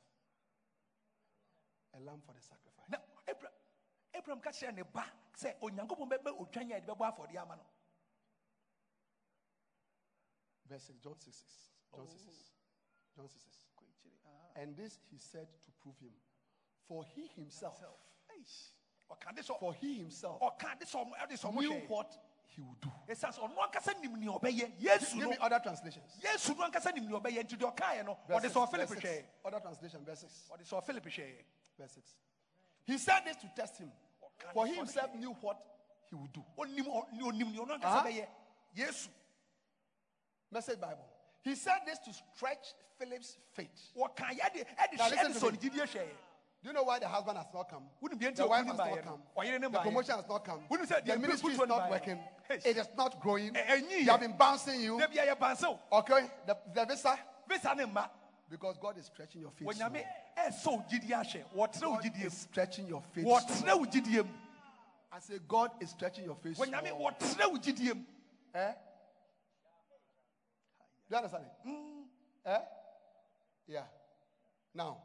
a 1.94 2.00
lamb 2.00 2.20
for 2.24 2.32
the 2.32 2.42
sacrifice. 2.42 2.88
Na 2.90 2.98
Abraham 3.28 3.52
Abraham 4.14 4.40
ka 4.40 4.50
kyerɛ 4.50 4.74
ne 4.74 4.82
ba 4.82 5.04
sɛ 5.36 5.58
Onyankopɔn 5.60 6.08
bɛbɛ 6.08 6.30
otwan 6.38 6.68
yɛ 6.68 6.80
de 6.80 6.92
bɛbɔ 6.92 7.04
afɔde 7.08 7.36
ama 7.36 7.56
no. 7.56 7.66
Verse 10.66 10.84
6, 10.84 10.98
John 11.00 11.18
6 11.18 11.36
6. 11.36 11.70
John 11.94 12.08
6 12.08 12.22
6. 12.22 12.36
John 13.16 13.28
6 13.28 13.42
6. 13.42 13.62
And 14.56 14.76
this 14.76 14.98
he 15.10 15.18
said 15.18 15.48
to 15.64 15.70
prove 15.80 15.98
him. 15.98 16.12
For 16.86 17.04
he 17.04 17.26
himself, 17.36 17.82
Eish. 18.38 18.72
Ɔka 19.12 19.34
de 19.36 19.42
sɔ. 19.42 19.58
for 19.58 19.74
he 19.74 19.98
himself 19.98 20.40
Ɔka 20.40 20.78
de 20.78 20.84
sɔ 20.86 21.04
ɔmo 21.06 21.12
ɛde 21.18 21.32
sɔ 21.32 21.52
ɔmo 21.52 21.58
knew 21.60 21.72
what 21.88 22.18
he 22.48 22.60
would 22.62 22.80
do. 22.80 22.92
Esan 23.08 23.32
sɛ 23.32 23.40
ɔno 23.40 23.56
ankasa 23.70 24.00
nim 24.00 24.14
nea 24.20 24.30
ɔbɛyɛ. 24.30 24.72
Yesu 24.80 25.14
Give 25.16 25.28
me 25.30 25.36
other 25.40 25.58
translations. 25.60 26.18
Yesu 26.22 26.56
no 26.56 26.68
ankasa 26.68 26.94
nim 26.94 27.08
nea 27.08 27.20
ɔbɛyɛ 27.20 27.44
nti 27.44 27.56
deɛ 27.56 27.74
ɔkaeɛ 27.74 28.04
no 28.04 28.18
Verse 28.28 28.42
six, 28.42 28.54
sɔ 28.54 28.70
Philip 28.70 28.88
verse 28.88 28.98
hwɛ. 28.98 29.02
six. 29.02 29.28
Other 29.44 29.60
translation, 29.60 30.04
verse 30.04 30.20
6. 30.20 30.50
Ɔde 30.52 30.68
sɔ 30.68 30.84
Philip 30.84 31.04
hwɛ. 31.04 31.44
Verse 31.78 31.92
6. 31.92 32.14
He 32.84 32.98
said 32.98 33.24
this 33.24 33.36
to 33.36 33.48
test 33.56 33.78
him. 33.78 33.92
For 34.52 34.66
he 34.66 34.74
himself 34.74 35.14
knew 35.14 35.32
what 35.40 35.56
he 36.10 36.16
would 36.16 36.32
do. 36.32 36.44
Onim 36.58 36.84
ɔ- 36.86 37.20
onim 37.22 37.52
nea 37.52 37.60
ɔno 37.60 37.80
ankasa 37.80 38.06
Uh-huh. 38.06 38.26
Yesu. 38.76 39.08
Message 40.50 40.80
Bible. 40.80 41.08
He 41.42 41.54
said 41.54 41.80
this 41.86 41.98
to 42.00 42.12
stretch 42.12 42.74
Philip's 42.98 43.38
faith. 43.52 43.92
Wɔka 43.96 44.38
yɛ 44.38 44.52
de 44.52 44.64
ɛde 44.64 44.98
Now 44.98 45.08
listen 45.08 45.32
to 45.58 45.68
me. 45.70 45.70
Ne 46.64 46.68
gyidie 46.68 46.68
hwɛ. 46.68 46.68
Do 46.68 46.68
you 46.68 46.72
know 46.72 46.82
why 46.84 46.98
the 46.98 47.08
husband 47.08 47.38
has 47.38 47.46
not 47.52 47.68
come? 47.68 47.82
Wonim 48.02 48.18
deɛ 48.18 48.30
nti 48.32 48.36
The 48.36 48.46
wife 48.46 48.66
has 48.66 48.78
not 48.78 48.90
no. 48.90 49.02
come. 49.02 49.72
The 49.72 49.78
promotion 49.78 50.14
has 50.16 50.28
not 50.28 50.44
come. 50.44 50.60
The 50.68 51.18
ministry 51.18 51.52
is 51.52 51.58
not 51.58 51.90
working. 51.90 52.18
It 52.50 52.76
is 52.76 52.88
not 52.96 53.20
growing. 53.20 53.52
Ɛ- 53.54 53.66
ɛnyi 53.66 53.98
You 54.04 54.10
have 54.10 54.20
been 54.20 54.36
bouncing 54.36 54.80
you. 54.80 54.98
Da 54.98 55.06
bia 55.06 55.34
yɛ 55.34 55.38
bansew. 55.38 55.78
Okay, 55.92 56.30
the, 56.46 56.56
the 56.74 56.86
visa 56.86 57.18
because 58.52 58.76
God 58.78 58.98
is 58.98 59.06
stretching 59.06 59.40
your 59.40 59.50
faith. 59.50 59.66
Wɔnyame 59.66 60.04
ɛsɔ 60.36 60.66
wo 60.66 60.84
gyidie 60.90 61.10
ahyɛ. 61.10 61.44
Wɔtene 61.56 61.86
wo 61.86 61.96
God 61.96 62.12
is 62.22 62.36
stretching 62.36 62.86
your 62.86 63.02
faith. 63.12 63.24
Wo. 63.24 63.36
I 65.14 65.18
say 65.20 65.38
God 65.48 65.70
is 65.80 65.90
stretching 65.90 66.24
your 66.24 66.36
faith. 66.36 66.58
Wɔnyame 66.58 66.92
wɔtene 66.92 67.50
wo 67.50 67.58
gyidie 67.58 67.94
mu. 67.94 68.04
Eh? 68.54 68.72
Do 71.08 71.10
you 71.10 71.16
understand 71.16 71.44
it? 71.44 71.68
Mm. 71.68 72.04
Eh? 72.44 72.58
Yeah. 73.68 73.84
Now, 74.74 74.98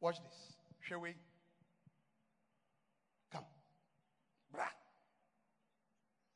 watch 0.00 0.16
this. 0.22 0.56
Shall 0.80 1.00
we? 1.00 1.14
Come. 3.32 3.44
Bra. 4.52 4.66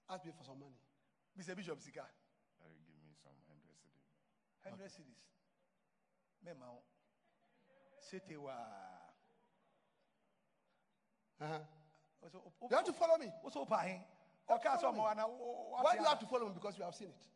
Ask 0.08 0.24
me 0.24 0.32
for 0.36 0.44
some 0.44 0.58
money. 0.58 0.76
Mr. 1.38 1.54
Bishop 1.56 1.80
Sika. 1.80 2.02
give 2.60 2.98
me 3.06 3.14
some 3.22 3.32
hundred 3.48 3.76
cedis. 3.78 4.68
Hundred 4.68 4.90
cedis. 4.90 5.20
Wo. 6.58 6.82
Sete 8.00 8.36
wa. 8.36 8.52
Uh-huh. 11.40 11.58
Wɔsɛ 12.22 12.34
o- 12.36 12.52
o- 12.60 12.68
You 12.70 12.76
have 12.76 12.84
to 12.84 12.92
follow 12.92 13.16
me. 13.18 13.32
wɔsɛ 13.44 13.66
ɔpa 13.66 13.76
ahe. 13.78 14.00
Ɔka 14.48 14.76
sɛ 14.76 14.80
follow 14.80 14.92
ɔma 14.92 14.94
me. 14.94 15.00
wa 15.00 15.14
na 15.14 15.26
wo- 15.26 15.36
wo- 15.36 15.82
Why 15.82 15.92
do 15.96 16.02
you 16.02 16.08
have 16.08 16.18
to 16.18 16.26
follow 16.26 16.48
me? 16.48 16.54
Because 16.54 16.76
you 16.76 16.84
have 16.84 16.94
seen 16.94 17.08
it. 17.08 17.26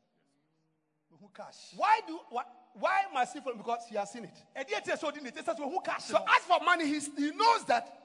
Why 1.76 2.00
do 2.06 2.18
why, 2.30 2.44
why 2.74 3.02
must 3.12 3.32
he 3.34 3.40
follow? 3.40 3.56
Because 3.56 3.86
he 3.88 3.96
has 3.96 4.10
seen 4.10 4.24
it. 4.24 4.42
Ɛdeɛ 4.56 4.84
tie 4.84 4.92
sɛ 4.96 5.12
ɔdi 5.12 5.22
ne 5.22 5.30
ti 5.30 5.40
sɛ 5.40 5.56
sɛ 5.56 5.84
cash 5.84 6.04
So 6.04 6.16
as 6.16 6.42
for 6.44 6.60
money, 6.64 6.86
he's, 6.86 7.06
he 7.16 7.30
knows 7.30 7.64
that 7.66 8.00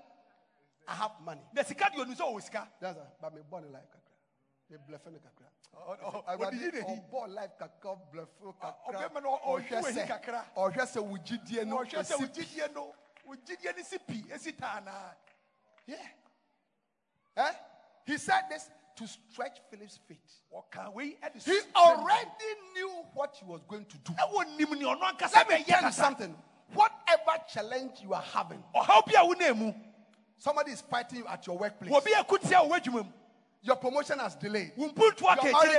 I 0.87 0.95
have 0.95 1.11
money. 1.23 1.41
Na 1.53 1.63
sika 1.63 1.85
deɛ 1.85 2.05
onu 2.05 2.15
sɛ 2.15 2.21
ɔwɔ 2.21 2.41
sika. 2.43 2.67
That's 2.79 2.97
a, 2.97 3.07
but 3.21 3.33
me 3.35 3.41
born 3.49 3.71
life 3.71 3.83
kakra. 3.83 4.69
Me 4.69 4.77
bluff 4.87 5.01
no 5.05 5.19
kakra. 5.19 5.47
Ɔ- 5.75 6.13
ɔ- 6.13 6.23
I 6.27 6.35
ɔde 6.35 6.53
yi 6.53 6.71
ne 6.71 6.81
hi. 6.81 7.01
born 7.11 7.33
life 7.33 7.51
kakra 7.59 7.97
bluff 8.11 8.29
kakra. 8.61 8.75
ɔbɛma 8.87 9.23
no, 9.23 9.37
ɔ- 9.37 9.43
ɔyi 9.43 9.69
wɔ 9.69 9.93
hi 9.93 10.07
kakra. 10.07 10.45
Ɔhwɛ 10.55 10.85
sɛ 10.85 11.03
wo 11.03 11.17
gyidie 11.17 11.65
no 11.65 11.77
Ɔhwɛ 11.77 12.03
sɛ 12.03 12.19
wo 12.19 12.25
esi- 12.25 12.33
gyidie 12.33 12.73
no 12.73 12.95
wo 13.25 13.35
gyidie 13.35 13.77
no 13.77 13.83
si 13.83 13.97
pi 13.97 14.23
esi 14.33 14.57
taa 14.57 14.79
naa. 14.79 15.11
Yeah. 15.87 16.07
Eh? 17.37 17.53
He 18.05 18.17
said 18.17 18.43
this 18.49 18.69
to 18.99 19.07
stretch 19.07 19.59
Philip's 19.71 19.99
faith. 20.07 20.17
Ɔka 20.53 20.93
wei 20.93 21.17
ɛde 21.23 21.43
He 21.43 21.57
already 21.75 22.27
knew 22.73 22.89
what 23.13 23.33
he 23.39 23.45
was 23.45 23.61
going 23.67 23.85
to 23.85 23.97
do. 23.99 24.11
ɛwɔ 24.13 24.57
nim 24.57 24.77
nea 24.77 24.87
ɔno 24.87 25.33
Let 25.33 25.49
me 25.49 25.63
tell 25.63 25.83
you 25.83 25.91
something. 25.91 26.35
Whatever 26.73 27.43
challenge 27.51 28.01
you 28.01 28.13
are 28.13 28.21
having, 28.21 28.61
ɔhaw 28.75 29.05
bi 29.05 29.13
a 29.17 29.25
wo 29.25 29.33
na 29.33 29.53
mu 29.53 29.73
somebody 30.37 30.71
is 30.71 30.81
fighting 30.81 31.19
you 31.19 31.27
at 31.27 31.47
your 31.47 31.57
workplace. 31.57 31.89
wɔ 31.91 32.03
bi 32.03 32.11
ɛko 32.11 32.41
tia 32.41 32.57
wɔ 32.57 32.69
w'adwuma 32.69 33.05
mu 33.05 33.11
Your 33.61 33.75
promotion 33.75 34.19
has 34.19 34.35
delayed. 34.35 34.71
Your 34.77 34.87
marriage 34.93 35.19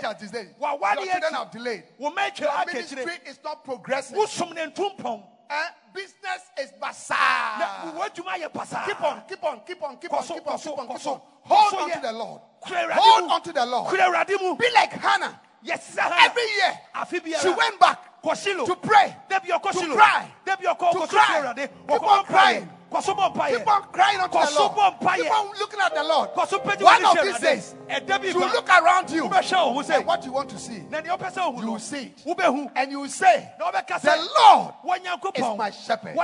has 0.02 0.30
delayed. 0.30 0.54
Your 0.60 0.78
children 1.06 1.32
have 1.34 1.50
delayed. 1.50 1.84
Your 1.98 2.12
ministry 2.14 3.12
is 3.26 3.38
not 3.42 3.64
progressing. 3.64 4.16
wosom 4.16 4.54
ne 4.54 4.66
ntompɔn 4.66 5.26
Eh? 5.50 5.68
Business 5.92 6.42
is 6.60 6.72
bazaar. 6.80 7.92
wo 7.92 8.00
w'adwuma 8.00 8.38
yɛ 8.38 8.52
pasaa 8.52 8.84
Keep 8.86 9.02
on, 9.02 9.22
keep 9.28 9.42
on, 9.44 9.60
keep 9.66 9.82
on, 9.82 9.96
keep 9.96 10.12
on, 10.12 10.22
keep 10.22 10.46
on, 10.46 10.58
keep 10.58 10.78
on, 10.78 10.88
keep 10.88 11.06
on. 11.06 11.20
Hold 11.50 11.82
on 11.82 11.90
to 11.90 12.00
the 12.00 12.12
Lord. 12.12 12.40
Hold 12.62 13.30
on 13.30 13.42
to 13.42 13.52
the 13.52 13.66
Lord. 13.66 13.88
kura 13.88 14.02
awurade 14.04 14.40
mu 14.40 14.56
Be 14.56 14.66
like 14.74 14.92
Hannah. 14.92 15.40
ha 15.66 16.26
Every 16.26 17.20
year, 17.28 17.40
she 17.40 17.48
went 17.48 17.78
back 17.80 18.22
to 18.22 18.76
pray. 18.82 19.16
To 19.28 19.40
cry. 19.40 20.30
To 20.46 21.06
cry. 21.06 21.54
Keep 21.88 22.02
on 22.02 22.24
crying. 22.24 22.68
Mpaeɛ 22.90 22.90
kɔ 22.90 23.02
so 23.02 23.58
Keep 23.58 23.68
on 23.68 23.82
crying 23.92 24.20
unto 24.20 24.38
the 24.38 24.54
Lord. 24.58 24.94
Keep 25.00 25.30
on 25.30 25.46
looking 25.58 25.80
at 25.80 25.94
the 25.94 26.02
Lord. 26.04 26.34
kɔ 26.34 26.48
so 26.48 26.58
pɛgye 26.58 26.82
One 26.82 27.04
of 27.04 27.16
these 27.22 27.38
days, 27.40 27.74
you 28.22 28.40
look 28.40 28.68
around 28.68 29.10
you. 29.10 29.24
wobɛhwɛ 29.28 29.74
wo 29.74 29.82
ho 29.82 29.92
And 29.92 30.06
what 30.06 30.24
you 30.24 30.32
want 30.32 30.50
to 30.50 30.58
see, 30.58 30.82
na 30.90 31.00
deɛ 31.00 31.18
wopɛ 31.18 31.32
sɛ 31.32 31.54
wohu 31.54 31.60
you 31.62 31.70
will 31.72 31.78
see 31.78 32.12
it. 32.26 32.70
And 32.76 32.90
you 32.92 33.00
will 33.00 33.08
say, 33.08 33.48
The 33.58 33.64
Lord 33.64 35.00
is 35.36 35.58
my 35.58 35.70
shepherd. 35.70 36.16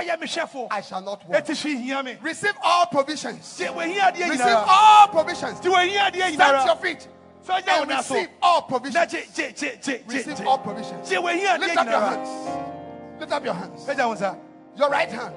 I 0.71 0.81
shall 0.81 1.01
not 1.03 1.29
want. 1.29 1.45
ɛti 1.47 1.55
hwe 1.55 1.81
hia 1.81 2.03
me 2.03 2.17
Receive 2.21 2.55
all 2.63 2.87
provisions. 2.87 3.59
gye 3.59 3.67
wɔhia 3.67 4.13
adeɛ 4.13 4.31
Receive 4.31 4.65
all 4.69 5.09
provisions. 5.09 5.61
gye 5.61 5.71
wɔhia 5.71 6.11
adeɛ 6.11 6.35
Stand 6.35 6.67
your 6.67 6.77
feet 6.77 7.09
sɛ 7.47 7.63
ɔnyɛ 7.63 7.77
wo 7.77 7.83
and 7.83 7.91
receive 7.91 8.29
all 8.43 8.63
provisions. 8.63 9.13
Receive 10.09 10.47
all 10.47 10.59
provisions. 10.59 11.09
gye 11.09 11.17
wɔhia 11.17 11.57
adeɛ 11.57 11.61
Lift 11.61 11.77
up 11.77 11.87
your 11.87 12.01
hands. 12.01 12.29
Lift 13.21 13.33
up 13.33 13.45
your 13.45 13.55
hands. 13.55 14.49
Your 14.77 14.91
right 14.91 15.11
hand. 15.11 15.35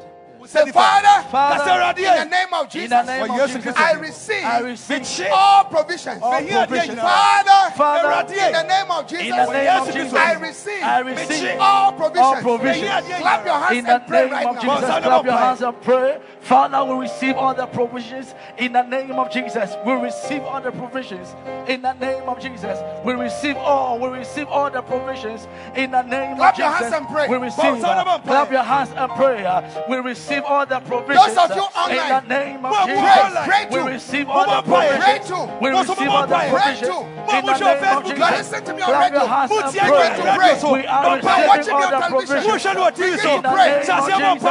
Say, 0.49 0.71
Father, 0.71 1.29
Father, 1.29 2.01
in 2.01 2.05
the 2.05 2.25
name 2.25 2.53
of 2.55 2.63
In 2.65 2.71
Jesus, 2.71 2.89
the 2.89 3.03
name 3.03 3.29
of 3.29 3.51
Jesus, 3.51 3.75
I 3.77 3.93
receive 3.93 4.43
I 4.43 4.59
receive 4.61 5.27
all 5.31 5.63
provisions. 5.65 6.19
all 6.23 6.41
provisions. 6.41 6.99
Father, 6.99 7.75
Father, 7.75 8.33
in 8.33 8.51
the 8.53 8.63
name 8.63 8.89
of 8.89 9.07
Jesus, 9.07 9.25
in 9.25 9.35
the 9.35 9.45
name 9.51 9.81
of 9.81 9.93
Jesus, 9.93 10.13
I 10.13 10.33
receive 10.33 10.83
I 10.83 10.99
receive 11.01 11.57
all 11.59 11.93
provisions. 11.93 12.17
all 12.25 12.41
provisions. 12.41 12.89
Clap 12.89 13.45
your 13.45 13.59
hands 13.59 13.77
In 13.77 13.85
the 13.85 13.95
and 13.95 14.07
pray 14.07 14.23
name 14.23 14.31
right 14.31 14.45
of. 14.47 14.55
Jesus, 14.55 14.79
Father, 14.79 15.01
clap 15.01 15.25
your 15.25 15.37
hands 15.37 15.61
and 15.61 15.81
pray. 15.83 16.19
Father, 16.41 16.83
we 16.85 17.01
receive 17.01 17.35
all 17.35 17.53
the 17.53 17.67
provisions. 17.67 18.33
In 18.57 18.73
the 18.73 18.81
name 18.81 19.11
of 19.11 19.31
Jesus, 19.31 19.75
we 19.85 19.93
receive 19.93 20.41
all 20.41 20.61
the 20.61 20.71
provisions. 20.71 21.35
In 21.69 21.83
the 21.83 21.93
name 21.93 22.23
of 22.23 22.39
Jesus, 22.41 22.79
we 23.05 23.13
receive 23.13 23.55
all. 23.57 23.99
We 23.99 24.07
receive 24.17 24.47
all 24.47 24.71
the 24.71 24.81
provisions. 24.81 25.47
In 25.75 25.91
the 25.91 26.01
name 26.01 26.37
Clap 26.37 26.53
of 26.55 26.59
your 26.59 26.69
Jesus, 26.69 26.81
hands 26.81 26.93
and 26.95 27.07
pray. 27.07 27.27
we 27.27 27.37
receive. 27.37 27.81
Clap 27.81 28.51
your 28.51 28.63
hands 28.63 28.89
and 28.95 29.11
pray. 29.11 29.85
We 29.87 29.97
receive 29.97 30.38
all 30.43 30.65
the 30.65 30.79
provisions. 30.79 31.35
Those 31.35 31.37
of 31.37 31.55
you 31.55 31.63
uh, 31.75 31.87
In 31.89 32.09
the 32.09 32.21
name 32.27 32.65
of 32.65 32.73
pray, 32.85 32.95
Jesus, 32.95 33.45
pray 33.45 33.67
we 33.69 33.91
receive 33.91 34.29
all 34.29 34.45
the 34.45 34.61
Pray 34.69 34.89
provisions. 34.99 35.61
We 35.61 35.69
receive 35.69 35.99
all 36.09 36.27
the 36.27 36.35
online, 36.35 36.49
provisions. 36.49 36.89
In 37.29 37.45
the 37.45 37.57
name 37.59 37.97
of 37.97 38.03
Jesus. 38.05 38.29
Listen 38.29 38.63
to 38.65 38.73
me 38.73 38.81
on 38.81 38.91
radio. 39.01 39.23
Put 39.47 39.73
your 39.73 39.85
pray. 39.89 40.09
to 40.15 40.23
pray. 40.35 40.53
We 40.73 40.87
are 40.87 41.19
pray. 41.19 41.47
Receiving 41.49 41.73
all 41.73 41.89
the 41.89 42.01
provisions. 42.09 42.45
Who 42.45 42.59
shall 42.59 42.75
what 42.79 42.97
you 42.97 43.17
so 43.17 43.35
In 43.35 43.41
the 43.41 43.49
pray. 43.49 43.69
name 43.79 43.99
of 43.99 44.09
Jesus. 44.19 44.43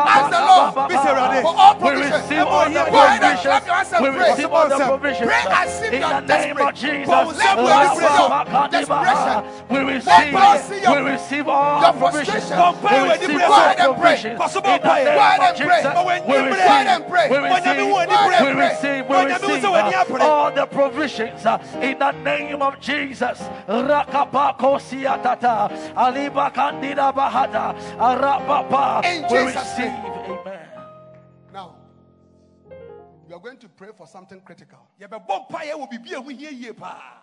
Ask 0.00 0.30
the 0.30 0.40
Lord 0.40 0.74
for 1.42 1.54
all 1.56 1.74
We 1.74 1.80
provisions. 1.80 2.22
receive 2.22 2.46
all 2.46 2.64
the 2.68 2.74
Go 2.74 2.90
Go 2.90 2.98
ahead 2.98 3.22
and 3.22 3.38
provisions. 3.38 3.40
clap 3.40 3.66
your 3.66 3.74
hands 3.74 3.92
and 3.92 4.02
We 4.02 4.10
pray. 4.10 4.30
receive 4.30 4.50
all 4.50 4.68
the 4.68 4.76
Pray. 4.80 5.20
Pray 5.20 5.42
In 5.94 6.00
the 6.00 6.20
name 6.20 6.58
of 6.58 6.74
desperate. 6.74 6.74
Jesus. 6.74 7.08
Let 7.10 7.58
see 7.96 8.10
your 8.10 8.68
desperation. 8.68 9.38
We 9.70 9.76
Let 9.76 9.86
me 9.86 9.92
receive. 9.94 10.60
see 10.60 10.80
We 10.90 10.98
receive 11.10 11.48
all 11.48 11.82
your 11.82 11.92
provisions. 11.92 12.26
frustration. 12.26 12.56
Don't 12.58 12.80
pray 12.80 13.02
We 13.02 13.08
with 13.08 13.20
the 13.20 13.26
receive 13.28 13.42
all 13.42 13.48
Go 13.50 13.54
ahead 13.54 13.78
and 13.80 13.96
pray. 14.00 14.99
Provisions. 15.04 15.40
Possible 15.40 15.40
In 15.40 15.40
the 15.40 15.40
prayer. 15.40 15.40
name 15.40 15.40
Go 15.40 15.40
ahead 15.40 15.60
and 15.60 15.66
pray. 15.68 15.82
But 15.90 16.04
when 16.04 16.22
We 16.22 16.28
you 16.30 16.44
receive. 16.44 16.56
pray- 16.56 16.66
Go 16.66 16.70
ahead 16.70 16.86
and 16.86 17.06
pray. 17.10 17.28
We 17.30 17.38
When 17.40 17.52
receive. 17.52 17.76
you 17.76 17.92
pray, 18.10 18.40
We 18.40 18.60
receive. 18.60 19.06
We 19.08 19.16
receive 19.24 19.62
say 19.62 19.70
when 19.70 19.86
you 19.92 20.04
pray. 20.16 20.26
all 20.26 20.50
the 20.52 20.66
provisions 20.66 21.46
uh, 21.46 21.58
in 21.82 21.98
the 21.98 22.10
name 22.12 22.62
of 22.62 22.80
Jesus. 22.80 23.38
Rakapako 23.68 24.78
siatata. 24.80 25.70
Aliba 25.96 26.50
kandida 26.52 27.12
bahata. 27.12 27.74
Arapapa. 27.98 29.04
In 29.04 29.22
We 29.22 29.28
Jesus' 29.28 29.54
receive. 29.56 29.92
name. 29.92 30.38
Amen. 30.40 30.68
Now, 31.52 31.74
you 33.28 33.34
are 33.34 33.40
going 33.40 33.58
to 33.58 33.68
pray 33.68 33.88
for 33.96 34.06
something 34.06 34.40
critical 34.40 34.78
yɛbɛbɔ 35.00 35.48
mpaeɛ 35.48 35.72
wɔ 35.74 35.88
biribi 35.90 36.12
a 36.12 36.20
ɛho 36.20 36.30
hia 36.38 36.50
yie 36.50 36.72
paa 36.72 37.22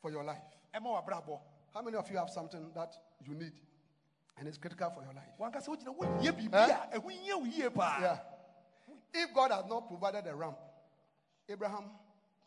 for 0.00 0.10
your 0.10 0.24
life. 0.24 0.42
ɛma 0.74 1.02
wabrabɔ 1.04 1.38
How 1.74 1.82
many 1.82 1.96
of 1.96 2.10
you 2.10 2.16
have 2.16 2.30
something 2.30 2.70
that 2.74 2.96
you 3.26 3.34
need 3.34 3.52
and 4.38 4.48
it's 4.48 4.58
critical 4.58 4.90
for 4.90 5.02
your 5.02 5.14
life? 5.14 5.32
wankasa 5.38 5.70
wogyina 5.70 5.90
wohia 5.96 6.32
biribi 6.32 6.54
a 6.54 6.88
ɛho 6.98 7.10
hia 7.10 7.36
wo 7.36 7.44
yie 7.44 7.70
paa 7.70 7.98
Yeah. 8.00 8.18
If 9.14 9.32
God 9.32 9.50
had 9.50 9.68
not 9.68 9.88
provided 9.88 10.26
a 10.26 10.34
ramp, 10.34 10.58
Abraham 11.48 11.84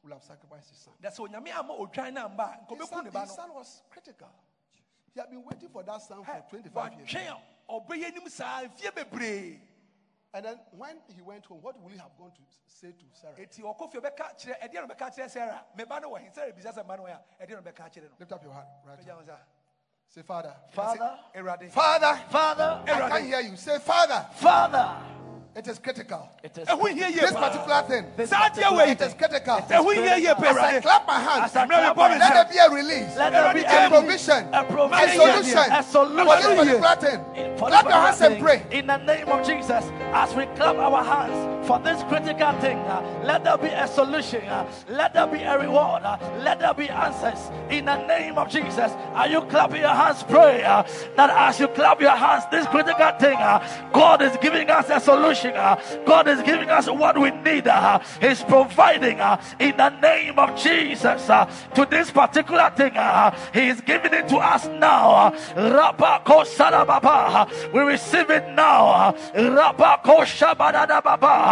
would 0.03 0.13
have 0.13 0.23
sacrificed 0.23 0.69
his 0.69 0.77
son. 0.79 0.93
na 1.01 1.09
sɛ 1.09 1.27
onyame 1.27 1.51
ama 1.57 1.73
odwan 1.73 2.13
no 2.13 2.25
amba 2.25 2.59
a 2.69 2.75
His 2.75 2.89
son, 2.89 3.05
his 3.05 3.31
son 3.35 3.53
was 3.53 3.81
critical. 3.89 4.29
He 5.13 5.19
had 5.19 5.29
been 5.31 5.43
waiting 5.43 5.69
for 5.69 5.83
that 5.83 6.01
son 6.01 6.23
for 6.23 6.45
25 6.49 6.93
years. 6.93 7.09
watwɛn 7.09 7.41
a 7.69 7.73
ɔbɛyɛ 7.73 8.05
anim 8.05 8.29
saa 8.29 8.63
mfie 8.63 8.91
bebree 8.93 9.59
And 10.31 10.45
then 10.45 10.59
when 10.77 10.97
he 11.15 11.21
went 11.23 11.43
home, 11.45 11.59
what 11.59 11.81
would 11.81 11.91
he 11.91 11.97
have 11.97 12.15
gone 12.15 12.29
to 12.29 12.41
say 12.67 12.91
to 12.91 13.05
Sarah? 13.13 13.33
eti 13.35 13.63
ɔkɔ 13.63 13.91
fie 13.91 13.99
bɛka 13.99 14.37
kyerɛ 14.37 14.59
ɛdeɛ 14.61 14.87
na 14.87 14.93
bɛka 14.93 15.15
kyerɛ 15.15 15.29
sara 15.29 15.65
me 15.75 15.83
ba 15.85 15.99
no 15.99 16.11
wɔ 16.11 16.19
he 16.21 16.29
sara 16.31 16.51
bisa 16.53 16.71
sɛ 16.71 16.85
ma 16.85 16.95
no 16.95 17.03
wɔ 17.03 17.17
a 17.39 17.45
ɛdeɛ 17.45 17.63
na 17.63 17.71
bɛka 17.71 17.89
kyerɛ 17.91 18.03
no 18.09 18.15
Lift 18.19 18.31
up 18.31 18.43
your 18.43 18.53
hand 18.53 18.67
right 18.85 18.99
Say, 20.13 20.23
Father. 20.23 20.53
Father. 20.73 21.11
Awurade 21.37 21.69
Father. 21.69 22.19
Father. 22.31 22.81
I 22.87 23.09
can't 23.09 23.25
hear 23.25 23.41
you. 23.41 23.55
Say, 23.55 23.77
Father. 23.77 24.25
Father. 24.37 24.95
It 25.55 25.67
is 25.67 25.77
critical. 25.77 26.27
It 26.43 26.57
is. 26.57 26.67
ɛho 26.67 26.89
hia 26.89 27.09
yie 27.09 27.19
This 27.19 27.31
particular 27.31 27.81
thing. 27.83 28.05
adeɛ 28.17 28.63
wɔ 28.73 28.87
It 28.87 29.01
is 29.01 29.13
critical. 29.13 29.57
hia 29.61 30.17
yie 30.17 30.33
paa 30.33 30.45
As 30.49 30.57
I 30.57 30.81
clap 30.81 31.07
my 31.07 31.19
hands, 31.19 31.43
As 31.45 31.55
I 31.55 31.65
let 31.65 31.93
clap 31.93 31.97
my 31.97 32.17
Let 32.17 32.33
there 32.33 32.45
be 32.45 32.57
a 32.57 32.69
release. 32.75 33.15
Let 33.17 33.31
there 33.33 33.53
be 33.53 33.61
a 33.61 33.85
a 33.85 33.89
provision. 33.89 34.53
a 34.53 34.61
A 34.61 35.09
solution. 35.13 35.71
a 35.71 35.83
For 35.83 36.05
this 36.07 36.45
particular 36.45 36.95
thing. 36.95 37.57
For 37.57 37.67
Clap 37.67 37.83
your 37.85 37.93
hands 37.93 38.21
and 38.21 38.39
pray. 38.41 38.65
In 38.71 38.87
the 38.87 38.97
name 38.97 39.27
of 39.29 39.45
Jesus, 39.45 39.85
as 40.13 40.33
we 40.33 40.45
clap 40.55 40.75
our 40.75 41.03
hands 41.03 41.58
for 41.69 41.77
this 41.77 42.01
critical 42.05 42.51
thing, 42.61 42.79
let 43.23 43.43
there 43.43 43.55
be 43.55 43.67
a 43.67 43.87
solution. 43.87 44.41
let 44.89 45.13
there 45.13 45.27
be 45.27 45.43
a 45.43 45.55
reward. 45.55 46.01
let 46.39 46.57
there 46.57 46.73
be 46.73 46.89
answers. 46.89 47.51
In 47.69 47.85
the 47.85 48.07
name 48.07 48.39
of 48.39 48.49
Jesus, 48.49 48.91
are 49.13 49.27
you 49.27 49.41
clapping 49.41 49.81
your 49.81 49.93
hands? 49.93 50.23
Pray 50.23 50.63
uh, 50.63 50.81
that 51.15 51.29
as 51.29 51.59
you 51.59 51.67
clap 51.67 52.01
your 52.01 52.15
hands, 52.15 52.45
this 52.49 52.65
critical 52.65 53.11
thing, 53.19 53.37
uh, 53.37 53.59
God 53.93 54.23
is 54.23 54.35
giving 54.41 54.67
us 54.71 54.89
a 54.89 54.99
solution. 54.99 55.51
uh, 55.55 55.79
God 56.07 56.27
is 56.27 56.41
giving 56.41 56.71
us 56.71 56.87
what 56.89 57.15
we 57.21 57.29
need. 57.29 57.69
He's 58.19 58.41
providing 58.41 59.19
in 59.59 59.77
the 59.77 59.89
name 60.01 60.39
of 60.39 60.57
Jesus 60.57 61.27
to 61.27 61.87
this 61.87 62.09
particular 62.09 62.71
thing. 62.75 62.93
He 63.53 63.67
is 63.67 63.79
giving 63.81 64.15
it 64.15 64.27
to 64.29 64.37
us 64.37 64.65
now. 64.65 65.35
We 67.71 67.79
receive 67.81 68.31
it 68.31 68.55
now. 68.55 69.13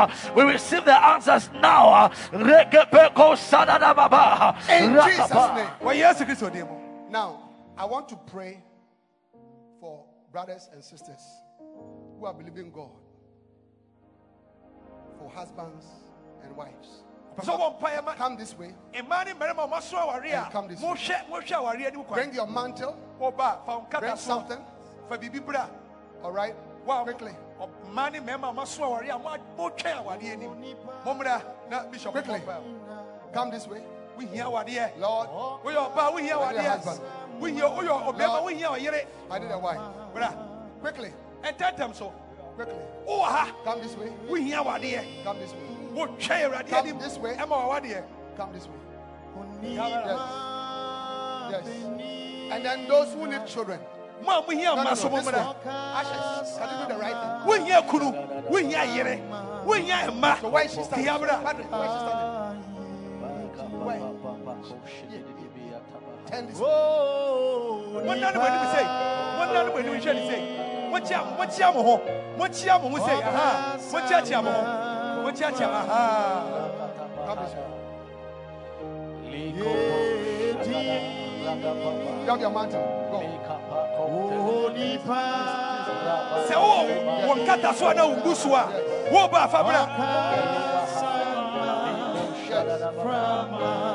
Rapako 0.07 0.33
Shabadadababa. 0.33 0.35
We 0.35 0.43
receive 0.43 0.85
the 0.85 1.05
answers 1.05 1.49
now. 1.61 2.09
Rekepeko 2.31 3.35
Sadadababa. 3.35 4.55
In 4.69 4.93
Jesus' 4.93 5.31
name. 5.55 5.69
wɔ 5.81 5.93
yesu 5.95 6.25
kristo 6.25 6.51
din 6.51 6.65
mu 6.67 6.77
Now, 7.09 7.49
I 7.77 7.85
want 7.85 8.09
to 8.09 8.15
pray 8.15 8.63
for 9.79 10.03
brothers 10.31 10.69
and 10.73 10.83
sisters 10.83 11.21
who 12.19 12.25
are 12.25 12.33
believing 12.33 12.71
God 12.71 12.89
for 15.19 15.29
husbands 15.29 15.85
and 16.43 16.55
wives. 16.55 17.03
pɛ 17.37 17.43
sɛ 17.45 17.57
wɔbɔ 17.59 17.79
mpaeɛ 17.79 18.03
ma 18.05 18.13
Come 18.15 18.35
this 18.37 18.57
way. 18.57 18.73
mmaa 18.93 19.25
ne 19.25 19.33
mmarima 19.33 19.63
a 19.63 19.67
wɔaso 19.67 19.93
aware 20.01 20.25
a 20.35 20.43
And 20.43 20.51
come 20.51 20.67
this 20.67 20.81
way. 20.81 20.87
mohwɛ 20.89 21.29
mohwɛ 21.29 21.91
awareɛ 21.93 22.07
Bring 22.13 22.33
your 22.33 22.47
mantle. 22.47 22.95
wɔba 23.19 23.65
fa 23.65 23.77
wo 23.77 23.87
Bring 23.99 24.15
something. 24.15 24.59
fa 25.09 25.17
biribi 25.17 25.45
bra 25.45 25.67
All 26.23 26.31
right. 26.31 26.55
Wow. 26.85 27.03
Quickly. 27.03 27.31
Mmaa 27.89 28.09
ne 28.11 28.19
mmarima 28.19 28.49
a 28.49 28.53
wɔaso 28.53 28.83
aware 28.83 29.09
a 29.09 29.17
motwɛn 29.57 30.03
awareɛ 30.03 30.31
anim 30.33 30.51
mommra 31.05 31.41
na 31.69 31.83
bishop 31.83 32.11
Quickly. 32.13 32.41
Come 33.33 33.49
this 33.51 33.67
way. 33.67 33.81
wohia 34.17 34.45
awadeɛ 34.45 34.97
Lord, 34.99 35.29
woyɛ 35.63 35.91
ɔbaa 35.93 36.11
need 36.15 36.29
a 36.31 36.35
awadeɛ 36.35 36.67
husband. 36.67 37.01
wohia 37.39 37.63
woyɛ 37.69 38.13
ɔbɛrima 38.13 38.27
Lord. 38.27 38.43
wohia 38.53 38.67
ɔyere 38.77 39.05
I 39.31 39.39
need 39.39 39.51
a 39.51 39.57
wife. 39.57 39.81
bra 40.13 40.33
Quickly. 40.81 41.13
ɛntɛntɛm 41.43 41.93
so 41.95 42.13
Quickly. 42.55 42.75
wowɔ 43.07 43.23
ha 43.23 43.51
Come 43.63 43.81
this 43.81 43.95
way. 43.97 44.09
wohia 44.29 44.63
awadeɛ 44.63 45.23
Come 45.23 45.39
this 45.39 45.51
way. 45.53 45.59
wotwɛn 45.93 46.49
awurade 46.51 46.73
anim 46.73 46.99
this 46.99 47.17
way. 47.17 47.35
ɛma 47.35 47.49
wawadeɛ 47.49 48.03
Come 48.37 48.53
this 48.53 48.67
way. 48.67 48.73
Yes. 49.61 50.19
Yes. 51.51 51.67
And 52.51 52.65
then 52.65 52.87
those 52.87 53.13
who 53.13 53.27
need 53.27 53.45
children. 53.45 53.79
Mo 54.23 54.31
a 54.31 54.41
mohia 54.41 54.75
No, 54.75 54.75
no, 54.75 54.81
mma 54.81 54.89
no, 54.89 54.95
so 54.95 55.09
this 55.09 55.25
mommra 55.25 55.41
one. 55.45 55.55
Ashes. 55.67 56.57
Can 56.57 56.67
you 56.69 56.77
do 56.87 56.93
the 56.93 56.99
right 56.99 57.17
thing? 57.21 57.31
wohia 57.47 57.81
kunu 57.81 58.07
wohia 58.49 58.83
yere 58.95 59.15
wohia 59.65 60.11
mma 60.11 60.37
So 60.41 60.49
where 60.49 60.65
is 60.65 60.71
she 60.73 60.83
standing? 60.83 61.05
tia 61.05 61.19
bra 61.19 61.41
Patrick, 61.43 61.67
she 61.67 61.73
standing? 61.73 62.63
Turn 66.27 66.43
this 66.47 66.59
way. 66.59 66.67
wɔnna 68.07 68.27
no 68.33 68.39
m'anim 68.41 68.65
sei 68.75 68.85
wɔnna 69.39 69.59
no 69.65 69.69
m'anim 69.71 69.93
hwɛ 69.95 70.11
ne 70.13 70.21
sei 70.27 70.41
mokyia 70.91 71.19
mokyia 71.37 71.67
mo 71.73 71.81
ho 71.83 71.93
mokyia 72.37 72.75
mo 72.81 72.87
ho 72.89 72.97
sei 73.05 73.21
aha 73.21 73.77
mokyiakyia 73.91 74.39
mo 74.43 74.51
ho 74.51 74.61
mokyiakyia 75.23 75.67
aha 75.67 76.73
Come 77.27 77.39
this 77.43 77.53
way. 77.55 77.63
You 82.27 82.31
have 82.31 82.41
your 82.41 82.51
mantle. 82.51 82.81
Go. 83.11 83.17
Sɛ 86.47 86.55
wowɔ 86.55 87.27
wo 87.27 87.33
nkata 87.35 87.69
a 87.89 87.93
na 87.93 88.05
wo 88.05 88.15
ngu 88.15 88.35
so 88.35 88.55
a 88.55 88.63
woba 89.11 89.37
afa. 89.43 89.57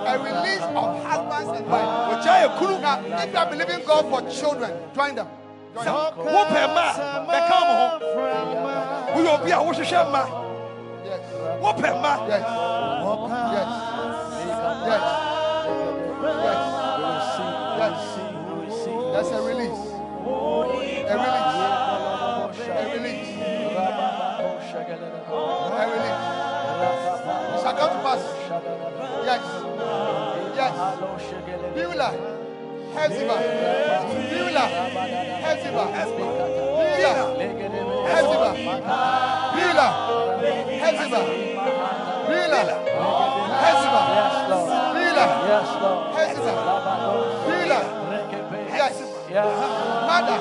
A 0.04 0.18
release 0.18 0.62
of 0.62 1.02
husbands 1.04 1.50
and 1.58 1.66
wives. 1.66 2.26
wɔgya 2.26 2.34
yɛ 2.42 2.48
kunu 2.58 2.80
Now, 2.80 2.98
if 3.22 3.32
you 3.32 3.38
are 3.38 3.46
believing 3.46 3.84
God 3.86 4.04
for 4.10 4.20
children, 4.30 4.70
join 4.94 5.14
them. 5.14 5.26
Join 5.74 5.84
them. 5.84 5.94
wopɛ 6.16 6.62
mma 6.68 6.86
a 6.92 7.26
bɛka 7.28 7.58
mo 7.66 7.74
ho 7.80 7.86
woyɛ 9.14 9.30
obi 9.40 9.50
a 9.50 9.56
wohwehwɛ 9.56 10.00
mma 10.10 10.22
Yes. 11.04 11.20
wopɛ 11.62 11.88
mma 11.96 12.12
Yes. 12.28 12.44
Yes. 13.52 13.68
Yes. 14.86 15.04
Yes. 16.36 16.62
Yes. 17.78 17.98
There's 19.12 19.30
a 19.30 19.42
release. 19.42 19.61
A 21.12 21.14
release. 21.14 22.72
A 22.72 22.88
release. 22.94 23.32
A 25.68 25.84
release. 25.92 26.22
It 27.52 27.60
shall 27.60 27.76
come 27.76 27.92
to 27.92 28.00
pass. 28.00 28.22
Yes. 29.28 29.44
Yes. 30.56 30.74
Beulah. 31.74 32.12
Hezibah. 32.96 33.40
Beulah. 34.30 34.68
Hezibah. 35.44 35.88
Beulah. 36.62 37.18
Hezibah. 38.12 38.52
Beulah. 39.52 39.92
Hezibah. 40.82 41.24
Beulah. 42.28 42.66
Hezibah. 43.62 44.04
Beulah. 44.94 45.28
Hezibah. 46.16 46.56
Beulah. 47.46 48.01
Yes. 49.32 49.48
Mother. 49.48 50.36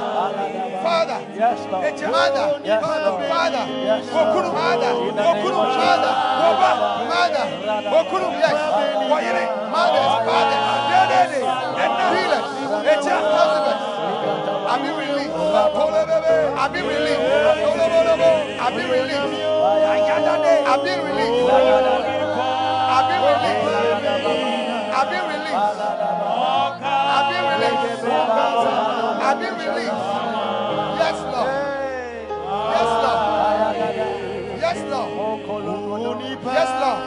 Father. 0.84 1.20
Yes, 1.32 1.64
Father. 1.64 1.88
It's 1.88 2.02
Father. 2.04 2.60
Yes, 2.60 2.84
Lord. 2.84 3.24
Father. 3.32 3.64
Yes, 3.88 4.04
Lord. 4.12 4.52
Mother. 4.52 4.92
Okuru 5.32 5.64
mother. 5.64 6.12
Oba 6.44 6.72
mother. 7.08 7.46
Okuru 7.88 8.28
yes. 8.36 8.52
Wayere 9.08 9.48
mother. 9.72 10.04
Father. 10.28 10.60
Daddy. 10.92 11.40
Healer. 11.40 12.44
It's 12.92 13.08
a 13.08 13.16
husband. 13.16 13.80
I 13.80 14.76
be 14.84 14.92
relieved. 14.92 15.40
I 15.40 16.68
be 16.68 16.84
relieved. 16.84 17.24
I 17.24 17.48
be 17.48 17.64
relieved. 17.72 18.60
I 18.60 18.76
be 18.76 18.84
relieved. 18.92 19.40
I 20.52 20.76
be 20.76 21.00
relieved. 21.00 21.48
I 21.48 23.08
be 23.08 23.16
relieved. 23.16 23.56
I 24.92 25.08
be 25.08 25.16
relieved. 25.16 25.52
Have 29.32 29.40
you 29.40 29.48
released? 29.48 29.96
Yes, 31.00 31.16
Lord. 31.32 31.48
Yes, 32.76 32.92
Lord. 33.04 33.20
Yes, 34.60 34.82
Lord. 34.92 35.10
Yes, 36.52 36.68
Lord. 36.72 37.00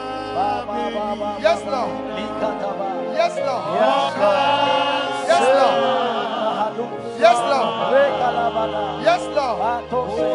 Yes, 1.45 1.61
Lord. 1.69 1.93
Yes, 3.13 3.33
Lord. 3.45 3.65
Yes, 5.29 5.45
Lord. 5.61 5.79
Yes, 7.21 7.37
Lord. 7.53 7.77
Yes, 9.05 9.21
Lord. 9.37 10.34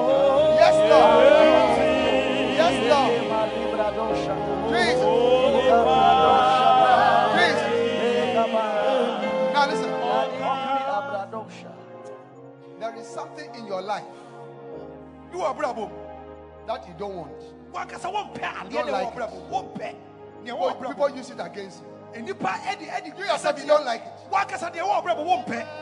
something 13.37 13.55
in 13.55 13.67
your 13.67 13.83
life 13.83 14.05
that 16.67 16.87
you 16.87 16.95
don't 16.99 17.15
want. 17.17 17.43
You 18.71 18.77
don't 18.79 18.87
like 18.93 19.09
it. 19.09 19.19
Well, 20.59 20.75
people 20.91 21.11
use 21.17 21.31
it 21.31 21.41
against 21.41 21.81
you. 21.83 21.87
You 23.19 23.25
yourself, 23.25 23.59
you 23.61 23.67
don't 23.67 23.85
like 23.85 24.03
it. 24.03 24.13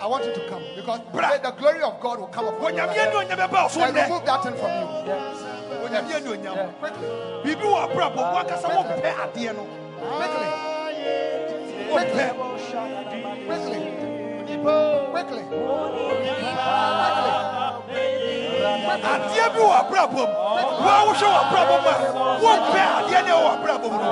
I 0.02 0.06
want 0.06 0.24
you 0.24 0.34
to 0.34 0.48
come 0.48 0.62
because 0.76 1.00
the 1.42 1.50
glory 1.52 1.82
of 1.82 2.00
God 2.00 2.18
will 2.20 2.26
come 2.28 2.48
upon 2.48 2.74
you. 2.76 2.82
I 3.80 3.90
remove 4.04 4.24
that 4.26 4.42
thing 4.42 4.54
from 4.56 4.70
you. 4.70 4.86
Quickly. 6.80 7.08
Quickly. 11.92 12.24
Quickly. 13.46 13.97
Wɔmpɛ 14.64 15.10
Quickly. 15.10 15.44
Quickly. 15.44 17.32
Adeɛ 18.98 19.46
bi 19.54 19.60
wɔ 19.60 19.72
abrabɔ 19.80 20.12
mu 20.12 20.24
wɔn 20.24 20.92
ahohwɛ 20.98 21.26
wɔ 21.32 21.38
abrabɔ 21.42 21.74
mu 21.82 21.88
a 21.88 21.96
wɔmpɛ 22.42 22.80
adeɛ 22.98 23.20
ne 23.24 23.32
wɔ 23.32 23.48
abrabɔ 23.56 23.86
mu 23.92 23.98
no 23.98 24.06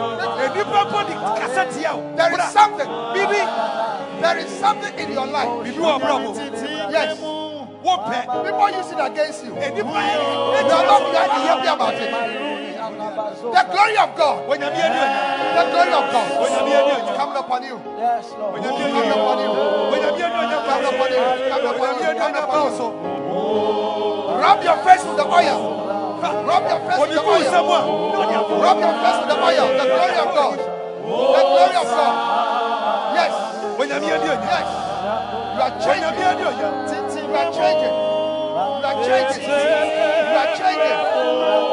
nipa 0.54 0.78
mpo 0.86 0.98
de 1.06 1.14
kasa 1.40 1.62
tia 1.72 1.90
o 1.94 2.00
There 2.16 2.32
is 2.32 2.44
something. 2.52 2.88
biribi 3.14 3.42
There 4.20 4.38
is 4.38 4.50
something 4.60 4.94
in 4.98 5.12
your 5.12 5.26
life. 5.26 5.48
biribi 5.64 5.80
wɔ 5.82 6.00
abrabɔ 6.00 6.18
mu 6.22 6.30
Yes. 6.90 7.18
wɔmpɛ 7.84 8.18
People 8.44 8.70
use 8.70 8.90
it 8.92 9.00
against 9.00 9.44
you. 9.44 9.54
You 9.54 9.70
nipa 9.74 10.72
are 10.76 10.86
not 10.86 11.00
behind 11.10 11.30
the 11.30 11.48
happy 11.48 11.68
about 11.68 11.94
it. 11.94 12.55
The 13.06 13.62
glory 13.70 13.96
of 13.96 14.10
God. 14.16 14.48
When 14.48 14.60
you're 14.60 14.70
the 14.70 15.64
glory 15.70 15.92
of 15.94 16.04
God. 16.10 16.26
When 16.42 16.50
you're 16.50 16.86
you, 16.90 16.98
come 17.16 17.36
upon 17.36 17.62
you. 17.62 17.76
Yes, 17.96 18.34
Lord. 18.38 18.52
When 18.54 18.62
you're 18.62 18.78
near 18.78 18.88
you, 18.88 19.02
come 19.02 19.14
upon 19.14 19.38
you. 19.38 19.50
When 19.90 20.00
you're 20.02 20.16
near 20.18 20.26
you, 20.26 20.58
come 20.66 20.84
upon 20.84 21.08
you. 21.14 21.22
Come 21.46 21.66
upon 21.70 21.94
you. 22.02 22.10
Come 22.18 22.34
upon 22.34 22.72
you. 22.74 23.16
Rub 24.36 24.62
your 24.62 24.78
face 24.84 25.04
with 25.06 25.16
the 25.16 25.26
oil. 25.26 25.58
Rub 26.20 26.62
your 26.66 26.80
face 26.86 27.00
with 27.00 27.14
the 27.14 27.22
oil. 27.22 27.46
Rub 28.60 28.78
your 28.80 28.94
face 29.00 29.18
with 29.22 29.30
the 29.30 29.38
oil. 29.38 29.66
The 29.76 29.86
glory 29.86 30.16
of 30.18 30.30
God. 30.34 30.58
The 30.58 31.42
glory 31.46 31.76
of 31.76 31.86
God. 31.86 32.14
Yes. 33.14 33.32
When 33.78 33.88
you're 33.88 34.00
near 34.00 34.16
you, 34.16 34.34
yes. 34.34 34.66
You 35.54 35.62
are 35.62 35.74
changing. 35.80 36.18
You 36.18 37.34
are 37.36 37.52
changing. 37.52 38.15
You 38.56 38.62
are 38.62 39.04
changing. 39.04 39.42
You 39.44 39.52
are 40.40 40.56
changing. 40.56 40.96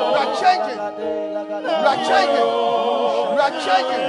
You 0.03 0.19
are 0.19 0.35
changing. 0.35 0.75
You 0.75 1.87
are 1.87 1.95
changing. 2.03 2.43
You 3.31 3.39
are 3.39 3.55
changing. 3.63 4.03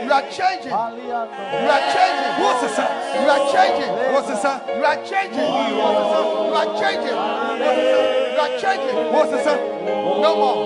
You 0.00 0.12
are 0.12 0.24
changing. 0.32 0.72
You 0.72 1.68
are 1.68 1.84
changing. 1.92 2.32
wo 2.40 2.50
sesa 2.64 2.84
You 3.20 3.28
are 3.28 3.44
changing. 3.52 3.92
wo 4.08 4.20
sesa 4.24 4.52
You 4.72 4.84
are 4.88 5.00
changing. 5.04 5.44
You 5.44 6.56
are 6.56 6.72
changing. 6.80 7.16
You 8.32 8.40
are 8.40 8.54
changing. 8.56 8.96
wo 9.12 9.20
sesa 9.28 9.52
No 10.24 10.30
more. 10.40 10.56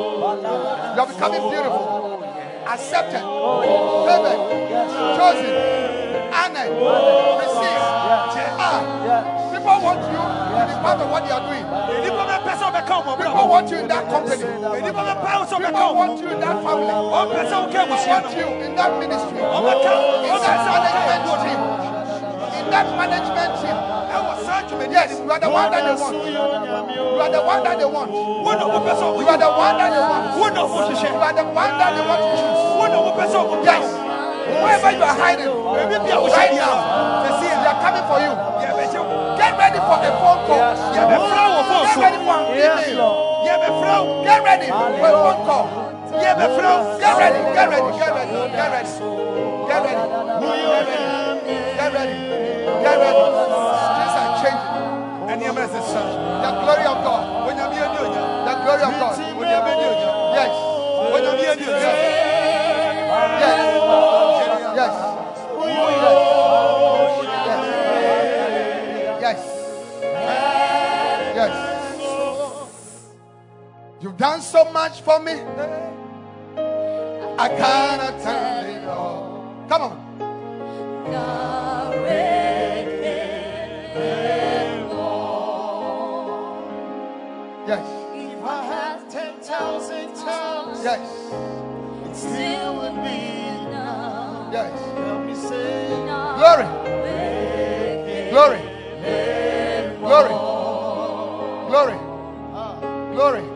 You 0.94 1.00
are 1.02 1.08
becoming 1.10 1.42
beautiful. 1.50 2.22
Accepted. 2.70 3.22
Favored. 4.06 4.40
Chosen. 5.18 5.52
Honored. 6.30 6.70
Received. 7.42 7.82
Ah. 8.58 9.35
People 9.76 9.92
want 9.92 10.00
you 10.08 10.16
to 10.16 10.64
be 10.64 10.74
part 10.80 11.00
of 11.04 11.10
what 11.12 11.20
they 11.28 11.32
are 11.36 11.44
doing. 11.44 11.66
nipa 12.00 12.24
bɛpɛ 12.24 12.52
sɛ 12.56 12.64
ɔbɛka 12.64 12.94
ɔmɔ 12.96 13.12
People 13.20 13.44
want 13.48 13.68
you 13.70 13.76
in 13.76 13.88
that 13.88 14.08
company. 14.08 14.44
nipa 14.80 15.02
bɛpɛ 15.04 15.28
sɛ 15.44 15.52
ɔbɛka 15.52 15.68
People 15.68 15.94
want 16.00 16.16
you 16.16 16.28
in 16.32 16.40
that 16.40 16.56
family. 16.64 16.96
ɔmpɛ 16.96 17.40
People 17.76 17.96
want 18.08 18.26
you 18.32 18.46
in 18.64 18.72
that 18.72 18.92
ministry. 18.96 19.36
In 19.36 19.52
that 19.52 20.56
management 20.56 21.28
team. 21.44 21.60
In 22.56 22.66
that 22.72 22.86
management 22.96 23.52
team. 23.60 23.76
ɛwɔ 24.16 24.32
saa 24.48 24.60
dwumadi 24.64 24.92
Yes, 24.96 25.20
you 25.20 25.30
are 25.30 25.40
the 25.44 25.50
one 25.50 25.70
that 25.70 25.82
they 25.84 25.96
want. 26.00 26.16
You 26.24 27.20
are 27.20 27.30
the 27.36 27.42
one 27.44 27.62
that 27.62 27.76
they 27.78 27.84
want. 27.84 28.10
wo 28.16 28.52
na 28.56 28.64
wopɛ 28.64 28.92
sɛ 28.96 29.06
You 29.20 29.28
are 29.28 29.36
the 29.44 29.50
one 29.60 29.76
that 29.76 29.90
they 29.92 30.00
want. 30.08 30.24
wo 30.40 30.46
na 30.56 30.62
wohyehyɛ 30.64 31.10
You 31.12 31.20
are 31.20 31.34
the 31.36 31.44
one 31.52 31.72
that 31.76 31.90
they 31.92 32.04
want 32.08 32.20
to 32.24 32.28
choose. 32.32 32.60
wo 32.80 32.84
na 32.88 32.98
wopɛ 33.04 33.24
sɛ 33.28 33.38
ɔmo 33.44 33.64
Yes. 33.64 33.84
Wherever 34.46 34.90
you 34.96 35.02
are 35.02 35.16
hiding, 35.20 35.52
Ebi 35.52 35.96
bi 36.00 36.08
a 36.08 36.16
wohyɛ 36.16 36.32
right 36.32 36.54
now, 36.54 37.26
they 37.66 37.72
are 37.74 37.82
coming 37.82 38.06
for 38.06 38.18
you. 38.22 38.55
Get 39.46 39.54
ready 39.62 39.78
for 39.78 39.94
a 39.94 40.10
phone 40.18 40.42
call. 40.46 40.58
Yes. 40.58 40.78
Get 40.90 41.06
ready 42.02 42.18
for 42.26 42.34
an 42.34 42.50
email. 42.50 43.14
Yes. 43.46 43.62
Get 44.26 44.42
ready 44.42 44.66
for 44.66 44.90
a 44.90 45.14
phone 45.22 45.40
call. 45.46 45.66
Yẹ 46.22 46.34
bẹ. 46.34 46.46
Get 46.98 47.14
ready. 47.18 47.38
Get 47.54 47.68
ready. 47.70 47.90
Get 47.98 48.10
ready. 48.10 48.90
Get 49.70 49.82
ready. 49.86 50.02
Get 50.26 50.50
ready. 50.66 50.96
Get 51.78 51.90
ready. 51.94 52.18
Get 52.82 52.96
ready. 53.02 53.22
Things 53.96 54.16
are 54.20 54.30
changing. 54.42 54.74
Ẹni 55.30 55.44
ẹ 55.44 55.52
mẹ́rin. 55.56 55.70
The 56.42 56.50
glory 56.60 56.86
of 56.92 56.98
God. 57.06 57.22
Onyàmí 57.48 57.76
ẹni 57.84 57.98
you, 58.02 58.08
The 58.46 58.52
glory 58.62 58.82
of 58.88 58.94
God. 59.00 59.14
Onyàmí 59.40 59.70
ẹni 59.72 59.84
you, 59.84 60.12
Yes. 60.36 60.52
When 61.12 61.24
Onyàmí 61.24 61.44
ẹni 61.52 61.64
ònyà. 61.72 61.92
Yes. 61.92 62.38
Yes. 63.42 63.58
Yes. 64.76 64.92
yes. 64.92 65.16
You've 74.00 74.16
done 74.16 74.40
so 74.42 74.70
much 74.72 75.00
for 75.00 75.18
me. 75.20 75.32
I 77.38 77.48
cannot 77.48 78.20
tell 78.22 78.64
it 78.64 78.84
all. 78.84 79.66
Come 79.68 79.82
on. 79.82 80.06
Yes. 87.66 87.82
If 88.14 88.44
I 88.44 88.62
had 88.64 89.10
10,000 89.10 90.14
tongues, 90.14 90.84
Yes. 90.84 91.10
it 92.06 92.14
still 92.14 92.76
would 92.76 93.02
be 93.02 93.48
enough. 93.66 94.52
Yes. 94.52 94.80
Help 94.98 95.24
me 95.24 95.34
say, 95.34 95.88
Glory. 96.38 96.68
Glory. 98.30 98.60
Glory. 99.98 100.34
Glory. 101.68 101.98
Glory. 103.16 103.55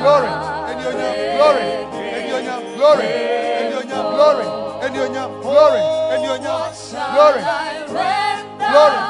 Glory. 0.00 0.30
ɛni 0.70 0.82
onyam 0.90 1.14
Glory. 1.36 1.64
ɛni 2.16 2.30
onyam 2.38 2.62
Glory. 2.76 3.06
ɛni 3.60 3.74
onyam 3.80 4.04
Glory. 4.14 4.46
ɛni 4.84 4.94
Anyonyam. 4.94 5.30
Glory. 5.42 5.80
Anyonyam. 6.12 6.60
Glory. 7.14 7.42
Glory. 8.70 9.00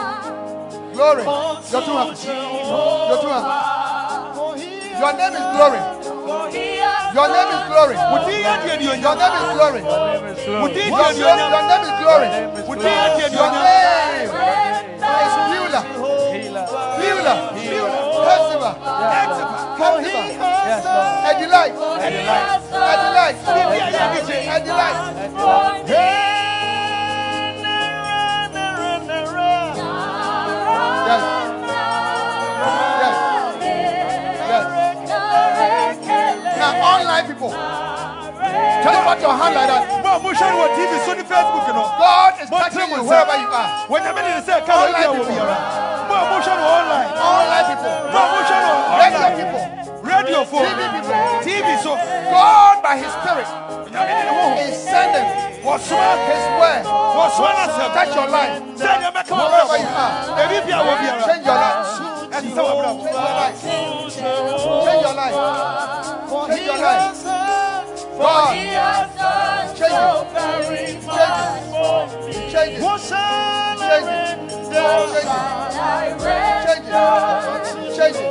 Glory. 0.94 1.24
Your 1.72 1.82
two. 1.82 1.94
Your 3.10 3.18
two. 3.20 3.32
Your 5.00 5.12
name 5.18 5.34
is 5.34 5.46
glory. 5.54 5.80
Your 7.14 7.28
name 7.34 7.50
is 7.54 7.62
glory. 7.68 7.96
Your 7.96 8.08
name 8.08 8.30
is 8.74 8.82
glory. 9.54 9.80
Your, 9.84 9.98
deɛ 10.70 10.90
your, 10.94 11.34
deɛ 11.34 11.50
your 11.50 11.66
name 11.68 11.84
is 11.84 11.94
glory. 12.02 12.28
light. 21.68 22.04
At 22.04 22.12
the 22.12 23.10
light. 23.14 23.36
At 23.36 24.64
the 24.64 24.72
light. 24.74 24.96
At 24.98 25.46
the. 25.46 25.94
Yes. 25.94 26.24
online 36.84 37.26
people. 37.26 37.50
Tell 37.50 38.96
about 39.00 39.20
your 39.20 39.32
hand 39.32 39.54
like 39.54 39.68
that. 39.68 40.04
God 41.98 42.32
is 42.42 42.48
touching 42.50 42.90
you 42.90 43.02
wherever 43.04 43.36
you 43.40 43.48
are. 43.48 43.86
When 43.88 44.02
the 44.04 44.12
minute 44.12 44.44
say, 44.44 44.60
come 44.66 44.78
online 44.84 45.16
people. 45.18 45.40
Online 47.24 47.64
people. 47.68 47.94
Let 48.98 49.36
people. 49.36 49.73
Radio 50.24 50.44
phone. 50.44 50.64
TV 51.44 51.68
so. 51.82 51.92
God 52.32 52.82
by 52.82 52.96
His 52.96 53.12
Spirit 53.12 53.44
Nyame 53.92 54.12
de 54.16 54.24
ne 54.24 54.32
ho. 54.32 54.56
is 54.64 54.76
sending. 54.80 55.28
His 55.60 55.90
word. 56.60 56.84
N'asɛm. 57.54 57.90
Touch 57.92 58.14
your 58.16 58.28
life. 58.28 58.56
Sɛ 58.80 58.90
deɛ 59.00 59.10
bɛka 59.12 59.32
wɔ 59.36 59.44
Wherever 59.52 59.76
you 59.76 59.90
are. 59.92 60.12
Ebi 60.40 60.56
bi 60.64 60.72
a 60.72 60.80
wɔ. 60.80 60.92
Change 61.28 61.44
your 61.44 61.58
life. 61.64 61.80
Ɛte 62.32 62.48
sɛ 62.56 62.62
wɔ 62.64 62.72
brɛ 62.80 62.90
Change 63.64 64.24
your 64.24 64.36
life. 64.64 64.76
Change 64.84 65.04
your 65.04 65.14
life. 65.14 65.36
Change 66.48 66.64
your 66.64 66.78
life. 66.78 67.12
God, 68.14 68.54
change 68.54 68.72
it. 68.72 69.10
Change 69.76 69.98
it. 70.74 71.04
Change 72.50 72.72
it. 72.72 72.80
Change 72.80 73.10
it. 74.04 74.30
Change 74.64 75.04
it. 75.04 75.28
Change 76.64 77.68
it. 77.68 77.83
It's 77.94 78.02
changing. 78.02 78.24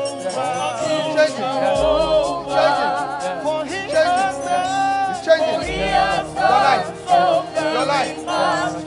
Your 6.36 6.52
life. 6.60 6.88
Your 7.08 7.86
life. 7.86 8.18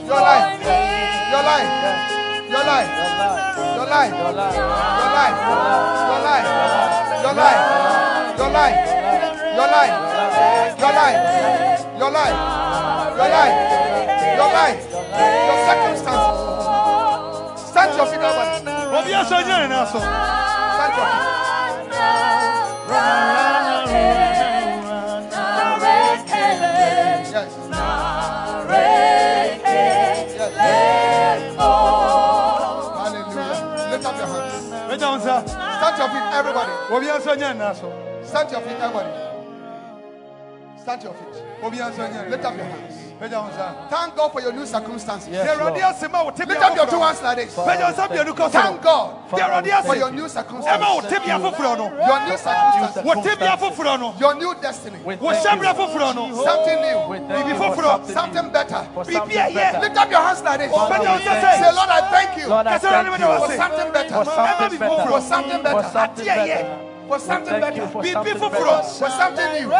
Your 0.05 0.21
life. 0.21 0.53
Your 0.53 1.43
life. 1.47 1.73
Your 2.47 2.63
life. 2.63 2.63
Your 2.63 2.65
life. 2.67 2.93
Your 3.75 3.87
life. 3.87 4.13
Your 4.13 4.35
life. 5.17 5.37
Your 5.37 6.21
life. 6.27 6.45
Your 7.23 7.33
life. 7.33 7.65
Your 8.37 8.53
life. 8.57 8.85
Your 9.57 9.69
life. 9.71 9.95
Your 10.77 10.91
life. 10.91 11.15
Your 11.97 12.11
life. 12.11 12.37
Your 13.17 13.29
life. 13.29 13.55
Your 14.37 14.51
life. 14.53 14.79
Your 15.47 15.57
circumstances. 15.65 16.36
Oddio 18.97 19.23
sognare 19.25 19.67
naso. 19.67 19.99
Stand 35.77 35.99
your 35.99 36.09
feet, 36.09 36.33
everybody. 36.33 36.71
Stand 38.23 38.51
your 38.51 38.61
feet, 38.61 38.77
everybody. 38.81 39.09
Stand 40.81 41.03
your 41.03 41.13
feet. 41.13 42.29
Lift 42.29 42.45
up 42.45 42.55
your 42.55 42.65
hands. 42.65 43.06
Thank 43.89 44.15
God 44.15 44.31
for 44.31 44.41
your 44.41 44.53
new 44.53 44.65
circumstances. 44.65 45.29
Yes, 45.33 45.57
Lord. 45.59 45.73
Lift 46.47 46.61
up 46.63 46.75
your 46.75 46.85
two 46.87 46.99
hands 46.99 47.21
like 47.23 47.35
this. 47.45 47.55
Thank 48.61 48.81
God 48.81 49.09
for 49.29 49.95
your 49.97 50.11
new 50.11 50.29
circumstances. 50.29 51.11
Your 52.07 52.19
new 52.27 52.37
circumstances. 52.37 53.03
Your 54.19 54.33
new 54.35 54.53
destiny. 54.61 54.97
Something 56.45 56.79
new. 56.81 56.99
Something 58.13 58.49
better. 58.51 58.81
Lift 59.81 59.97
up 59.97 60.11
your 60.11 60.21
hands 60.21 60.41
like 60.43 60.57
this. 60.59 60.71
Say, 61.57 61.71
Lord, 61.73 61.89
I 61.89 62.01
thank 62.11 62.37
you 62.37 62.47
for 62.47 63.47
something 63.57 63.91
better. 63.93 64.13
For 64.13 64.25
something 64.25 64.79
better. 64.79 65.07
For 65.11 65.21
something 65.21 65.63
better 65.63 66.86
for 67.07 67.19
something 67.19 67.53
we 67.53 67.59
better. 67.59 67.87
For 67.87 68.01
be 68.01 68.13
beautiful 68.13 68.49
for 68.49 68.67
us. 68.67 68.99
For 68.99 69.09
something 69.09 69.53
new. 69.53 69.71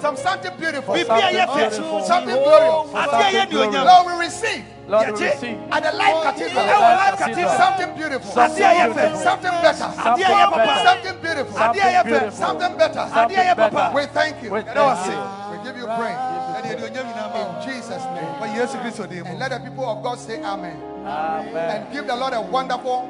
Some 0.00 0.16
something 0.16 0.52
beautiful. 0.58 0.94
Be 0.94 1.04
something 1.04 2.34
glorious. 2.34 2.92
Lord, 3.84 4.06
we 4.06 4.12
receive. 4.24 4.64
Lord, 4.88 5.06
we 5.06 5.26
receive. 5.26 5.58
At 5.70 5.82
the 5.82 5.92
Life 5.92 6.22
Cathedral. 6.22 6.64
Our 6.64 6.96
Life 6.96 7.18
Cathedral. 7.18 7.56
Something 7.58 7.94
beautiful. 7.94 8.30
Something 8.32 8.62
better. 8.62 9.16
Something 9.18 9.56
better. 9.60 9.90
Something 10.84 11.16
beautiful. 11.22 11.56
Something 12.32 12.74
better. 12.78 13.04
We 13.94 14.06
thank 14.06 14.42
you. 14.42 14.50
We 14.52 14.62
give 15.64 15.76
you 15.76 15.86
praise. 15.86 16.18
In 16.68 17.50
Jesus' 17.64 18.04
name. 18.16 19.26
And 19.26 19.38
let 19.38 19.50
the 19.50 19.60
people 19.62 19.84
of 19.84 20.02
God 20.02 20.18
say 20.18 20.42
Amen. 20.42 20.76
Amen. 21.06 21.56
And 21.56 21.92
give 21.92 22.06
the 22.06 22.16
Lord 22.16 22.32
a 22.34 22.40
wonderful 22.40 23.08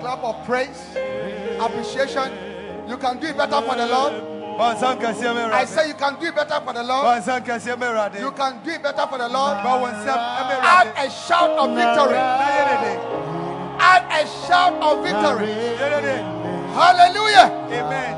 clap 0.00 0.22
of 0.22 0.44
praise, 0.44 0.96
appreciation. 1.60 2.32
You 2.88 2.96
can 2.96 3.18
do 3.18 3.26
it 3.28 3.36
better 3.36 3.60
for 3.62 3.74
the 3.76 3.86
Lord. 3.86 4.36
Bɔnsa 4.56 4.96
nkɛseɛ 4.96 5.34
ma 5.34 5.54
I 5.54 5.64
say 5.66 5.88
you 5.88 5.94
can 5.94 6.18
do 6.18 6.26
it 6.26 6.34
better 6.34 6.60
for 6.64 6.72
the 6.72 6.82
Lord. 6.82 7.06
Bɔnsa 7.06 7.40
nkɛseɛ 7.40 7.78
ma 7.78 7.86
Awurade. 7.86 8.20
You 8.20 8.30
can 8.30 8.62
do 8.64 8.70
it 8.70 8.82
better 8.82 9.06
for 9.06 9.18
the 9.18 9.28
Lord. 9.28 9.58
Bɔ 9.58 9.80
wo 9.80 9.86
nsɛm 9.88 10.16
Add 10.16 10.92
a 10.96 11.10
shout 11.10 11.50
of 11.50 11.70
victory. 11.76 12.16
Na 12.16 12.48
yɛ 12.56 12.64
dede. 12.72 12.92
Add 13.78 14.04
a 14.10 14.26
shout 14.46 14.72
of 14.82 15.04
victory. 15.04 15.52
Hallelujah. 16.72 17.48
Amen. 17.70 18.14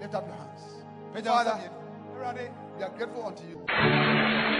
Lift 0.00 0.14
up 0.14 0.26
your 0.26 0.36
hands. 0.36 0.62
Mɛgya 1.14 1.30
wo 1.30 1.40
nsa 1.44 1.80
Father, 2.22 2.50
we 2.76 2.82
are 2.84 2.90
grateful 2.90 3.26
unto 3.26 3.44
you. 3.44 4.59